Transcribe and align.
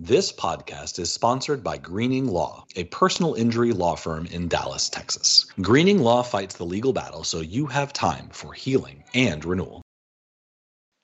This 0.00 0.30
podcast 0.30 1.00
is 1.00 1.12
sponsored 1.12 1.64
by 1.64 1.76
Greening 1.76 2.28
Law, 2.28 2.66
a 2.76 2.84
personal 2.84 3.34
injury 3.34 3.72
law 3.72 3.96
firm 3.96 4.26
in 4.26 4.46
Dallas, 4.46 4.88
Texas. 4.88 5.46
Greening 5.60 5.98
Law 5.98 6.22
fights 6.22 6.54
the 6.54 6.64
legal 6.64 6.92
battle 6.92 7.24
so 7.24 7.40
you 7.40 7.66
have 7.66 7.92
time 7.92 8.28
for 8.28 8.52
healing 8.52 9.02
and 9.12 9.44
renewal. 9.44 9.82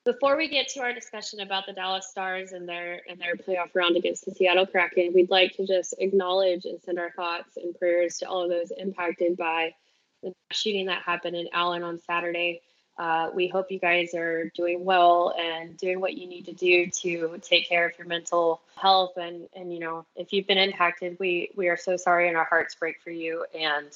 Before 0.04 0.36
we 0.36 0.46
get 0.46 0.68
to 0.68 0.80
our 0.80 0.92
discussion 0.92 1.40
about 1.40 1.66
the 1.66 1.72
Dallas 1.72 2.06
Stars 2.08 2.52
and 2.52 2.68
their 2.68 3.00
and 3.08 3.20
their 3.20 3.34
playoff 3.34 3.74
round 3.74 3.96
against 3.96 4.26
the 4.26 4.30
Seattle 4.30 4.64
Kraken, 4.64 5.10
we'd 5.12 5.28
like 5.28 5.56
to 5.56 5.66
just 5.66 5.96
acknowledge 5.98 6.64
and 6.64 6.80
send 6.80 7.00
our 7.00 7.10
thoughts 7.10 7.56
and 7.56 7.74
prayers 7.74 8.18
to 8.18 8.28
all 8.28 8.44
of 8.44 8.50
those 8.50 8.70
impacted 8.78 9.36
by 9.36 9.74
the 10.22 10.32
shooting 10.52 10.86
that 10.86 11.02
happened 11.02 11.34
in 11.34 11.48
Allen 11.52 11.82
on 11.82 11.98
Saturday. 11.98 12.60
Uh, 12.96 13.28
we 13.34 13.48
hope 13.48 13.70
you 13.70 13.78
guys 13.78 14.14
are 14.14 14.50
doing 14.54 14.84
well 14.84 15.34
and 15.38 15.76
doing 15.76 16.00
what 16.00 16.14
you 16.14 16.28
need 16.28 16.46
to 16.46 16.52
do 16.52 16.86
to 16.86 17.38
take 17.42 17.68
care 17.68 17.86
of 17.88 17.98
your 17.98 18.06
mental 18.06 18.60
health. 18.76 19.16
And, 19.16 19.48
and 19.54 19.72
you 19.72 19.80
know, 19.80 20.06
if 20.14 20.32
you've 20.32 20.46
been 20.46 20.58
impacted, 20.58 21.16
we, 21.18 21.50
we 21.56 21.68
are 21.68 21.76
so 21.76 21.96
sorry 21.96 22.28
and 22.28 22.36
our 22.36 22.44
hearts 22.44 22.74
break 22.76 23.00
for 23.02 23.10
you. 23.10 23.44
And 23.58 23.88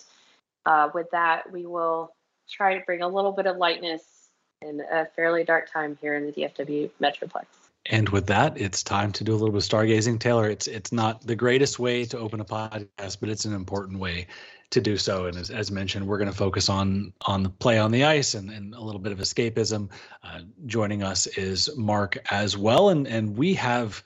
uh, 0.67 0.91
with 0.93 1.11
that, 1.13 1.53
we 1.53 1.65
will 1.65 2.13
try 2.51 2.77
to 2.77 2.85
bring 2.85 3.03
a 3.03 3.09
little 3.09 3.33
bit 3.33 3.47
of 3.47 3.57
lightness 3.57 4.03
in 4.63 4.83
a 4.91 5.07
fairly 5.07 5.45
dark 5.45 5.71
time 5.71 5.97
here 6.01 6.17
in 6.17 6.27
the 6.27 6.33
DFW 6.33 6.91
Metroplex. 7.01 7.45
And 7.87 8.09
with 8.11 8.27
that, 8.27 8.61
it's 8.61 8.83
time 8.83 9.13
to 9.13 9.25
do 9.25 9.33
a 9.33 9.37
little 9.37 9.51
bit 9.51 9.63
of 9.63 9.69
stargazing. 9.69 10.19
Taylor, 10.19 10.51
it's 10.51 10.67
it's 10.67 10.93
not 10.93 11.23
the 11.23 11.37
greatest 11.37 11.79
way 11.79 12.05
to 12.07 12.19
open 12.19 12.41
a 12.41 12.45
podcast, 12.45 13.19
but 13.21 13.31
it's 13.31 13.47
an 13.47 13.55
important 13.55 13.99
way 13.99 14.27
to 14.71 14.81
do 14.81 14.97
so. 14.97 15.27
And 15.27 15.37
as, 15.37 15.51
as 15.51 15.71
mentioned, 15.71 16.07
we're 16.07 16.19
going 16.19 16.31
to 16.31 16.37
focus 16.37 16.69
on 16.69 17.13
on 17.23 17.43
the 17.43 17.51
play 17.51 17.79
on 17.79 17.91
the 17.91 18.05
ice 18.05 18.35
and, 18.35 18.51
and 18.51 18.75
a 18.75 18.81
little 18.81 19.01
bit 19.01 19.13
of 19.13 19.19
escapism. 19.19 19.91
Uh, 20.23 20.41
joining 20.67 21.03
us 21.03 21.27
is 21.27 21.71
Mark 21.77 22.19
as 22.31 22.57
well, 22.57 22.91
and 22.91 23.07
and 23.07 23.37
we 23.37 23.55
have 23.55 24.03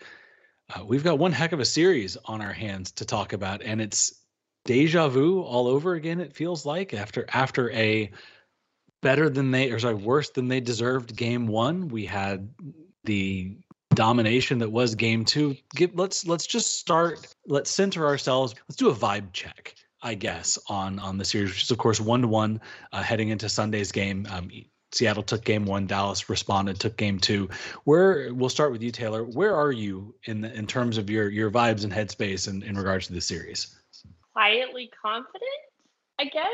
uh, 0.74 0.84
we've 0.84 1.04
got 1.04 1.18
one 1.18 1.32
heck 1.32 1.52
of 1.52 1.60
a 1.60 1.64
series 1.64 2.16
on 2.26 2.40
our 2.40 2.52
hands 2.52 2.92
to 2.92 3.04
talk 3.04 3.32
about, 3.32 3.62
and 3.62 3.80
it's 3.80 4.20
deja 4.64 5.08
vu 5.08 5.42
all 5.42 5.66
over 5.66 5.94
again. 5.94 6.20
It 6.20 6.32
feels 6.32 6.64
like 6.64 6.94
after 6.94 7.26
after 7.32 7.70
a 7.72 8.10
better 9.02 9.28
than 9.28 9.50
they 9.50 9.70
or 9.70 9.78
sorry 9.78 9.94
worse 9.94 10.30
than 10.30 10.48
they 10.48 10.60
deserved 10.60 11.14
game 11.14 11.46
one 11.46 11.88
we 11.88 12.06
had 12.06 12.48
the 13.04 13.56
domination 13.94 14.58
that 14.58 14.70
was 14.70 14.94
game 14.94 15.24
two 15.24 15.56
Give, 15.74 15.94
let's 15.94 16.26
let's 16.26 16.46
just 16.46 16.78
start 16.78 17.26
let's 17.46 17.70
center 17.70 18.06
ourselves 18.06 18.54
let's 18.68 18.76
do 18.76 18.88
a 18.88 18.94
vibe 18.94 19.32
check 19.32 19.74
I 20.02 20.14
guess, 20.14 20.58
on 20.68 20.98
on 20.98 21.18
the 21.18 21.24
series, 21.24 21.50
which 21.50 21.62
is 21.62 21.70
of 21.70 21.78
course 21.78 22.00
one 22.00 22.22
to 22.22 22.28
one 22.28 22.60
heading 22.92 23.28
into 23.28 23.48
Sunday's 23.48 23.92
game. 23.92 24.26
Um, 24.30 24.50
Seattle 24.92 25.22
took 25.22 25.44
game 25.44 25.64
one. 25.64 25.86
Dallas 25.86 26.28
responded, 26.28 26.78
took 26.78 26.96
game 26.96 27.18
two. 27.18 27.48
Where 27.84 28.32
we'll 28.32 28.50
start 28.50 28.72
with 28.72 28.82
you, 28.82 28.90
Taylor. 28.90 29.24
Where 29.24 29.56
are 29.56 29.72
you 29.72 30.14
in 30.24 30.42
the, 30.42 30.52
in 30.52 30.66
terms 30.66 30.98
of 30.98 31.08
your 31.08 31.28
your 31.28 31.50
vibes 31.50 31.84
and 31.84 31.92
headspace 31.92 32.48
in, 32.48 32.62
in 32.62 32.76
regards 32.76 33.06
to 33.06 33.14
the 33.14 33.20
series? 33.20 33.74
Quietly 34.32 34.90
confident, 35.00 35.42
I 36.18 36.24
guess, 36.24 36.46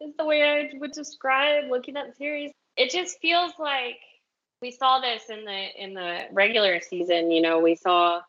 is 0.00 0.14
the 0.18 0.24
way 0.24 0.42
I 0.42 0.78
would 0.78 0.92
describe 0.92 1.70
looking 1.70 1.96
at 1.96 2.06
the 2.08 2.14
series. 2.14 2.50
It 2.76 2.90
just 2.90 3.18
feels 3.20 3.52
like 3.58 3.98
we 4.62 4.70
saw 4.70 5.00
this 5.00 5.24
in 5.28 5.44
the 5.44 5.82
in 5.82 5.94
the 5.94 6.26
regular 6.32 6.80
season. 6.80 7.30
You 7.30 7.42
know, 7.42 7.58
we 7.58 7.74
saw 7.74 8.22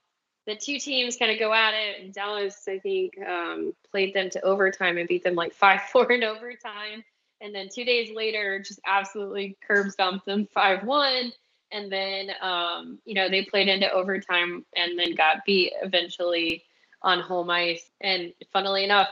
the 0.48 0.56
two 0.56 0.80
teams 0.80 1.18
kind 1.18 1.32
of 1.32 1.38
go 1.38 1.54
at 1.54 1.74
it. 1.74 2.02
And 2.02 2.14
Dallas, 2.14 2.64
I 2.68 2.80
think, 2.80 3.14
um, 3.20 3.74
played 3.92 4.14
them 4.14 4.30
to 4.32 4.42
overtime 4.42 4.98
and 4.98 5.08
beat 5.08 5.24
them 5.24 5.36
like 5.36 5.54
5 5.54 5.82
4 5.92 6.12
in 6.14 6.24
overtime. 6.24 7.04
And 7.40 7.54
then 7.54 7.68
two 7.72 7.86
days 7.86 8.10
later, 8.16 8.60
just 8.60 8.80
absolutely 8.88 9.58
curb 9.68 9.92
stomped 9.92 10.26
them 10.26 10.48
5 10.54 10.84
1. 10.84 11.32
And 11.72 11.92
then, 11.92 12.32
um, 12.42 12.98
you 13.06 13.14
know, 13.14 13.30
they 13.30 13.44
played 13.44 13.68
into 13.68 13.92
overtime 13.92 14.66
and 14.76 14.98
then 14.98 15.14
got 15.16 15.44
beat 15.46 15.74
eventually 15.84 16.64
on 17.02 17.20
home 17.20 17.50
ice. 17.50 17.84
And 18.02 18.34
funnily 18.54 18.86
enough, 18.86 19.10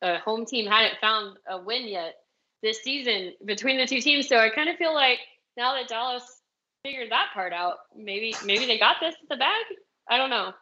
a 0.00 0.18
home 0.18 0.46
team 0.46 0.70
hadn't 0.70 1.00
found 1.00 1.36
a 1.50 1.60
win 1.60 1.88
yet 1.88 2.14
this 2.62 2.82
season 2.82 3.32
between 3.44 3.78
the 3.78 3.86
two 3.86 4.00
teams. 4.00 4.28
So 4.28 4.38
I 4.38 4.48
kind 4.48 4.68
of 4.68 4.76
feel 4.76 4.94
like 4.94 5.18
now 5.56 5.74
that 5.74 5.88
Dallas 5.88 6.40
figured 6.84 7.10
that 7.10 7.30
part 7.34 7.52
out, 7.52 7.78
maybe 7.96 8.32
maybe 8.44 8.66
they 8.66 8.78
got 8.78 8.98
this 9.00 9.16
in 9.20 9.26
the 9.28 9.36
bag. 9.36 9.64
I 10.08 10.16
don't 10.16 10.30
know. 10.30 10.52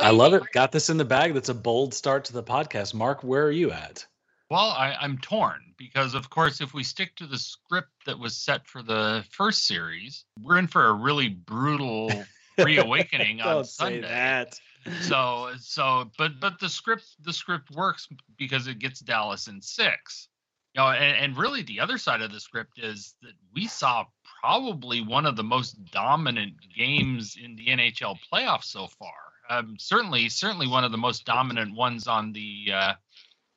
I 0.00 0.10
love 0.10 0.34
it. 0.34 0.42
Got 0.52 0.72
this 0.72 0.90
in 0.90 0.96
the 0.96 1.04
bag. 1.04 1.34
That's 1.34 1.48
a 1.48 1.54
bold 1.54 1.94
start 1.94 2.24
to 2.26 2.32
the 2.32 2.42
podcast. 2.42 2.94
Mark, 2.94 3.22
where 3.22 3.44
are 3.44 3.50
you 3.50 3.70
at? 3.70 4.06
Well, 4.50 4.70
I, 4.70 4.94
I'm 5.00 5.18
torn 5.18 5.60
because, 5.78 6.14
of 6.14 6.28
course, 6.28 6.60
if 6.60 6.74
we 6.74 6.84
stick 6.84 7.16
to 7.16 7.26
the 7.26 7.38
script 7.38 7.88
that 8.04 8.18
was 8.18 8.36
set 8.36 8.66
for 8.66 8.82
the 8.82 9.24
first 9.30 9.66
series, 9.66 10.24
we're 10.40 10.58
in 10.58 10.66
for 10.66 10.88
a 10.88 10.92
really 10.92 11.28
brutal 11.28 12.12
reawakening 12.58 13.40
on 13.40 13.64
Sunday. 13.64 14.02
Say 14.02 14.08
that. 14.08 14.60
So, 15.02 15.50
so, 15.58 16.10
but 16.18 16.40
but 16.40 16.58
the 16.58 16.68
script 16.68 17.04
the 17.22 17.32
script 17.32 17.70
works 17.70 18.08
because 18.36 18.66
it 18.66 18.78
gets 18.78 19.00
Dallas 19.00 19.46
in 19.46 19.62
six. 19.62 20.28
You 20.74 20.80
know, 20.80 20.88
and, 20.88 21.16
and 21.16 21.36
really 21.36 21.62
the 21.62 21.80
other 21.80 21.96
side 21.98 22.20
of 22.20 22.32
the 22.32 22.40
script 22.40 22.78
is 22.78 23.14
that 23.22 23.32
we 23.54 23.66
saw 23.66 24.04
probably 24.42 25.02
one 25.02 25.24
of 25.24 25.36
the 25.36 25.44
most 25.44 25.82
dominant 25.92 26.54
games 26.76 27.36
in 27.42 27.56
the 27.56 27.66
NHL 27.66 28.18
playoffs 28.30 28.64
so 28.64 28.86
far 28.86 29.31
um, 29.52 29.76
certainly 29.78 30.28
certainly 30.28 30.66
one 30.66 30.84
of 30.84 30.92
the 30.92 30.98
most 30.98 31.24
dominant 31.24 31.74
ones 31.74 32.06
on 32.06 32.32
the 32.32 32.66
uh, 32.72 32.92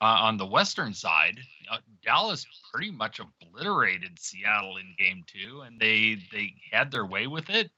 uh, 0.01 0.17
on 0.21 0.37
the 0.37 0.45
western 0.45 0.93
side. 0.93 1.39
Uh, 1.71 1.77
Dallas 2.03 2.45
pretty 2.71 2.91
much 2.91 3.19
obliterated 3.19 4.19
Seattle 4.19 4.77
in 4.77 4.95
Game 4.97 5.23
Two, 5.27 5.61
and 5.61 5.79
they 5.79 6.17
they 6.31 6.53
had 6.71 6.91
their 6.91 7.05
way 7.05 7.27
with 7.27 7.49
it. 7.49 7.71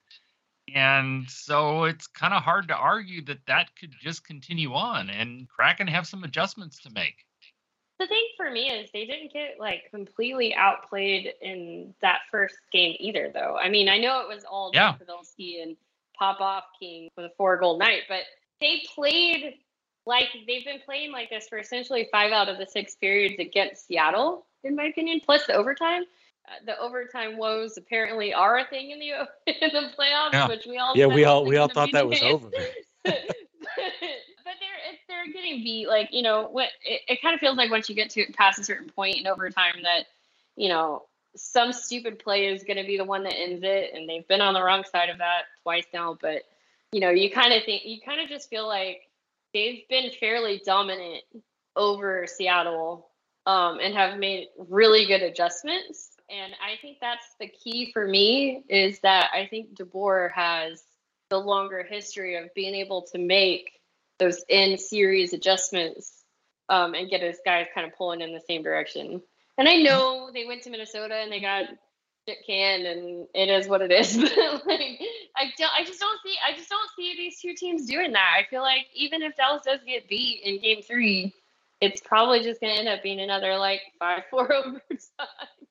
And 0.74 1.30
so 1.30 1.86
it's 1.86 2.08
kind 2.08 2.34
of 2.34 2.44
hard 2.44 2.68
to 2.68 2.76
argue 2.76 3.24
that 3.26 3.46
that 3.48 3.70
could 3.80 3.94
just 4.02 4.26
continue 4.26 4.74
on, 4.74 5.10
and 5.10 5.48
Kraken 5.48 5.88
have 5.88 6.08
some 6.08 6.24
adjustments 6.24 6.82
to 6.82 6.90
make. 6.90 7.26
The 8.00 8.08
thing 8.08 8.28
for 8.36 8.52
me 8.52 8.70
is 8.70 8.90
they 8.92 9.06
didn't 9.06 9.34
get 9.34 9.56
like 9.60 9.84
completely 9.92 10.54
outplayed 10.54 11.34
in 11.42 11.96
that 12.02 12.20
first 12.30 12.58
game 12.72 12.96
either, 13.00 13.32
though. 13.34 13.58
I 13.58 13.70
mean, 13.70 13.90
I 13.90 13.98
know 13.98 14.20
it 14.20 14.28
was 14.28 14.44
all 14.44 14.72
yeah. 14.74 14.94
Pavelski 14.94 15.64
and 15.64 15.78
Popov 16.18 16.64
King 16.80 17.10
with 17.16 17.26
a 17.26 17.32
four 17.38 17.58
goal 17.58 17.78
night, 17.78 18.04
but 18.08 18.22
they 18.60 18.82
played 18.96 19.56
like 20.06 20.30
they've 20.48 20.66
been 20.66 20.80
playing 20.86 21.12
like 21.12 21.30
this 21.30 21.48
for 21.48 21.58
essentially 21.58 22.08
five 22.12 22.32
out 22.32 22.50
of 22.50 22.58
the 22.58 22.66
six 22.66 22.96
periods 22.96 23.36
against 23.40 23.88
Seattle, 23.88 24.46
in 24.64 24.76
my 24.76 24.86
opinion, 24.86 25.22
plus 25.24 25.46
the 25.46 25.54
overtime. 25.54 26.04
Uh, 26.48 26.66
the 26.66 26.80
overtime 26.80 27.38
woes 27.38 27.78
apparently 27.78 28.34
are 28.34 28.60
a 28.60 28.66
thing 28.66 28.92
in 28.92 29.00
the 29.00 29.10
in 29.48 29.70
the 29.74 29.92
playoffs, 30.00 30.34
yeah. 30.34 30.48
which 30.48 30.66
we 30.66 30.78
all 30.78 30.94
yeah 30.96 31.06
we 31.06 31.26
all 31.26 31.46
we 31.46 31.58
all 31.58 31.68
thought 31.68 31.92
that 31.92 32.08
was 32.08 32.22
over. 32.22 32.50
but 33.04 33.14
they're 34.46 34.98
they're 35.08 35.34
getting 35.34 35.62
beat. 35.62 35.88
Like 35.88 36.10
you 36.14 36.22
know 36.22 36.48
what? 36.48 36.70
It, 36.86 37.02
it 37.08 37.22
kind 37.22 37.34
of 37.34 37.42
feels 37.42 37.58
like 37.58 37.70
once 37.70 37.90
you 37.90 37.96
get 37.96 38.10
to 38.12 38.26
past 38.34 38.60
a 38.60 38.64
certain 38.64 38.90
point 38.90 39.18
in 39.18 39.28
overtime 39.28 39.84
that 39.84 40.06
you 40.56 40.70
know 40.70 41.04
some 41.38 41.72
stupid 41.72 42.20
play 42.20 42.48
is 42.48 42.64
going 42.64 42.78
to 42.78 42.84
be 42.84 42.98
the 42.98 43.06
one 43.06 43.24
that 43.24 43.36
ends 43.38 43.62
it, 43.64 43.92
and 43.94 44.10
they've 44.10 44.28
been 44.28 44.42
on 44.42 44.54
the 44.54 44.64
wrong 44.64 44.84
side 44.84 45.10
of 45.10 45.20
that 45.20 45.44
twice 45.64 45.86
now. 45.94 46.18
But 46.20 46.44
you 46.92 47.00
know, 47.00 47.10
you 47.10 47.30
kind 47.32 47.54
of 47.54 47.64
think 47.64 47.84
you 47.86 48.00
kind 48.06 48.22
of 48.22 48.30
just 48.30 48.50
feel 48.50 48.68
like 48.68 49.02
they've 49.54 49.88
been 49.90 50.12
fairly 50.20 50.62
dominant 50.66 51.24
over 51.76 52.26
Seattle 52.28 53.10
um, 53.46 53.80
and 53.80 53.94
have 53.94 54.20
made 54.20 54.48
really 54.58 55.06
good 55.06 55.22
adjustments. 55.22 56.12
And 56.30 56.54
I 56.62 56.76
think 56.82 56.98
that's 57.00 57.26
the 57.40 57.48
key 57.48 57.92
for 57.94 58.06
me 58.06 58.64
is 58.68 59.00
that 59.00 59.30
I 59.34 59.48
think 59.48 59.76
DeBoer 59.76 60.32
has 60.34 60.84
the 61.30 61.40
longer 61.40 61.84
history 61.84 62.36
of 62.36 62.54
being 62.54 62.76
able 62.76 63.04
to 63.14 63.18
make 63.18 63.80
those 64.20 64.44
in 64.50 64.78
series 64.78 65.34
adjustments 65.34 66.24
um, 66.70 66.94
and 66.94 67.10
get 67.10 67.22
his 67.22 67.40
guys 67.46 67.68
kind 67.74 67.88
of 67.88 67.96
pulling 67.96 68.22
in 68.22 68.34
the 68.34 68.42
same 68.42 68.64
direction. 68.64 69.22
And 69.58 69.68
I 69.68 69.78
know 69.78 70.30
they 70.34 70.46
went 70.46 70.64
to 70.64 70.70
Minnesota 70.70 71.16
and 71.16 71.32
they 71.32 71.40
got 71.40 71.66
shit 72.28 72.46
canned, 72.46 72.86
and 72.86 73.28
it 73.34 73.50
is 73.50 73.68
what 73.68 73.82
it 73.82 73.92
is. 73.92 74.18
But 74.18 74.66
like, 74.66 75.00
I 75.36 75.52
don't, 75.58 75.72
I 75.74 75.84
just 75.86 76.00
don't 76.00 76.20
see, 76.24 76.36
I 76.46 76.56
just 76.56 76.70
don't 76.70 76.90
see 76.96 77.16
these 77.16 77.40
two 77.40 77.54
teams 77.54 77.86
doing 77.86 78.12
that. 78.14 78.36
I 78.38 78.48
feel 78.50 78.62
like 78.62 78.88
even 78.94 79.22
if 79.22 79.36
Dallas 79.36 79.64
does 79.66 79.80
get 79.86 80.08
beat 80.08 80.42
in 80.44 80.60
Game 80.60 80.82
Three, 80.82 81.34
it's 81.80 82.02
probably 82.02 82.42
just 82.44 82.60
going 82.60 82.74
to 82.74 82.80
end 82.80 82.88
up 82.88 83.04
being 83.04 83.20
another 83.20 83.56
like 83.58 83.82
five 84.00 84.24
four 84.30 84.52
overtime. 84.66 84.80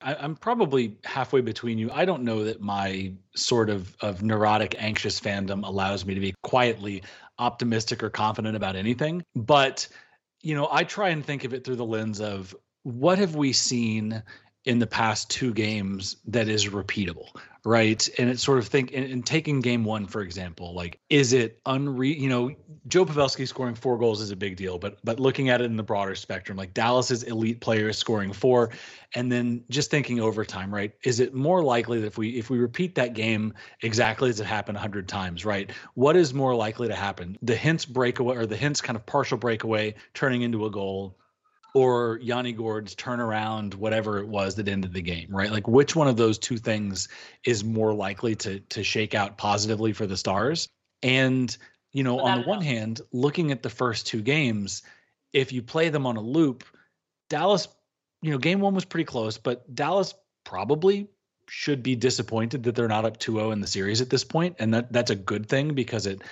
I, 0.01 0.15
I'm 0.15 0.37
probably 0.37 0.97
halfway 1.05 1.41
between 1.41 1.79
you. 1.79 1.91
I 1.91 2.05
don't 2.05 2.23
know 2.23 2.45
that 2.45 2.61
my 2.61 3.13
sort 3.35 3.71
of 3.71 3.95
of 4.01 4.23
neurotic, 4.23 4.77
anxious 4.79 5.21
fandom 5.21 5.67
allows 5.67 6.05
me 6.05 6.15
to 6.15 6.21
be 6.21 6.35
quietly 6.43 7.03
optimistic 7.39 8.03
or 8.03 8.11
confident 8.11 8.57
about 8.57 8.77
anything, 8.77 9.23
but 9.35 9.87
you 10.43 10.55
know, 10.55 10.69
I 10.71 10.85
try 10.85 11.09
and 11.09 11.25
think 11.25 11.45
of 11.45 11.55
it 11.55 11.65
through 11.65 11.77
the 11.77 11.85
lens 11.85 12.21
of 12.21 12.55
what 12.87 13.19
have 13.19 13.35
we 13.35 13.53
seen 13.53 14.23
in 14.65 14.79
the 14.79 14.87
past 14.87 15.29
two 15.29 15.53
games 15.53 16.19
that 16.25 16.47
is 16.47 16.67
repeatable, 16.67 17.37
right? 17.65 18.09
And 18.17 18.31
it's 18.31 18.45
sort 18.45 18.59
of 18.59 18.69
think 18.69 18.93
and, 18.95 19.27
taking 19.27 19.61
game 19.61 19.83
one 19.83 20.07
for 20.07 20.21
example, 20.21 20.73
like 20.73 21.01
is 21.11 21.33
it 21.33 21.61
unre 21.65 22.17
you 22.17 22.29
know 22.29 22.55
Joe 22.87 23.05
Pavelski 23.05 23.49
scoring 23.49 23.75
four 23.75 23.99
goals 23.99 24.21
is 24.21 24.31
a 24.31 24.37
big 24.37 24.57
deal, 24.57 24.79
but 24.79 24.99
but 25.03 25.19
looking 25.19 25.49
at 25.49 25.61
it 25.61 25.65
in 25.65 25.77
the 25.77 25.83
broader 25.83 26.15
spectrum, 26.15 26.57
like 26.57 26.75
Dallas's 26.75 27.25
elite 27.25 27.61
players 27.61 27.99
scoring 27.99 28.33
four, 28.33 28.71
and 29.17 29.33
then 29.33 29.65
just 29.69 29.91
thinking 29.91 30.21
overtime, 30.21 30.73
right? 30.73 30.95
Is 31.03 31.19
it 31.19 31.35
more 31.35 31.65
likely 31.65 32.01
that 32.03 32.07
if 32.07 32.19
we 32.19 32.39
if 32.39 32.51
we 32.51 32.59
repeat 32.59 32.95
that 32.95 33.15
game 33.15 33.53
exactly 33.83 34.31
as 34.31 34.39
it 34.39 34.47
happened 34.47 34.79
a 34.79 34.81
hundred 34.81 35.09
times, 35.09 35.45
right? 35.45 35.73
What 35.95 36.15
is 36.15 36.33
more 36.33 36.55
likely 36.55 36.87
to 36.87 36.95
happen? 36.95 37.37
The 37.43 37.57
Hintz 37.57 37.89
breakaway 37.89 38.37
or 38.37 38.47
the 38.47 38.57
Hintz 38.57 38.81
kind 38.81 38.97
of 38.97 39.05
partial 39.07 39.39
breakaway 39.39 39.97
turning 40.15 40.43
into 40.43 40.67
a 40.67 40.71
goal 40.71 41.17
or 41.75 42.19
Yanni 42.23 42.53
Gourde's 42.53 42.95
turnaround, 42.95 43.75
whatever 43.75 44.19
it 44.19 44.29
was 44.29 44.55
that 44.57 44.69
ended 44.69 44.93
the 44.93 45.03
game, 45.03 45.29
right? 45.31 45.51
Like 45.51 45.69
which 45.69 45.95
one 45.95 46.09
of 46.09 46.17
those 46.17 46.39
two 46.39 46.57
things 46.57 47.09
is 47.45 47.65
more 47.65 47.93
likely 47.93 48.35
to 48.37 48.61
to 48.61 48.83
shake 48.83 49.15
out 49.15 49.37
positively 49.37 49.93
for 49.93 50.07
the 50.07 50.17
Stars? 50.17 50.69
And 51.03 51.55
you 51.93 52.03
know, 52.03 52.21
on 52.21 52.43
the 52.43 52.47
one 52.47 52.61
hand, 52.61 53.01
looking 53.13 53.53
at 53.53 53.63
the 53.63 53.71
first 53.71 54.07
two 54.07 54.23
games, 54.23 54.83
if 55.33 55.53
you 55.53 55.63
play 55.63 55.89
them 55.89 56.07
on 56.07 56.17
a 56.17 56.21
loop, 56.21 56.65
Dallas, 57.31 57.69
you 58.23 58.31
know, 58.31 58.39
game 58.39 58.61
one 58.61 58.75
was 58.75 58.85
pretty 58.85 59.05
close, 59.05 59.39
but 59.39 59.75
Dallas 59.75 60.15
probably 60.45 61.09
should 61.49 61.83
be 61.83 61.95
disappointed 61.95 62.65
that 62.65 62.75
they're 62.75 62.89
not 62.89 63.05
up 63.05 63.19
2-0 63.19 63.53
in 63.53 63.61
the 63.61 63.67
series 63.67 64.01
at 64.01 64.11
this 64.11 64.25
point, 64.25 64.57
and 64.59 64.75
that 64.75 64.93
that's 64.93 65.11
a 65.11 65.17
good 65.17 65.49
thing 65.49 65.75
because 65.75 66.07
it 66.07 66.23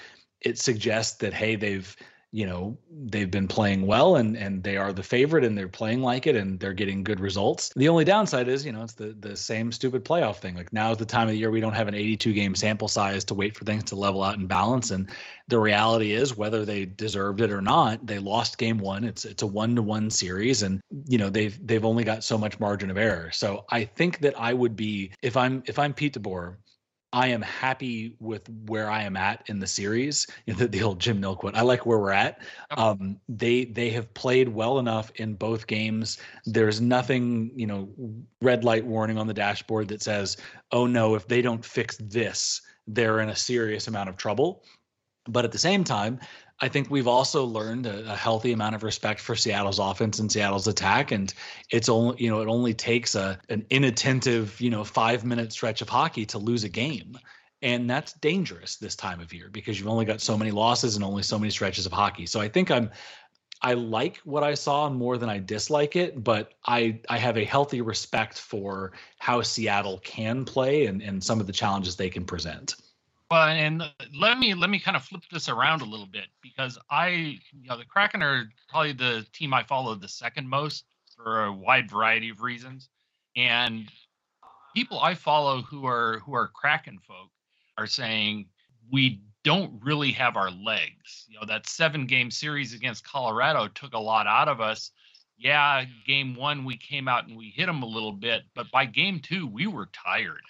it 0.40 0.58
suggests 0.58 1.18
that 1.18 1.32
hey, 1.32 1.56
they've 1.56 1.96
you 2.34 2.46
know 2.46 2.76
they've 3.06 3.30
been 3.30 3.46
playing 3.46 3.86
well 3.86 4.16
and 4.16 4.36
and 4.36 4.60
they 4.64 4.76
are 4.76 4.92
the 4.92 5.04
favorite 5.04 5.44
and 5.44 5.56
they're 5.56 5.68
playing 5.68 6.02
like 6.02 6.26
it 6.26 6.34
and 6.34 6.58
they're 6.58 6.72
getting 6.72 7.04
good 7.04 7.20
results. 7.20 7.72
The 7.76 7.88
only 7.88 8.04
downside 8.04 8.48
is 8.48 8.66
you 8.66 8.72
know 8.72 8.82
it's 8.82 8.94
the 8.94 9.14
the 9.20 9.36
same 9.36 9.70
stupid 9.70 10.04
playoff 10.04 10.38
thing. 10.38 10.56
Like 10.56 10.72
now 10.72 10.90
is 10.90 10.98
the 10.98 11.04
time 11.04 11.28
of 11.28 11.34
the 11.34 11.38
year 11.38 11.52
we 11.52 11.60
don't 11.60 11.74
have 11.74 11.86
an 11.86 11.94
82 11.94 12.32
game 12.32 12.56
sample 12.56 12.88
size 12.88 13.24
to 13.26 13.34
wait 13.34 13.56
for 13.56 13.64
things 13.64 13.84
to 13.84 13.94
level 13.94 14.24
out 14.24 14.36
and 14.36 14.48
balance. 14.48 14.90
And 14.90 15.08
the 15.46 15.60
reality 15.60 16.10
is 16.12 16.36
whether 16.36 16.64
they 16.64 16.86
deserved 16.86 17.40
it 17.40 17.52
or 17.52 17.62
not 17.62 18.04
they 18.04 18.18
lost 18.18 18.58
game 18.58 18.78
one. 18.78 19.04
It's 19.04 19.24
it's 19.24 19.44
a 19.44 19.46
one 19.46 19.76
to 19.76 19.82
one 19.82 20.10
series 20.10 20.64
and 20.64 20.80
you 21.06 21.18
know 21.18 21.30
they've 21.30 21.56
they've 21.64 21.84
only 21.84 22.02
got 22.02 22.24
so 22.24 22.36
much 22.36 22.58
margin 22.58 22.90
of 22.90 22.98
error. 22.98 23.30
So 23.30 23.64
i 23.70 23.84
think 23.84 24.18
that 24.18 24.34
i 24.40 24.52
would 24.52 24.74
be 24.74 25.12
if 25.22 25.36
i'm 25.36 25.62
if 25.66 25.78
i'm 25.78 25.94
pete 25.94 26.14
deboer 26.14 26.56
I 27.14 27.28
am 27.28 27.42
happy 27.42 28.16
with 28.18 28.48
where 28.66 28.90
I 28.90 29.04
am 29.04 29.16
at 29.16 29.44
in 29.46 29.60
the 29.60 29.68
series. 29.68 30.26
You 30.46 30.52
know, 30.54 30.58
the, 30.58 30.66
the, 30.66 30.82
old 30.82 30.98
Jim 30.98 31.20
Nill 31.20 31.36
quote. 31.36 31.54
I 31.54 31.62
like 31.62 31.86
where 31.86 31.98
we're 31.98 32.10
at. 32.10 32.40
Um, 32.76 33.20
they 33.28 33.66
they 33.66 33.90
have 33.90 34.12
played 34.14 34.48
well 34.48 34.80
enough 34.80 35.12
in 35.14 35.34
both 35.34 35.68
games. 35.68 36.18
There's 36.44 36.80
nothing, 36.80 37.52
you 37.54 37.66
know, 37.66 37.88
red 38.42 38.64
light 38.64 38.84
warning 38.84 39.16
on 39.16 39.28
the 39.28 39.34
dashboard 39.34 39.88
that 39.88 40.02
says, 40.02 40.36
"Oh 40.72 40.86
no, 40.86 41.14
if 41.14 41.28
they 41.28 41.40
don't 41.40 41.64
fix 41.64 41.96
this, 41.98 42.60
they're 42.88 43.20
in 43.20 43.28
a 43.28 43.36
serious 43.36 43.86
amount 43.86 44.08
of 44.08 44.16
trouble." 44.16 44.64
But 45.26 45.44
at 45.44 45.52
the 45.52 45.58
same 45.58 45.84
time, 45.84 46.18
I 46.60 46.68
think 46.68 46.88
we've 46.88 47.08
also 47.08 47.44
learned 47.44 47.86
a, 47.86 48.12
a, 48.12 48.16
healthy 48.16 48.52
amount 48.52 48.76
of 48.76 48.84
respect 48.84 49.20
for 49.20 49.34
Seattle's 49.34 49.80
offense 49.80 50.20
and 50.20 50.30
Seattle's 50.30 50.68
attack, 50.68 51.10
and 51.10 51.32
it's 51.70 51.88
only 51.88 52.22
you 52.22 52.30
know 52.30 52.40
it 52.40 52.48
only 52.48 52.74
takes 52.74 53.14
a 53.14 53.38
an 53.48 53.66
inattentive 53.70 54.60
you 54.60 54.70
know 54.70 54.84
five 54.84 55.24
minute 55.24 55.52
stretch 55.52 55.82
of 55.82 55.88
hockey 55.88 56.24
to 56.26 56.38
lose 56.38 56.62
a 56.62 56.68
game, 56.68 57.18
and 57.60 57.90
that's 57.90 58.12
dangerous 58.14 58.76
this 58.76 58.94
time 58.94 59.20
of 59.20 59.32
year 59.32 59.48
because 59.50 59.78
you've 59.78 59.88
only 59.88 60.04
got 60.04 60.20
so 60.20 60.38
many 60.38 60.52
losses 60.52 60.94
and 60.94 61.04
only 61.04 61.24
so 61.24 61.38
many 61.38 61.50
stretches 61.50 61.86
of 61.86 61.92
hockey. 61.92 62.26
So 62.26 62.40
I 62.40 62.48
think 62.48 62.70
I'm 62.70 62.90
I 63.60 63.74
like 63.74 64.18
what 64.18 64.44
I 64.44 64.54
saw 64.54 64.88
more 64.88 65.18
than 65.18 65.28
I 65.28 65.38
dislike 65.38 65.96
it, 65.96 66.22
but 66.22 66.52
I 66.66 67.00
I 67.08 67.18
have 67.18 67.36
a 67.36 67.44
healthy 67.44 67.80
respect 67.80 68.38
for 68.38 68.92
how 69.18 69.42
Seattle 69.42 69.98
can 70.04 70.44
play 70.44 70.86
and 70.86 71.02
and 71.02 71.22
some 71.22 71.40
of 71.40 71.48
the 71.48 71.52
challenges 71.52 71.96
they 71.96 72.10
can 72.10 72.24
present. 72.24 72.76
Well, 73.30 73.48
and 73.48 73.82
let 74.18 74.38
me 74.38 74.54
let 74.54 74.70
me 74.70 74.78
kind 74.78 74.96
of 74.96 75.02
flip 75.02 75.22
this 75.32 75.48
around 75.48 75.80
a 75.80 75.86
little 75.86 76.06
bit 76.06 76.26
because 76.42 76.78
I, 76.90 77.08
you 77.08 77.68
know, 77.68 77.76
the 77.76 77.84
Kraken 77.84 78.22
are 78.22 78.44
probably 78.68 78.92
the 78.92 79.26
team 79.32 79.54
I 79.54 79.62
follow 79.62 79.94
the 79.94 80.08
second 80.08 80.48
most 80.48 80.84
for 81.16 81.44
a 81.44 81.52
wide 81.52 81.90
variety 81.90 82.28
of 82.28 82.42
reasons, 82.42 82.90
and 83.34 83.90
people 84.74 85.00
I 85.00 85.14
follow 85.14 85.62
who 85.62 85.86
are 85.86 86.20
who 86.20 86.34
are 86.34 86.48
Kraken 86.48 86.98
folk 87.06 87.30
are 87.78 87.86
saying 87.86 88.46
we 88.92 89.22
don't 89.42 89.82
really 89.82 90.12
have 90.12 90.36
our 90.36 90.50
legs. 90.50 91.26
You 91.28 91.40
know, 91.40 91.46
that 91.46 91.68
seven 91.68 92.06
game 92.06 92.30
series 92.30 92.74
against 92.74 93.06
Colorado 93.06 93.68
took 93.68 93.94
a 93.94 93.98
lot 93.98 94.26
out 94.26 94.48
of 94.48 94.60
us. 94.60 94.90
Yeah, 95.38 95.84
game 96.06 96.36
one 96.36 96.64
we 96.64 96.76
came 96.76 97.08
out 97.08 97.26
and 97.26 97.36
we 97.36 97.48
hit 97.48 97.66
them 97.66 97.82
a 97.82 97.86
little 97.86 98.12
bit, 98.12 98.42
but 98.54 98.70
by 98.70 98.84
game 98.84 99.20
two 99.20 99.46
we 99.46 99.66
were 99.66 99.88
tired 99.92 100.42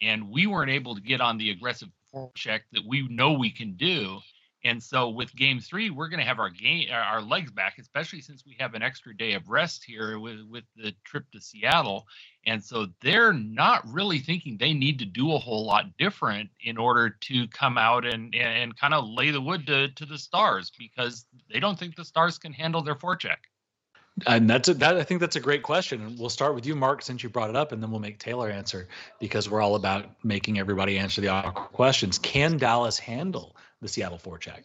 and 0.00 0.30
we 0.30 0.46
weren't 0.46 0.70
able 0.70 0.94
to 0.94 1.00
get 1.00 1.20
on 1.20 1.36
the 1.36 1.50
aggressive 1.50 1.88
check 2.34 2.62
that 2.72 2.84
we 2.86 3.06
know 3.08 3.32
we 3.32 3.50
can 3.50 3.74
do. 3.74 4.20
And 4.64 4.80
so 4.80 5.08
with 5.08 5.34
game 5.34 5.58
three, 5.58 5.90
we're 5.90 6.08
going 6.08 6.20
to 6.20 6.26
have 6.26 6.38
our 6.38 6.48
game, 6.48 6.86
our 6.92 7.20
legs 7.20 7.50
back, 7.50 7.78
especially 7.78 8.20
since 8.20 8.44
we 8.46 8.56
have 8.60 8.74
an 8.74 8.82
extra 8.82 9.16
day 9.16 9.32
of 9.32 9.48
rest 9.48 9.82
here 9.84 10.20
with, 10.20 10.38
with 10.48 10.62
the 10.76 10.94
trip 11.04 11.24
to 11.32 11.40
Seattle. 11.40 12.06
And 12.46 12.62
so 12.62 12.86
they're 13.00 13.32
not 13.32 13.82
really 13.92 14.20
thinking 14.20 14.56
they 14.56 14.72
need 14.72 15.00
to 15.00 15.04
do 15.04 15.32
a 15.32 15.38
whole 15.38 15.64
lot 15.66 15.96
different 15.98 16.50
in 16.60 16.76
order 16.76 17.10
to 17.10 17.48
come 17.48 17.76
out 17.76 18.04
and, 18.06 18.32
and 18.34 18.78
kind 18.78 18.94
of 18.94 19.08
lay 19.08 19.32
the 19.32 19.40
wood 19.40 19.66
to, 19.66 19.88
to 19.88 20.06
the 20.06 20.18
stars 20.18 20.70
because 20.78 21.26
they 21.52 21.58
don't 21.58 21.78
think 21.78 21.96
the 21.96 22.04
stars 22.04 22.38
can 22.38 22.52
handle 22.52 22.82
their 22.82 22.94
forecheck. 22.94 23.38
And 24.26 24.48
that's 24.48 24.68
a, 24.68 24.74
that. 24.74 24.96
I 24.96 25.04
think 25.04 25.20
that's 25.20 25.36
a 25.36 25.40
great 25.40 25.62
question. 25.62 26.02
And 26.02 26.18
we'll 26.18 26.28
start 26.28 26.54
with 26.54 26.66
you, 26.66 26.76
Mark, 26.76 27.02
since 27.02 27.22
you 27.22 27.30
brought 27.30 27.50
it 27.50 27.56
up, 27.56 27.72
and 27.72 27.82
then 27.82 27.90
we'll 27.90 28.00
make 28.00 28.18
Taylor 28.18 28.50
answer 28.50 28.88
because 29.18 29.48
we're 29.48 29.62
all 29.62 29.74
about 29.74 30.06
making 30.22 30.58
everybody 30.58 30.98
answer 30.98 31.20
the 31.20 31.28
awkward 31.28 31.72
questions. 31.72 32.18
Can 32.18 32.58
Dallas 32.58 32.98
handle 32.98 33.56
the 33.80 33.88
Seattle 33.88 34.18
forecheck? 34.18 34.62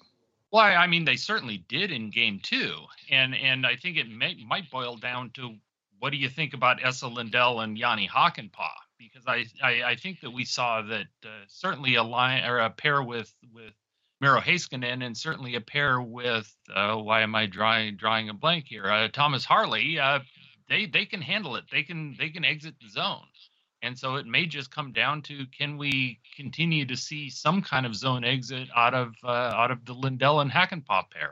Well, 0.51 0.63
I 0.63 0.87
mean, 0.87 1.05
they 1.05 1.15
certainly 1.15 1.63
did 1.69 1.91
in 1.91 2.09
Game 2.09 2.39
Two, 2.41 2.73
and 3.09 3.35
and 3.35 3.65
I 3.65 3.75
think 3.75 3.97
it 3.97 4.09
may, 4.09 4.35
might 4.45 4.69
boil 4.69 4.97
down 4.97 5.31
to 5.31 5.55
what 5.99 6.11
do 6.11 6.17
you 6.17 6.29
think 6.29 6.53
about 6.53 6.83
Esa 6.83 7.07
Lindell 7.07 7.61
and 7.61 7.77
Jani 7.77 8.07
Hakanpää? 8.07 8.69
Because 8.97 9.23
I, 9.27 9.45
I, 9.63 9.83
I 9.91 9.95
think 9.95 10.21
that 10.21 10.31
we 10.31 10.45
saw 10.45 10.81
that 10.81 11.07
uh, 11.23 11.29
certainly 11.47 11.95
a 11.95 12.03
line 12.03 12.43
or 12.43 12.59
a 12.59 12.69
pair 12.69 13.03
with 13.03 13.33
with 13.53 13.73
Miro 14.19 14.39
Heiskanen 14.39 15.05
and 15.05 15.15
certainly 15.15 15.55
a 15.55 15.61
pair 15.61 16.01
with 16.01 16.51
uh, 16.73 16.95
why 16.95 17.21
am 17.21 17.35
I 17.35 17.45
drawing 17.45 17.97
drawing 17.97 18.29
a 18.29 18.33
blank 18.33 18.65
here? 18.67 18.85
Uh, 18.85 19.07
Thomas 19.09 19.45
Harley. 19.45 19.99
Uh, 19.99 20.19
they 20.69 20.85
they 20.85 21.05
can 21.05 21.21
handle 21.21 21.55
it. 21.55 21.65
They 21.71 21.83
can 21.83 22.15
they 22.17 22.29
can 22.29 22.43
exit 22.43 22.75
the 22.81 22.89
zone. 22.89 23.27
And 23.83 23.97
so 23.97 24.15
it 24.15 24.25
may 24.25 24.47
just 24.47 24.71
come 24.71 24.91
down 24.91 25.21
to 25.23 25.45
can 25.55 25.77
we 25.77 26.19
continue 26.35 26.85
to 26.85 26.97
see 26.97 27.29
some 27.29 27.61
kind 27.61 27.85
of 27.85 27.95
zone 27.95 28.23
exit 28.23 28.69
out 28.75 28.95
of 28.95 29.13
uh, 29.23 29.27
out 29.27 29.71
of 29.71 29.85
the 29.85 29.93
Lindell 29.93 30.39
and 30.39 30.51
Hakanpää 30.51 31.03
pair. 31.11 31.31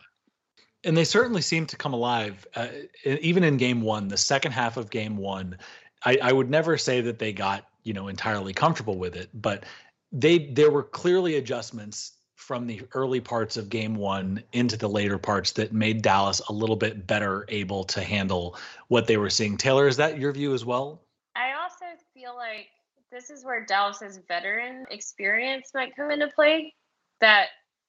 And 0.84 0.96
they 0.96 1.06
certainly 1.06 1.42
seem 1.42 1.66
to 1.68 1.76
come 1.76 1.94
alive, 1.94 2.46
uh, 2.56 2.68
even 3.04 3.44
in 3.44 3.58
game 3.58 3.82
one, 3.82 4.08
the 4.08 4.18
second 4.18 4.52
half 4.52 4.78
of 4.78 4.92
game 4.92 5.18
one. 5.18 5.58
I, 6.04 6.20
I 6.22 6.32
would 6.32 6.52
never 6.52 6.78
say 6.78 7.02
that 7.02 7.18
they 7.18 7.34
got 7.34 7.66
you 7.84 7.94
know 7.94 8.10
entirely 8.10 8.54
comfortable 8.54 9.00
with 9.00 9.16
it, 9.16 9.30
but 9.34 9.66
they 10.12 10.38
there 10.38 10.70
were 10.70 10.84
clearly 10.84 11.38
adjustments 11.38 12.12
from 12.46 12.68
the 12.68 12.82
early 12.94 13.20
parts 13.20 13.58
of 13.58 13.70
game 13.70 13.96
one 13.96 14.42
into 14.54 14.78
the 14.78 14.88
later 14.88 15.18
parts 15.18 15.52
that 15.54 15.74
made 15.74 16.04
Dallas 16.04 16.42
a 16.48 16.54
little 16.54 16.76
bit 16.76 17.08
better 17.08 17.44
able 17.50 17.84
to 17.86 18.02
handle 18.02 18.56
what 18.88 19.08
they 19.08 19.18
were 19.18 19.32
seeing. 19.32 19.58
Taylor, 19.58 19.88
is 19.88 19.98
that 19.98 20.20
your 20.20 20.32
view 20.32 20.54
as 20.54 20.64
well? 20.64 21.02
I 21.36 21.54
also 21.54 21.86
feel 22.14 22.36
like 22.36 22.68
this 23.12 23.32
is 23.32 23.44
where 23.44 23.66
Dallas's 23.66 24.20
veteran 24.28 24.86
experience 24.92 25.72
might 25.74 25.96
come 25.96 26.12
into 26.12 26.28
play. 26.28 26.76
That 27.20 27.48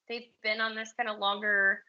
they've 0.09 0.29
been 0.43 0.63
on 0.63 0.75
this 0.75 0.95
kind 0.97 1.11
of 1.11 1.19
longer 1.19 1.83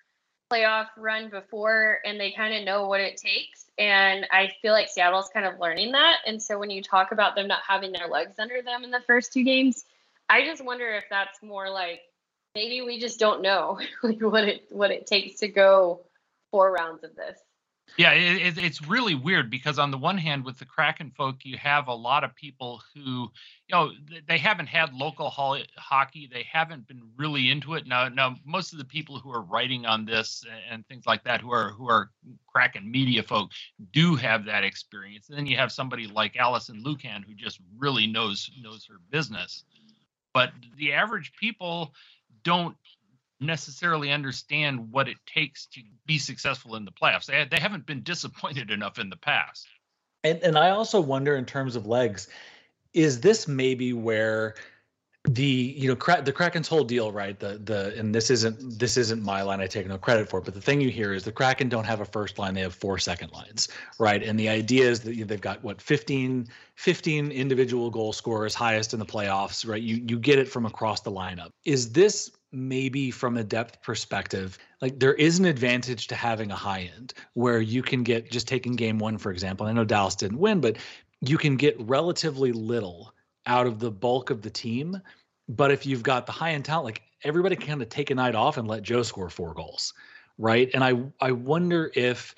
playoff 0.51 0.87
run 0.97 1.29
before 1.29 1.99
and 2.03 2.19
they 2.19 2.31
kind 2.31 2.53
of 2.53 2.65
know 2.65 2.87
what 2.87 2.99
it 2.99 3.15
takes. 3.15 3.69
And 3.77 4.27
I 4.29 4.51
feel 4.61 4.73
like 4.73 4.89
Seattle's 4.89 5.29
kind 5.33 5.45
of 5.45 5.57
learning 5.59 5.93
that. 5.93 6.17
And 6.25 6.41
so 6.41 6.59
when 6.59 6.69
you 6.69 6.83
talk 6.83 7.13
about 7.13 7.35
them 7.35 7.47
not 7.47 7.61
having 7.65 7.93
their 7.93 8.07
legs 8.07 8.39
under 8.39 8.61
them 8.61 8.83
in 8.83 8.91
the 8.91 9.01
first 9.07 9.31
two 9.31 9.43
games, 9.43 9.85
I 10.29 10.43
just 10.43 10.65
wonder 10.65 10.89
if 10.89 11.05
that's 11.09 11.41
more 11.41 11.69
like 11.69 12.01
maybe 12.57 12.81
we 12.81 12.99
just 12.99 13.19
don't 13.19 13.43
know 13.43 13.79
what 14.01 14.43
it 14.43 14.65
what 14.71 14.89
it 14.89 15.05
takes 15.05 15.39
to 15.41 15.47
go 15.47 16.01
four 16.49 16.71
rounds 16.71 17.03
of 17.03 17.15
this. 17.15 17.39
Yeah, 17.97 18.11
it, 18.11 18.57
it's 18.57 18.85
really 18.85 19.15
weird 19.15 19.49
because 19.49 19.79
on 19.79 19.91
the 19.91 19.97
one 19.97 20.17
hand, 20.17 20.43
with 20.43 20.59
the 20.59 20.65
Kraken 20.65 21.11
folk, 21.15 21.37
you 21.43 21.57
have 21.57 21.87
a 21.87 21.93
lot 21.93 22.25
of 22.25 22.35
people 22.35 22.81
who, 22.93 23.01
you 23.01 23.71
know, 23.71 23.91
they 24.27 24.37
haven't 24.37 24.67
had 24.67 24.93
local 24.93 25.29
ho- 25.29 25.63
hockey. 25.77 26.29
They 26.31 26.45
haven't 26.51 26.85
been 26.87 27.01
really 27.15 27.49
into 27.49 27.75
it. 27.75 27.87
Now, 27.87 28.09
now 28.09 28.35
most 28.43 28.73
of 28.73 28.79
the 28.79 28.85
people 28.85 29.19
who 29.19 29.31
are 29.31 29.41
writing 29.41 29.85
on 29.85 30.03
this 30.03 30.43
and 30.69 30.85
things 30.87 31.05
like 31.05 31.23
that, 31.23 31.39
who 31.39 31.51
are 31.51 31.69
who 31.69 31.87
are 31.89 32.11
Kraken 32.47 32.91
media 32.91 33.23
folk, 33.23 33.51
do 33.93 34.15
have 34.15 34.45
that 34.45 34.65
experience. 34.65 35.29
And 35.29 35.37
then 35.37 35.45
you 35.45 35.55
have 35.57 35.71
somebody 35.71 36.07
like 36.07 36.35
Alison 36.35 36.83
Lukan 36.83 37.23
who 37.23 37.33
just 37.35 37.59
really 37.77 38.05
knows 38.05 38.51
knows 38.61 38.85
her 38.87 38.99
business. 39.11 39.63
But 40.33 40.51
the 40.77 40.93
average 40.93 41.31
people, 41.39 41.95
don't 42.47 42.77
necessarily 43.41 44.09
understand 44.09 44.89
what 44.89 45.09
it 45.09 45.17
takes 45.25 45.65
to 45.65 45.81
be 46.05 46.17
successful 46.17 46.75
in 46.75 46.85
the 46.85 46.91
playoffs. 46.91 47.25
They, 47.25 47.45
they 47.51 47.59
haven't 47.59 47.85
been 47.85 48.03
disappointed 48.03 48.71
enough 48.71 48.99
in 48.99 49.09
the 49.09 49.17
past. 49.17 49.67
And 50.23 50.41
and 50.41 50.57
I 50.57 50.69
also 50.69 51.01
wonder 51.01 51.35
in 51.35 51.45
terms 51.45 51.75
of 51.75 51.85
legs, 51.85 52.29
is 52.93 53.19
this 53.19 53.47
maybe 53.47 53.91
where 53.91 54.55
the 55.25 55.43
you 55.43 55.89
know 55.89 55.95
cra- 55.95 56.21
the 56.21 56.31
Kraken's 56.31 56.69
whole 56.69 56.85
deal, 56.85 57.11
right? 57.11 57.37
The 57.37 57.59
the 57.63 57.93
and 57.97 58.15
this 58.15 58.31
isn't 58.31 58.79
this 58.79 58.95
isn't 58.95 59.21
my 59.21 59.41
line. 59.41 59.59
I 59.59 59.67
take 59.67 59.85
no 59.87 59.97
credit 59.97 60.29
for 60.29 60.39
it, 60.39 60.45
but 60.45 60.53
the 60.53 60.61
thing 60.61 60.79
you 60.79 60.89
hear 60.89 61.13
is 61.13 61.23
the 61.23 61.31
Kraken 61.31 61.67
don't 61.67 61.83
have 61.83 61.99
a 61.99 62.05
first 62.05 62.39
line; 62.39 62.53
they 62.53 62.61
have 62.61 62.73
four 62.73 62.97
second 62.97 63.31
lines, 63.33 63.67
right? 63.99 64.23
And 64.23 64.39
the 64.39 64.47
idea 64.47 64.89
is 64.89 65.01
that 65.01 65.15
you 65.15 65.21
know, 65.21 65.27
they've 65.27 65.41
got 65.41 65.63
what 65.63 65.81
15, 65.81 66.47
15 66.75 67.31
individual 67.31 67.89
goal 67.91 68.13
scorers, 68.13 68.55
highest 68.55 68.93
in 68.93 68.99
the 68.99 69.05
playoffs, 69.05 69.67
right? 69.67 69.81
You 69.81 70.03
you 70.07 70.17
get 70.17 70.39
it 70.39 70.47
from 70.47 70.65
across 70.65 71.01
the 71.01 71.11
lineup. 71.11 71.51
Is 71.65 71.91
this 71.91 72.31
maybe 72.51 73.11
from 73.11 73.37
a 73.37 73.43
depth 73.43 73.81
perspective, 73.81 74.57
like 74.81 74.99
there 74.99 75.13
is 75.13 75.39
an 75.39 75.45
advantage 75.45 76.07
to 76.07 76.15
having 76.15 76.51
a 76.51 76.55
high 76.55 76.89
end 76.95 77.13
where 77.33 77.59
you 77.59 77.81
can 77.81 78.03
get 78.03 78.31
just 78.31 78.47
taking 78.47 78.75
game 78.75 78.99
one 78.99 79.17
for 79.17 79.31
example. 79.31 79.67
I 79.67 79.73
know 79.73 79.83
Dallas 79.83 80.15
didn't 80.15 80.39
win, 80.39 80.61
but 80.61 80.77
you 81.21 81.37
can 81.37 81.57
get 81.57 81.75
relatively 81.79 82.51
little 82.51 83.13
out 83.45 83.67
of 83.67 83.79
the 83.79 83.91
bulk 83.91 84.29
of 84.29 84.41
the 84.41 84.49
team. 84.49 85.01
But 85.49 85.71
if 85.71 85.85
you've 85.85 86.03
got 86.03 86.25
the 86.25 86.31
high 86.31 86.51
end 86.51 86.65
talent, 86.65 86.85
like 86.85 87.01
everybody 87.23 87.55
can 87.55 87.67
kind 87.67 87.81
of 87.81 87.89
take 87.89 88.11
a 88.11 88.15
night 88.15 88.35
off 88.35 88.57
and 88.57 88.67
let 88.67 88.83
Joe 88.83 89.03
score 89.03 89.29
four 89.29 89.53
goals, 89.53 89.93
right? 90.37 90.69
And 90.73 90.83
I 90.83 90.93
I 91.19 91.31
wonder 91.31 91.91
if 91.95 92.35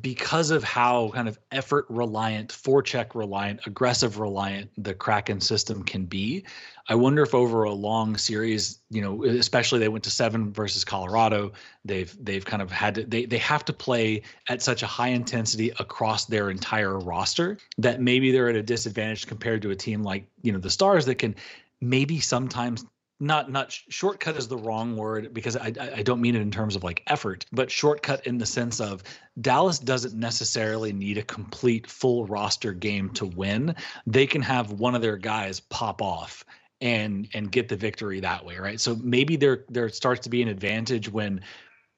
because 0.00 0.50
of 0.50 0.64
how 0.64 1.10
kind 1.10 1.28
of 1.28 1.38
effort 1.50 1.84
reliant, 1.90 2.50
forecheck 2.50 3.14
reliant, 3.14 3.60
aggressive 3.66 4.18
reliant 4.18 4.70
the 4.78 4.94
Kraken 4.94 5.40
system 5.40 5.82
can 5.82 6.06
be, 6.06 6.44
I 6.88 6.94
wonder 6.94 7.22
if 7.22 7.34
over 7.34 7.64
a 7.64 7.72
long 7.72 8.16
series, 8.16 8.80
you 8.90 9.02
know, 9.02 9.24
especially 9.24 9.80
they 9.80 9.88
went 9.88 10.04
to 10.04 10.10
seven 10.10 10.52
versus 10.52 10.84
Colorado, 10.84 11.52
they've 11.84 12.16
they've 12.24 12.44
kind 12.44 12.62
of 12.62 12.70
had 12.70 12.94
to 12.94 13.04
they 13.04 13.26
they 13.26 13.38
have 13.38 13.64
to 13.66 13.72
play 13.72 14.22
at 14.48 14.62
such 14.62 14.82
a 14.82 14.86
high 14.86 15.08
intensity 15.08 15.70
across 15.78 16.24
their 16.24 16.50
entire 16.50 16.98
roster 16.98 17.58
that 17.76 18.00
maybe 18.00 18.32
they're 18.32 18.48
at 18.48 18.56
a 18.56 18.62
disadvantage 18.62 19.26
compared 19.26 19.60
to 19.62 19.70
a 19.70 19.76
team 19.76 20.02
like 20.02 20.26
you 20.42 20.52
know 20.52 20.58
the 20.58 20.70
Stars 20.70 21.04
that 21.06 21.16
can 21.16 21.36
maybe 21.80 22.18
sometimes 22.18 22.84
not 23.22 23.50
not 23.52 23.70
shortcut 23.70 24.36
is 24.36 24.48
the 24.48 24.56
wrong 24.56 24.96
word 24.96 25.32
because 25.32 25.56
I 25.56 25.72
I 25.78 26.02
don't 26.02 26.20
mean 26.20 26.34
it 26.34 26.42
in 26.42 26.50
terms 26.50 26.74
of 26.74 26.82
like 26.82 27.04
effort, 27.06 27.46
but 27.52 27.70
shortcut 27.70 28.26
in 28.26 28.36
the 28.36 28.46
sense 28.46 28.80
of 28.80 29.04
Dallas 29.40 29.78
doesn't 29.78 30.14
necessarily 30.14 30.92
need 30.92 31.18
a 31.18 31.22
complete 31.22 31.86
full 31.88 32.26
roster 32.26 32.72
game 32.72 33.10
to 33.10 33.26
win. 33.26 33.76
They 34.08 34.26
can 34.26 34.42
have 34.42 34.72
one 34.72 34.96
of 34.96 35.02
their 35.02 35.16
guys 35.16 35.60
pop 35.60 36.02
off 36.02 36.44
and 36.80 37.28
and 37.32 37.52
get 37.52 37.68
the 37.68 37.76
victory 37.76 38.18
that 38.18 38.44
way, 38.44 38.58
right? 38.58 38.80
So 38.80 38.96
maybe 38.96 39.36
there 39.36 39.64
there 39.68 39.88
starts 39.88 40.22
to 40.22 40.28
be 40.28 40.42
an 40.42 40.48
advantage 40.48 41.08
when 41.08 41.42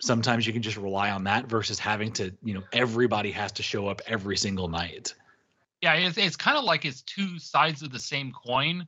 sometimes 0.03 0.47
you 0.47 0.53
can 0.53 0.61
just 0.61 0.77
rely 0.77 1.11
on 1.11 1.25
that 1.25 1.47
versus 1.47 1.79
having 1.79 2.13
to, 2.13 2.35
you 2.43 2.53
know, 2.53 2.63
everybody 2.75 3.31
has 3.31 3.51
to 3.53 3.63
show 3.63 3.89
up 3.89 4.03
every 4.07 4.37
single 4.37 4.69
night. 4.69 5.15
Yeah, 5.81 5.95
it's, 5.95 6.19
it's 6.19 6.37
kind 6.37 6.59
of 6.59 6.65
like 6.65 6.85
it's 6.85 7.01
two 7.01 7.39
sides 7.39 7.83
of 7.83 7.93
the 7.93 7.99
same 7.99 8.31
coin 8.33 8.87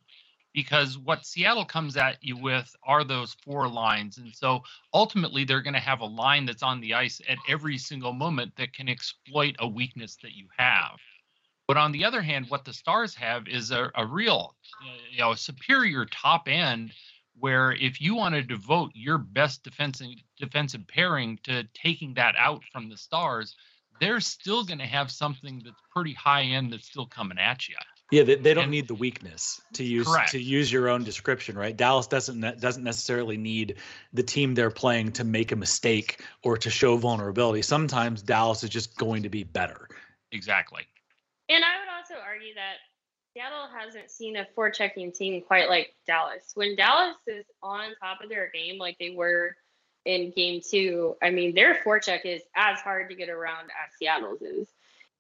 because 0.57 0.97
what 0.97 1.27
Seattle 1.27 1.67
comes 1.67 1.99
at 1.99 2.17
you 2.23 2.35
with 2.35 2.75
are 2.83 3.05
those 3.05 3.37
four 3.45 3.69
lines. 3.69 4.17
And 4.17 4.35
so 4.35 4.63
ultimately, 4.95 5.45
they're 5.45 5.61
going 5.61 5.75
to 5.75 5.81
have 5.81 6.01
a 6.01 6.07
line 6.07 6.47
that's 6.47 6.63
on 6.63 6.81
the 6.81 6.95
ice 6.95 7.21
at 7.29 7.37
every 7.47 7.77
single 7.77 8.15
moment 8.15 8.55
that 8.57 8.73
can 8.73 8.89
exploit 8.89 9.55
a 9.59 9.69
weakness 9.69 10.17
that 10.23 10.33
you 10.33 10.49
have. 10.57 10.97
But 11.69 11.77
on 11.77 11.93
the 11.93 12.07
other 12.07 12.23
hand, 12.23 12.47
what 12.49 12.65
the 12.65 12.73
Stars 12.73 13.15
have 13.17 13.47
is 13.47 13.71
a, 13.71 13.91
a 13.97 14.07
real, 14.07 14.57
you 15.13 15.19
know, 15.19 15.35
superior 15.35 16.07
top 16.07 16.49
end 16.49 16.93
where 17.39 17.73
if 17.73 18.01
you 18.01 18.15
want 18.15 18.35
to 18.35 18.43
devote 18.43 18.93
your 18.95 19.19
best 19.19 19.63
defensive 19.63 20.09
defensive 20.39 20.89
pairing 20.89 21.39
to 21.43 21.65
taking 21.75 22.15
that 22.15 22.35
out 22.39 22.63
from 22.73 22.89
the 22.89 22.97
Stars, 22.97 23.55
they're 24.01 24.21
still 24.21 24.65
going 24.65 24.79
to 24.79 24.87
have 24.87 25.11
something 25.11 25.61
that's 25.63 25.77
pretty 25.93 26.15
high 26.15 26.45
end 26.45 26.73
that's 26.73 26.87
still 26.87 27.07
coming 27.07 27.39
at 27.39 27.69
you. 27.69 27.77
Yeah, 28.13 28.23
they, 28.23 28.37
they 28.37 28.55
don't 28.55 28.65
and, 28.65 28.73
need 28.73 28.87
the 28.87 28.95
weakness 28.95 29.61
to 29.75 29.85
use 29.85 30.07
correct. 30.07 30.31
to 30.31 30.39
use 30.41 30.71
your 30.71 30.89
own 30.89 31.03
description, 31.03 31.59
right? 31.59 31.77
Dallas 31.77 32.07
doesn't 32.07 32.61
doesn't 32.61 32.85
necessarily 32.85 33.37
need 33.37 33.77
the 34.13 34.23
team 34.23 34.55
they're 34.55 34.71
playing 34.71 35.13
to 35.13 35.25
make 35.25 35.51
a 35.51 35.57
mistake 35.57 36.23
or 36.45 36.57
to 36.57 36.71
show 36.71 36.97
vulnerability. 36.97 37.63
Sometimes 37.63 38.23
Dallas 38.23 38.63
is 38.63 38.71
just 38.71 38.97
going 38.97 39.25
to 39.25 39.29
be 39.29 39.43
better. 39.43 39.89
Exactly. 40.31 40.83
And 41.49 41.65
I 41.65 41.79
would 41.81 41.89
also 41.99 42.23
argue 42.25 42.55
that 42.55 42.77
Seattle 43.35 43.69
hasn't 43.77 44.11
seen 44.11 44.37
a 44.37 44.47
forechecking 44.57 45.13
team 45.13 45.43
quite 45.43 45.69
like 45.69 45.93
Dallas. 46.07 46.53
When 46.55 46.77
Dallas 46.77 47.17
is 47.27 47.45
on 47.61 47.91
top 48.01 48.23
of 48.23 48.29
their 48.29 48.51
game 48.55 48.79
like 48.79 48.99
they 48.99 49.11
were 49.11 49.57
in 50.05 50.31
game 50.31 50.61
two, 50.65 51.17
I 51.21 51.31
mean 51.31 51.57
their 51.57 51.75
forecheck 51.75 52.25
is 52.25 52.43
as 52.55 52.79
hard 52.79 53.11
to 53.11 53.17
get 53.17 53.31
around 53.31 53.65
as 53.65 53.99
Seattle's 53.99 54.43
is. 54.43 54.69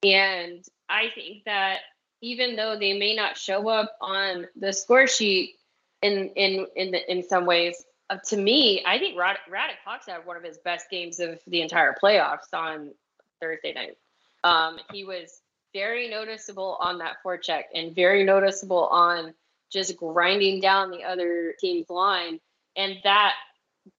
And 0.05 0.64
I 0.88 1.11
think 1.14 1.45
that 1.47 1.81
even 2.20 2.56
though 2.56 2.78
they 2.78 2.99
may 2.99 3.14
not 3.14 3.37
show 3.37 3.68
up 3.68 3.96
on 4.00 4.46
the 4.56 4.73
score 4.73 5.06
sheet 5.06 5.56
in 6.02 6.30
in 6.30 6.66
in 6.76 6.90
the, 6.92 7.12
in 7.12 7.23
some 7.23 7.46
ways. 7.46 7.85
Uh, 8.08 8.18
to 8.25 8.37
me, 8.37 8.85
I 8.87 8.99
think 8.99 9.18
Rad- 9.18 9.38
Radek 9.50 9.82
Faksa 9.87 10.12
had 10.12 10.26
one 10.26 10.37
of 10.37 10.44
his 10.44 10.58
best 10.58 10.88
games 10.90 11.18
of 11.18 11.40
the 11.49 11.61
entire 11.61 11.96
playoffs 12.00 12.54
on 12.54 12.92
Thursday 13.40 13.73
night. 13.73 13.99
Um, 14.44 14.78
he 14.92 15.04
was 15.04 15.40
very 15.75 16.08
noticeable 16.08 16.76
on 16.80 16.99
that 16.99 17.16
forecheck 17.25 17.64
and 17.75 17.94
very 17.94 18.23
noticeable 18.23 18.87
on 18.87 19.35
just 19.70 19.96
grinding 19.96 20.61
down 20.61 20.92
the 20.92 21.02
other 21.02 21.54
team's 21.58 21.90
line, 21.90 22.38
and 22.76 22.96
that 23.02 23.35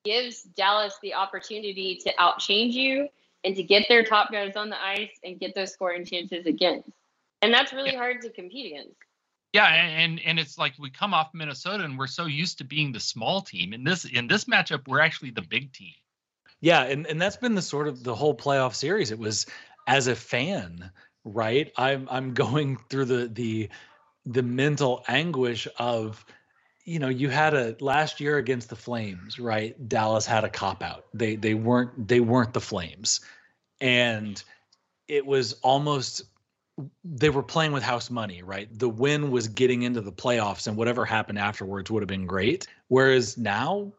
gives 0.06 0.42
Dallas 0.42 0.98
the 1.02 1.14
opportunity 1.14 2.00
to 2.04 2.14
outchange 2.14 2.74
you 2.74 3.10
and 3.44 3.56
to 3.56 3.64
get 3.64 3.88
their 3.90 4.04
top 4.04 4.32
guys 4.32 4.56
on 4.56 4.70
the 4.70 4.82
ice 4.82 5.12
and 5.24 5.40
get 5.40 5.54
those 5.54 5.74
scoring 5.74 6.06
chances 6.06 6.46
again 6.46 6.84
and 7.42 7.54
that's 7.54 7.74
really 7.74 7.92
yeah. 7.92 7.98
hard 7.98 8.22
to 8.22 8.30
compete 8.30 8.72
against. 8.74 8.96
Yeah, 9.54 9.68
and 9.68 10.20
and 10.26 10.40
it's 10.40 10.58
like 10.58 10.74
we 10.78 10.90
come 10.90 11.14
off 11.14 11.30
Minnesota 11.34 11.84
and 11.84 11.98
we're 11.98 12.08
so 12.08 12.26
used 12.26 12.58
to 12.60 12.64
being 12.64 12.92
the 12.92 13.00
small 13.00 13.42
team. 13.42 13.74
In 13.74 13.84
this 13.84 14.06
in 14.06 14.28
this 14.28 14.46
matchup, 14.46 14.88
we're 14.88 15.00
actually 15.00 15.32
the 15.32 15.42
big 15.42 15.74
team. 15.74 15.94
Yeah, 16.60 16.84
and 16.84 17.08
and 17.08 17.22
that's 17.22 17.38
been 17.38 17.56
the 17.56 17.62
sort 17.62 17.88
of 17.88 18.04
the 18.04 18.16
whole 18.16 18.36
playoff 18.36 18.76
series. 18.76 19.12
It 19.12 19.20
was 19.20 19.46
as 19.88 20.08
a 20.08 20.16
fan, 20.16 20.92
right? 21.24 21.72
I'm 21.78 22.08
I'm 22.12 22.34
going 22.34 22.78
through 22.90 23.06
the 23.06 23.28
the 23.28 23.70
the 24.26 24.44
mental 24.44 25.04
anguish 25.08 25.68
of 25.80 26.24
you 26.84 27.00
know 27.00 27.10
you 27.10 27.30
had 27.30 27.54
a 27.54 27.76
last 27.80 28.20
year 28.20 28.38
against 28.38 28.70
the 28.70 28.76
flames 28.76 29.40
right 29.40 29.88
dallas 29.88 30.26
had 30.26 30.44
a 30.44 30.50
cop 30.50 30.84
out 30.84 31.06
they 31.14 31.36
they 31.36 31.54
weren't 31.54 32.08
they 32.08 32.20
weren't 32.20 32.54
the 32.54 32.62
flames 32.62 33.22
and 33.80 34.44
it 35.08 35.26
was 35.26 35.54
almost 35.64 36.24
they 37.04 37.30
were 37.30 37.44
playing 37.44 37.72
with 37.72 37.84
house 37.84 38.10
money, 38.10 38.44
right? 38.44 38.68
The 38.78 38.90
win 38.90 39.32
was 39.32 39.48
getting 39.48 39.84
into 39.84 40.02
the 40.02 40.12
playoffs, 40.12 40.68
and 40.68 40.78
whatever 40.78 41.06
happened 41.06 41.40
afterwards 41.40 41.90
would 41.90 42.04
have 42.04 42.08
been 42.08 42.28
great. 42.28 42.68
Whereas 42.88 43.38
now, 43.38 43.94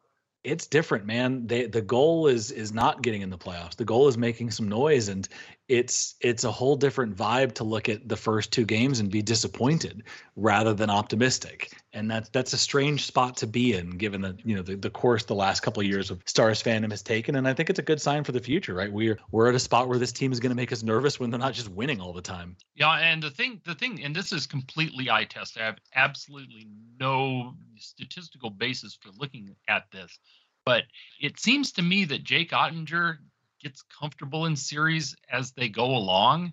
it's 0.45 0.67
different, 0.67 1.05
man. 1.05 1.47
They, 1.47 1.67
the 1.67 1.83
goal 1.83 2.29
is 2.29 2.51
is 2.51 2.73
not 2.73 3.03
getting 3.03 3.23
in 3.23 3.31
the 3.31 3.39
playoffs. 3.39 3.77
The 3.77 3.85
goal 3.85 4.09
is 4.09 4.17
making 4.17 4.51
some 4.53 4.69
noise, 4.69 5.09
and 5.09 5.29
it's 5.69 6.15
it's 6.21 6.45
a 6.45 6.51
whole 6.51 6.77
different 6.77 7.15
vibe 7.15 7.53
to 7.55 7.65
look 7.65 7.91
at 7.91 8.09
the 8.09 8.17
first 8.17 8.51
two 8.51 8.65
games 8.65 9.01
and 9.01 9.11
be 9.11 9.21
disappointed 9.21 10.03
rather 10.35 10.73
than 10.73 10.89
optimistic. 10.89 11.73
And 11.93 12.11
that's 12.11 12.31
that's 12.31 12.55
a 12.55 12.59
strange 12.59 13.05
spot 13.05 13.37
to 13.39 13.47
be 13.47 13.75
in 13.75 13.91
given 13.91 14.23
the 14.23 14.37
you 14.45 14.57
know 14.57 14.63
the, 14.63 14.77
the 14.77 14.89
course 14.89 15.25
the 15.25 15.35
last 15.35 15.61
couple 15.61 15.83
of 15.83 15.87
years 15.87 16.11
of 16.11 16.23
stars 16.25 16.63
fandom 16.63 16.91
has 16.91 17.03
taken. 17.03 17.37
And 17.37 17.47
i 17.47 17.53
think 17.53 17.69
it's 17.69 17.79
a 17.79 17.83
good 17.83 18.01
sign 18.01 18.25
for 18.25 18.33
the 18.33 18.41
future 18.41 18.73
right? 18.75 18.91
We're 18.91 19.19
we're 19.31 19.49
at 19.49 19.55
a 19.55 19.61
spot 19.61 19.89
where 19.89 19.99
this 19.99 20.13
team 20.13 20.33
is 20.33 20.41
going 20.41 20.51
to 20.51 20.57
make 20.57 20.73
us 20.73 20.83
nervous 20.83 21.21
when 21.21 21.31
they're 21.31 21.39
not 21.39 21.53
just 21.53 21.69
winning 21.69 22.01
all 22.01 22.15
the 22.15 22.23
time. 22.23 22.57
Yeah 22.75 22.95
and 22.95 23.23
the 23.23 23.31
thing 23.31 23.61
the 23.65 23.75
thing 23.75 24.03
and 24.03 24.17
this 24.17 24.33
is 24.33 24.47
completely 24.47 25.11
eye 25.11 25.25
test 25.25 25.59
i 25.59 25.65
have 25.65 25.79
absolutely 25.95 26.67
no 26.99 27.55
statistical 27.77 28.51
basis 28.51 28.99
for 29.01 29.11
looking 29.19 29.55
at 29.69 29.85
this 29.93 30.19
but 30.65 30.85
it 31.21 31.39
seems 31.39 31.73
to 31.73 31.83
me 31.83 32.05
that 32.05 32.25
jake 32.25 32.51
oettinger 32.51 33.19
gets 33.63 33.83
comfortable 33.83 34.47
in 34.47 34.57
series 34.57 35.17
as 35.31 35.53
they 35.53 35.69
go 35.69 35.87
along 35.87 36.53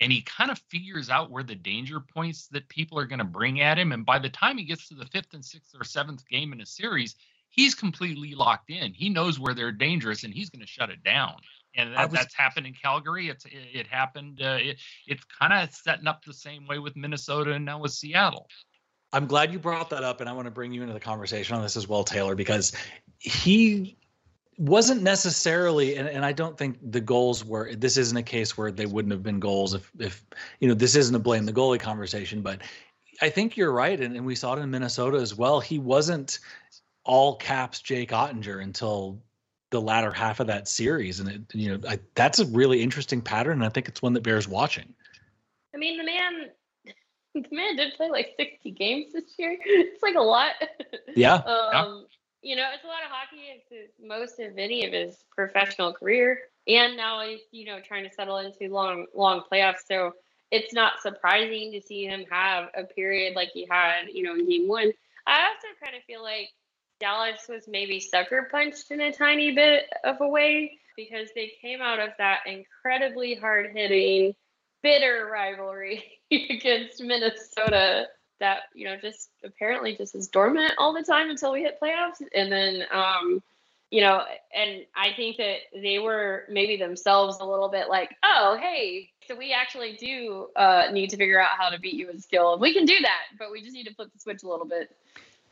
and 0.00 0.10
he 0.10 0.22
kind 0.22 0.50
of 0.50 0.58
figures 0.68 1.10
out 1.10 1.30
where 1.30 1.44
the 1.44 1.54
danger 1.54 2.00
points 2.00 2.48
that 2.48 2.68
people 2.68 2.98
are 2.98 3.06
going 3.06 3.18
to 3.18 3.24
bring 3.24 3.60
at 3.60 3.78
him 3.78 3.92
and 3.92 4.04
by 4.04 4.18
the 4.18 4.28
time 4.28 4.58
he 4.58 4.64
gets 4.64 4.88
to 4.88 4.94
the 4.94 5.06
fifth 5.06 5.34
and 5.34 5.44
sixth 5.44 5.74
or 5.78 5.84
seventh 5.84 6.26
game 6.28 6.52
in 6.52 6.60
a 6.60 6.66
series 6.66 7.16
he's 7.52 7.74
completely 7.74 8.34
locked 8.34 8.70
in. 8.70 8.92
He 8.92 9.08
knows 9.08 9.38
where 9.38 9.54
they're 9.54 9.72
dangerous 9.72 10.24
and 10.24 10.34
he's 10.34 10.50
going 10.50 10.62
to 10.62 10.66
shut 10.66 10.90
it 10.90 11.04
down. 11.04 11.36
And 11.74 11.94
that, 11.94 12.10
was, 12.10 12.18
that's 12.18 12.34
happened 12.34 12.66
in 12.66 12.74
calgary. 12.74 13.28
It's 13.28 13.44
it, 13.46 13.52
it 13.72 13.86
happened 13.86 14.42
uh, 14.42 14.58
it, 14.60 14.78
it's 15.06 15.24
kind 15.24 15.52
of 15.52 15.72
setting 15.72 16.06
up 16.06 16.24
the 16.24 16.34
same 16.34 16.66
way 16.66 16.78
with 16.78 16.96
minnesota 16.96 17.52
and 17.52 17.64
now 17.64 17.78
with 17.78 17.92
seattle. 17.92 18.48
I'm 19.14 19.26
glad 19.26 19.52
you 19.52 19.58
brought 19.58 19.90
that 19.90 20.04
up 20.04 20.20
and 20.20 20.28
i 20.28 20.32
want 20.32 20.46
to 20.46 20.50
bring 20.50 20.72
you 20.72 20.82
into 20.82 20.94
the 20.94 21.00
conversation 21.00 21.56
on 21.56 21.62
this 21.62 21.76
as 21.76 21.86
well 21.86 22.04
taylor 22.04 22.34
because 22.34 22.72
he 23.18 23.96
wasn't 24.58 25.02
necessarily 25.02 25.96
and, 25.96 26.08
and 26.08 26.24
i 26.24 26.32
don't 26.32 26.58
think 26.58 26.78
the 26.90 27.00
goals 27.00 27.44
were 27.44 27.74
this 27.74 27.96
isn't 27.96 28.16
a 28.16 28.22
case 28.22 28.56
where 28.56 28.70
they 28.70 28.86
wouldn't 28.86 29.12
have 29.12 29.22
been 29.22 29.40
goals 29.40 29.74
if 29.74 29.90
if 29.98 30.24
you 30.60 30.68
know 30.68 30.74
this 30.74 30.94
isn't 30.94 31.14
a 31.14 31.18
blame 31.18 31.44
the 31.44 31.52
goalie 31.52 31.80
conversation 31.80 32.42
but 32.42 32.60
i 33.20 33.28
think 33.28 33.56
you're 33.56 33.72
right 33.72 34.00
and, 34.00 34.14
and 34.14 34.26
we 34.26 34.34
saw 34.34 34.54
it 34.54 34.60
in 34.60 34.70
minnesota 34.70 35.18
as 35.18 35.34
well 35.34 35.58
he 35.58 35.78
wasn't 35.78 36.38
all 37.04 37.36
caps 37.36 37.80
jake 37.80 38.10
oettinger 38.10 38.62
until 38.62 39.18
the 39.70 39.80
latter 39.80 40.12
half 40.12 40.38
of 40.38 40.46
that 40.46 40.68
series 40.68 41.18
and 41.18 41.28
it 41.30 41.40
you 41.54 41.70
know 41.70 41.88
I, 41.88 41.98
that's 42.14 42.38
a 42.38 42.46
really 42.46 42.82
interesting 42.82 43.22
pattern 43.22 43.54
and 43.54 43.64
i 43.64 43.70
think 43.70 43.88
it's 43.88 44.02
one 44.02 44.12
that 44.12 44.22
bears 44.22 44.46
watching 44.46 44.94
I 45.74 45.78
mean, 45.78 45.98
the 45.98 46.04
man, 46.04 46.50
the 47.34 47.56
man 47.56 47.76
did 47.76 47.94
play 47.94 48.10
like 48.10 48.34
60 48.36 48.70
games 48.72 49.12
this 49.12 49.34
year. 49.38 49.56
It's 49.64 50.02
like 50.02 50.14
a 50.16 50.20
lot. 50.20 50.52
Yeah. 51.16 51.34
um, 51.34 52.06
yeah. 52.10 52.11
You 52.42 52.56
know, 52.56 52.66
it's 52.74 52.84
a 52.84 52.88
lot 52.88 53.04
of 53.04 53.10
hockey. 53.10 53.62
It's 53.70 53.92
most 54.04 54.40
of 54.40 54.58
any 54.58 54.84
of 54.84 54.92
his 54.92 55.16
professional 55.34 55.92
career, 55.92 56.40
and 56.66 56.96
now 56.96 57.24
he's 57.24 57.40
you 57.52 57.66
know 57.66 57.78
trying 57.80 58.08
to 58.08 58.14
settle 58.14 58.38
into 58.38 58.72
long 58.72 59.06
long 59.14 59.42
playoffs. 59.50 59.86
So 59.86 60.12
it's 60.52 60.74
not 60.74 61.00
surprising 61.00 61.72
to 61.72 61.80
see 61.80 62.04
him 62.04 62.24
have 62.30 62.68
a 62.76 62.84
period 62.84 63.34
like 63.34 63.50
he 63.54 63.66
had, 63.70 64.02
you 64.12 64.22
know, 64.22 64.34
in 64.34 64.48
game 64.48 64.68
one. 64.68 64.92
I 65.26 65.46
also 65.46 65.68
kind 65.82 65.96
of 65.96 66.02
feel 66.04 66.22
like 66.22 66.50
Dallas 67.00 67.46
was 67.48 67.64
maybe 67.66 67.98
sucker 68.00 68.48
punched 68.50 68.90
in 68.90 69.00
a 69.00 69.12
tiny 69.12 69.52
bit 69.52 69.84
of 70.04 70.20
a 70.20 70.28
way 70.28 70.78
because 70.94 71.28
they 71.34 71.52
came 71.60 71.80
out 71.80 72.00
of 72.00 72.10
that 72.18 72.40
incredibly 72.46 73.34
hard 73.34 73.70
hitting, 73.74 74.34
bitter 74.82 75.28
rivalry 75.32 76.04
against 76.30 77.02
Minnesota 77.02 78.06
that, 78.42 78.64
you 78.74 78.84
know, 78.84 78.96
just 78.96 79.30
apparently 79.44 79.96
just 79.96 80.14
is 80.14 80.28
dormant 80.28 80.72
all 80.76 80.92
the 80.92 81.02
time 81.02 81.30
until 81.30 81.52
we 81.52 81.62
hit 81.62 81.78
playoffs. 81.80 82.22
And 82.34 82.50
then, 82.50 82.84
um, 82.92 83.42
you 83.90 84.00
know, 84.00 84.24
and 84.54 84.84
I 84.96 85.12
think 85.14 85.36
that 85.36 85.58
they 85.72 85.98
were 85.98 86.44
maybe 86.50 86.76
themselves 86.76 87.38
a 87.40 87.44
little 87.44 87.68
bit 87.68 87.88
like, 87.88 88.16
oh, 88.24 88.58
hey, 88.60 89.10
so 89.28 89.36
we 89.36 89.52
actually 89.52 89.96
do 89.96 90.48
uh, 90.56 90.88
need 90.92 91.10
to 91.10 91.16
figure 91.16 91.40
out 91.40 91.50
how 91.56 91.70
to 91.70 91.78
beat 91.78 91.94
you 91.94 92.10
in 92.10 92.20
skill. 92.20 92.58
We 92.58 92.72
can 92.72 92.84
do 92.84 92.98
that, 93.00 93.38
but 93.38 93.52
we 93.52 93.62
just 93.62 93.74
need 93.74 93.86
to 93.86 93.94
flip 93.94 94.12
the 94.12 94.18
switch 94.18 94.42
a 94.42 94.48
little 94.48 94.66
bit. 94.66 94.94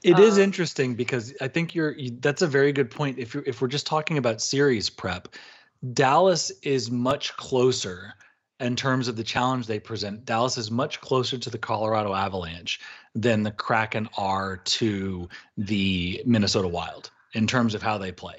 It 0.03 0.15
um, 0.15 0.23
is 0.23 0.39
interesting 0.39 0.95
because 0.95 1.33
I 1.41 1.49
think 1.49 1.75
you're 1.75 1.95
that's 2.21 2.43
a 2.43 2.47
very 2.47 2.73
good 2.73 2.91
point. 2.91 3.19
If 3.19 3.35
you 3.35 3.43
if 3.47 3.61
we're 3.61 3.69
just 3.69 3.87
talking 3.87 4.17
about 4.17 4.41
series 4.41 4.89
prep, 4.89 5.29
Dallas 5.93 6.51
is 6.63 6.91
much 6.91 7.37
closer 7.37 8.15
in 8.61 8.77
terms 8.77 9.09
of 9.09 9.17
the 9.17 9.25
challenge 9.25 9.67
they 9.67 9.81
present. 9.81 10.25
Dallas 10.25 10.59
is 10.59 10.71
much 10.71 11.01
closer 11.01 11.39
to 11.39 11.51
the 11.51 11.59
Colorado 11.59 12.15
Avalanche 12.15 12.79
than 13.15 13.43
the 13.43 13.51
Kraken 13.51 14.09
are 14.17 14.59
to 14.59 15.29
the 15.57 16.23
Minnesota 16.27 16.69
Wild 16.69 17.11
in 17.33 17.47
terms 17.47 17.75
of 17.75 17.83
how 17.83 17.99
they 17.99 18.13
play. 18.13 18.37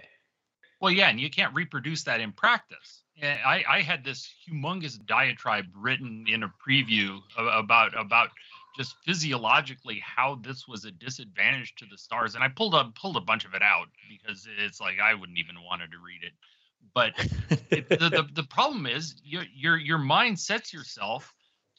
Well, 0.80 0.92
yeah, 0.92 1.10
and 1.10 1.20
you 1.20 1.30
can't 1.30 1.54
reproduce 1.54 2.04
that 2.04 2.22
in 2.22 2.32
practice. 2.32 3.04
I, 3.22 3.64
I 3.70 3.82
had 3.82 4.04
this 4.04 4.34
humongous 4.48 5.04
diatribe 5.06 5.68
written 5.76 6.26
in 6.28 6.44
a 6.44 6.54
preview 6.68 7.20
about 7.38 8.00
about 8.00 8.30
just 8.78 8.96
physiologically 9.06 10.00
how 10.04 10.40
this 10.42 10.68
was 10.68 10.86
a 10.86 10.92
disadvantage 10.92 11.76
to 11.76 11.86
the 11.92 11.98
stars 11.98 12.36
and 12.36 12.44
i 12.44 12.48
pulled 12.48 12.74
up 12.74 12.96
pulled 12.96 13.18
a 13.18 13.22
bunch 13.22 13.44
of 13.44 13.54
it 13.54 13.62
out 13.62 13.88
because 14.10 14.48
it's 14.64 14.80
like 14.80 15.00
i 15.04 15.14
wouldn't 15.14 15.38
even 15.38 15.56
wanted 15.62 15.92
to 15.92 15.98
read 15.98 16.24
it 16.24 16.32
but 16.94 17.14
it, 17.70 17.90
the, 17.90 18.10
the, 18.10 18.28
the 18.34 18.44
problem 18.44 18.86
is 18.86 19.16
your 19.24 19.44
your 19.54 19.78
your 19.78 19.98
mind 19.98 20.40
sets 20.40 20.74
yourself 20.74 21.34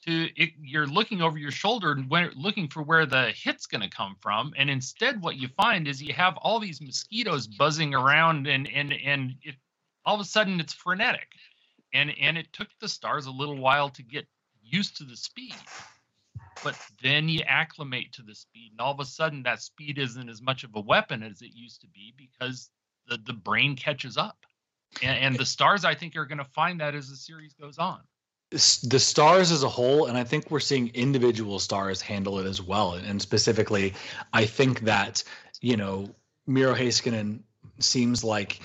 to 0.05 0.29
it, 0.37 0.51
you're 0.61 0.87
looking 0.87 1.23
over 1.23 1.39
your 1.39 1.51
shoulder 1.51 1.93
and 1.93 2.11
when, 2.11 2.31
looking 2.35 2.69
for 2.69 2.83
where 2.83 3.07
the 3.07 3.33
hit's 3.37 3.67
going 3.67 3.83
to 3.83 3.89
come 3.89 4.17
from. 4.21 4.53
And 4.57 4.69
instead 4.69 5.23
what 5.23 5.37
you 5.37 5.49
find 5.49 5.87
is 5.87 6.03
you 6.03 6.13
have 6.15 6.37
all 6.39 6.59
these 6.59 6.81
mosquitoes 6.81 7.47
buzzing 7.47 7.95
around 7.95 8.47
and 8.47 8.69
and 8.69 8.93
and 8.93 9.35
it, 9.43 9.55
all 10.05 10.17
of 10.17 10.21
a 10.21 10.25
sudden 10.25 10.61
it's 10.61 10.75
frenetic. 10.75 11.29
And 11.95 12.13
and 12.21 12.37
it 12.37 12.53
took 12.53 12.69
the 12.81 12.89
stars 12.89 13.27
a 13.27 13.31
little 13.31 13.59
while 13.59 13.91
to 13.91 14.03
get 14.03 14.27
used 14.63 14.97
to 14.99 15.05
the 15.05 15.17
speed. 15.17 15.55
But 16.65 16.79
then 17.03 17.29
you 17.29 17.41
acclimate 17.47 18.13
to 18.15 18.23
the 18.23 18.35
speed 18.35 18.73
and 18.73 18.81
all 18.81 18.93
of 18.93 19.01
a 19.01 19.05
sudden 19.05 19.43
that 19.45 19.63
speed 19.63 19.99
isn't 19.99 20.29
as 20.29 20.43
much 20.43 20.65
of 20.65 20.71
a 20.75 20.81
weapon 20.81 21.23
as 21.23 21.43
it 21.43 21.51
used 21.55 21.81
to 21.83 21.87
be 21.89 22.15
because 22.17 22.71
the, 23.07 23.19
the 23.25 23.33
brain 23.33 23.75
catches 23.77 24.17
up 24.17 24.39
and, 25.03 25.19
and 25.19 25.37
the 25.37 25.47
stars 25.47 25.85
i 25.85 25.95
think 25.95 26.17
are 26.17 26.27
going 26.27 26.39
to 26.39 26.45
find 26.45 26.81
that 26.81 26.95
as 26.95 27.09
the 27.09 27.17
series 27.17 27.55
goes 27.55 27.79
on. 27.79 28.01
The 28.51 28.99
stars 28.99 29.51
as 29.51 29.63
a 29.63 29.69
whole 29.69 30.07
and 30.07 30.19
i 30.19 30.25
think 30.25 30.51
we're 30.51 30.61
seeing 30.61 30.91
individual 30.95 31.59
stars 31.59 32.01
handle 32.03 32.39
it 32.39 32.47
as 32.47 32.61
well. 32.61 32.95
And 32.95 33.21
specifically 33.21 33.95
i 34.33 34.45
think 34.45 34.81
that 34.81 35.25
you 35.61 35.77
know 35.77 36.09
miro 36.47 36.75
heiskanen 36.75 37.41
seems 37.79 38.23
like 38.23 38.61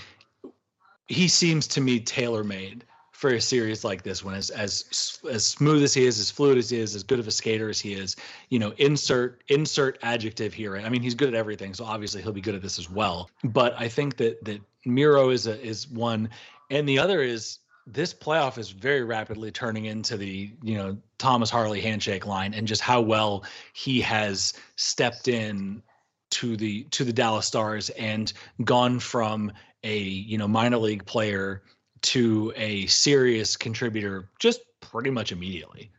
he 1.08 1.28
seems 1.28 1.68
to 1.68 1.82
me 1.82 2.00
tailor 2.00 2.44
made 2.44 2.84
for 3.18 3.32
a 3.32 3.42
series 3.42 3.84
like 3.84 4.04
this 4.04 4.24
one 4.24 4.36
as 4.36 4.52
as 4.52 5.20
as 5.32 5.44
smooth 5.44 5.82
as 5.82 5.92
he 5.92 6.06
is 6.06 6.20
as 6.20 6.30
fluid 6.30 6.56
as 6.56 6.70
he 6.70 6.80
is 6.80 6.94
as 6.94 7.02
good 7.02 7.18
of 7.18 7.28
a 7.28 7.32
skater 7.32 7.68
as 7.68 7.80
he 7.80 7.94
is 7.94 8.16
you 8.50 8.60
know 8.60 8.72
insert 8.78 9.44
insert 9.48 9.98
adjective 10.04 10.54
here 10.54 10.78
i 10.78 10.88
mean 10.88 11.02
he's 11.02 11.16
good 11.16 11.30
at 11.30 11.34
everything 11.34 11.74
so 11.74 11.84
obviously 11.84 12.22
he'll 12.22 12.32
be 12.32 12.42
good 12.42 12.54
at 12.54 12.62
this 12.62 12.78
as 12.78 12.92
well. 12.92 13.28
But 13.44 13.74
i 13.80 13.88
think 13.88 14.18
that 14.18 14.46
that 14.46 14.62
miro 14.86 15.32
is 15.32 15.48
a 15.48 15.60
is 15.66 15.90
one 15.90 16.30
and 16.70 16.88
the 16.88 17.00
other 17.00 17.24
is 17.24 17.58
this 17.88 18.14
playoff 18.14 18.60
is 18.60 18.70
very 18.70 19.04
rapidly 19.04 19.50
turning 19.50 19.86
into 19.86 20.16
the 20.16 20.54
you 20.62 20.78
know 20.78 20.96
thomas 21.18 21.50
harley 21.50 21.82
handshake 21.82 22.28
line 22.28 22.54
and 22.54 22.68
just 22.68 22.82
how 22.82 23.02
well 23.02 23.44
he 23.74 24.00
has 24.00 24.54
stepped 24.76 25.28
in 25.28 25.82
to 26.30 26.56
the 26.56 26.84
to 26.92 27.04
the 27.04 27.14
dallas 27.14 27.48
stars 27.48 27.90
and 27.92 28.34
gone 28.64 29.00
from 29.00 29.52
a 29.84 29.98
you 29.98 30.38
know 30.38 30.48
minor 30.48 30.78
league 30.78 31.04
player 31.06 31.64
to 32.04 32.54
a 32.56 32.86
serious 32.88 33.56
contributor 33.56 34.30
just 34.40 34.62
pretty 34.82 35.10
much 35.10 35.32
immediately. 35.32 35.92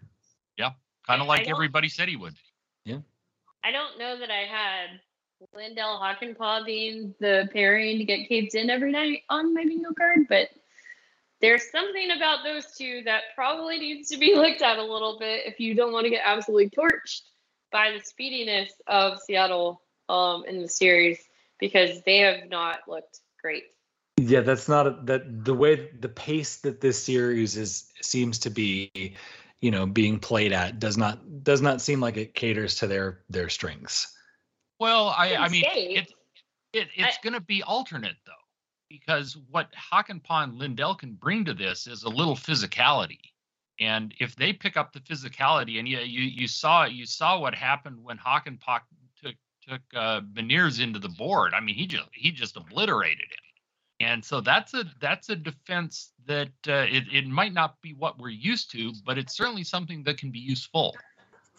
Yeah, 0.57 0.73
kind 1.07 1.21
of 1.21 1.29
like 1.29 1.49
everybody 1.49 1.89
said 1.89 2.09
he 2.09 2.17
would. 2.17 2.35
Yeah. 2.85 2.99
I 3.65 3.71
don't 3.71 3.99
know 3.99 4.19
that 4.19 4.31
I 4.31 4.45
had 4.45 5.01
Lindell 5.55 6.01
Hakanpää 6.01 6.65
being 6.65 7.15
the 7.21 7.49
pairing 7.53 7.99
to 7.99 8.05
get 8.05 8.29
caved 8.29 8.55
in 8.55 8.71
every 8.71 8.93
night 8.93 9.23
on 9.29 9.55
my 9.55 9.65
bingo 9.65 9.93
card, 9.95 10.27
but 10.29 10.49
there's 11.41 11.71
something 11.71 12.11
about 12.11 12.43
those 12.45 12.67
two 12.77 13.03
that 13.05 13.23
probably 13.35 13.79
needs 13.79 14.09
to 14.11 14.17
be 14.17 14.35
looked 14.37 14.63
at 14.63 14.79
a 14.79 14.83
little 14.83 15.19
bit 15.19 15.47
if 15.47 15.61
you 15.61 15.75
don't 15.75 15.93
want 15.93 16.05
to 16.05 16.11
get 16.11 16.23
absolutely 16.25 16.71
torched 16.71 17.23
by 17.71 17.93
the 17.93 18.05
speediness 18.05 18.73
of 18.87 19.21
Seattle 19.21 19.83
um, 20.09 20.45
in 20.47 20.61
the 20.61 20.69
series 20.69 21.19
because 21.61 22.03
they 22.03 22.19
have 22.19 22.49
not 22.49 22.81
looked 22.89 23.21
great. 23.41 23.65
Yeah, 24.19 24.41
that's 24.41 24.69
not 24.69 24.87
a, 24.87 24.99
that 25.05 25.45
the 25.45 25.55
way 25.55 25.91
the 26.01 26.09
pace 26.09 26.57
that 26.59 26.81
this 26.81 27.03
series 27.03 27.57
is 27.57 27.93
seems 28.01 28.39
to 28.41 28.51
be, 28.51 28.91
you 29.61 29.71
know, 29.71 29.87
being 29.87 30.19
played 30.19 30.53
at 30.53 30.81
does 30.81 30.97
not 30.97 31.45
does 31.45 31.63
not 31.63 31.81
seem 31.81 32.01
like 32.01 32.17
it 32.17 32.35
caters 32.35 32.75
to 32.77 32.89
their 32.89 33.21
their 33.29 33.49
strengths. 33.49 34.13
Well, 34.81 35.09
I 35.17 35.37
I 35.37 35.49
mean 35.49 35.65
it, 35.67 36.13
it 36.73 36.89
it's 36.97 37.19
going 37.19 37.35
to 37.35 37.41
be 37.41 37.63
alternate 37.63 38.17
though 38.27 38.33
because 38.89 39.37
what 39.51 39.69
Hakanpää 39.93 40.59
Lindell 40.59 40.97
can 40.97 41.15
bring 41.15 41.45
to 41.45 41.55
this 41.55 41.87
is 41.87 42.03
a 42.03 42.09
little 42.09 42.37
physicality. 42.37 43.21
And 43.79 44.13
if 44.19 44.35
they 44.35 44.53
pick 44.53 44.77
up 44.77 44.93
the 44.93 45.01
physicality, 45.01 45.79
and 45.79 45.87
you 45.87 45.99
you, 45.99 46.23
you 46.23 46.49
saw 46.49 46.87
you 46.87 47.07
saw 47.07 47.39
what 47.39 47.55
happened 47.55 48.03
when 48.03 48.19
Hakanpää 48.19 48.81
took 49.23 49.37
took 49.63 49.83
uh, 49.95 50.23
Beniers 50.23 50.81
into 50.81 50.99
the 50.99 51.09
board. 51.09 51.55
I 51.55 51.61
mean, 51.61 51.77
he 51.77 51.87
just 51.87 52.09
he 52.13 52.33
just 52.33 52.57
obliterated 52.57 53.27
him. 53.31 53.48
And 54.01 54.25
so 54.25 54.41
that's 54.41 54.75
a 54.75 54.85
that's 55.01 55.29
a 55.29 55.37
defense 55.37 56.13
that 56.27 56.53
uh, 56.69 56.87
it 56.89 57.05
it 57.13 57.27
might 57.27 57.53
not 57.53 57.81
be 57.83 57.95
what 57.95 58.19
we're 58.19 58.29
used 58.29 58.71
to, 58.73 58.93
but 59.05 59.19
it's 59.19 59.37
certainly 59.37 59.65
something 59.65 60.05
that 60.05 60.19
can 60.19 60.31
be 60.31 60.39
useful. 60.39 60.95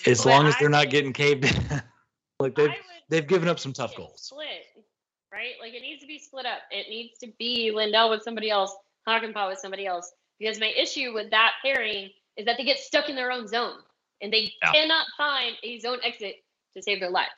As 0.06 0.26
long 0.26 0.48
as 0.48 0.56
they're 0.58 0.70
not 0.70 0.90
getting 0.90 1.12
caved 1.12 1.46
in. 1.46 1.82
like 2.40 2.56
they've 2.56 2.74
they've 3.10 3.28
given 3.28 3.50
up 3.50 3.60
some 3.60 3.74
tough 3.74 3.96
goals. 3.96 4.22
Split, 4.22 4.86
right? 5.34 5.56
Like 5.62 5.74
it 5.74 5.82
needs 5.82 6.02
to 6.02 6.08
be 6.08 6.18
split 6.18 6.46
up. 6.46 6.60
It 6.72 6.90
needs 6.90 7.18
to 7.20 7.28
be 7.38 7.72
Lindell 7.72 8.10
with 8.10 8.24
somebody 8.24 8.50
else, 8.50 8.74
Hakanpää 9.08 9.50
with 9.50 9.60
somebody 9.60 9.86
else. 9.86 10.12
Because 10.40 10.60
my 10.62 10.74
issue 10.78 11.14
with 11.14 11.32
that 11.32 11.56
pairing 11.62 12.12
is 12.38 12.46
that 12.46 12.56
they 12.58 12.64
get 12.64 12.80
stuck 12.80 13.10
in 13.10 13.16
their 13.16 13.32
own 13.32 13.48
zone 13.48 13.80
and 14.22 14.32
they 14.32 14.54
yeah. 14.64 14.72
cannot 14.72 15.06
find 15.18 15.56
a 15.64 15.80
zone 15.80 15.98
exit 16.04 16.36
to 16.76 16.82
save 16.82 17.02
their 17.02 17.10
lives. 17.10 17.30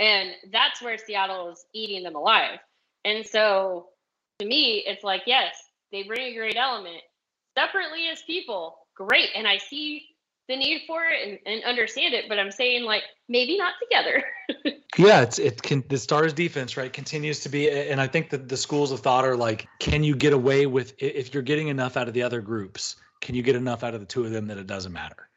And 0.00 0.30
that's 0.50 0.80
where 0.80 0.96
Seattle 0.96 1.50
is 1.50 1.66
eating 1.74 2.04
them 2.04 2.14
alive. 2.14 2.58
And 3.04 3.26
so 3.26 3.88
to 4.38 4.46
me, 4.46 4.84
it's 4.86 5.04
like, 5.04 5.22
yes, 5.26 5.54
they 5.92 6.02
bring 6.02 6.32
a 6.32 6.34
great 6.34 6.56
element. 6.56 7.02
Separately 7.56 8.08
as 8.08 8.22
people, 8.22 8.78
great. 8.94 9.30
And 9.34 9.46
I 9.46 9.58
see 9.58 10.06
the 10.48 10.56
need 10.56 10.82
for 10.86 11.04
it 11.04 11.28
and, 11.28 11.38
and 11.46 11.64
understand 11.64 12.14
it, 12.14 12.26
but 12.28 12.38
I'm 12.38 12.50
saying 12.50 12.84
like 12.84 13.02
maybe 13.28 13.58
not 13.58 13.74
together. 13.82 14.24
yeah, 14.98 15.20
it's 15.20 15.38
it 15.38 15.62
can 15.62 15.84
the 15.88 15.98
Stars 15.98 16.32
defense, 16.32 16.76
right, 16.76 16.92
continues 16.92 17.40
to 17.40 17.48
be 17.48 17.70
and 17.70 18.00
I 18.00 18.06
think 18.06 18.30
that 18.30 18.48
the 18.48 18.56
schools 18.56 18.90
of 18.90 19.00
thought 19.00 19.24
are 19.24 19.36
like, 19.36 19.68
can 19.78 20.02
you 20.02 20.16
get 20.16 20.32
away 20.32 20.66
with 20.66 20.94
if 20.98 21.34
you're 21.34 21.42
getting 21.42 21.68
enough 21.68 21.96
out 21.96 22.08
of 22.08 22.14
the 22.14 22.22
other 22.22 22.40
groups, 22.40 22.96
can 23.20 23.34
you 23.34 23.42
get 23.42 23.56
enough 23.56 23.84
out 23.84 23.94
of 23.94 24.00
the 24.00 24.06
two 24.06 24.24
of 24.24 24.30
them 24.30 24.46
that 24.46 24.56
it 24.56 24.66
doesn't 24.66 24.92
matter? 24.92 25.28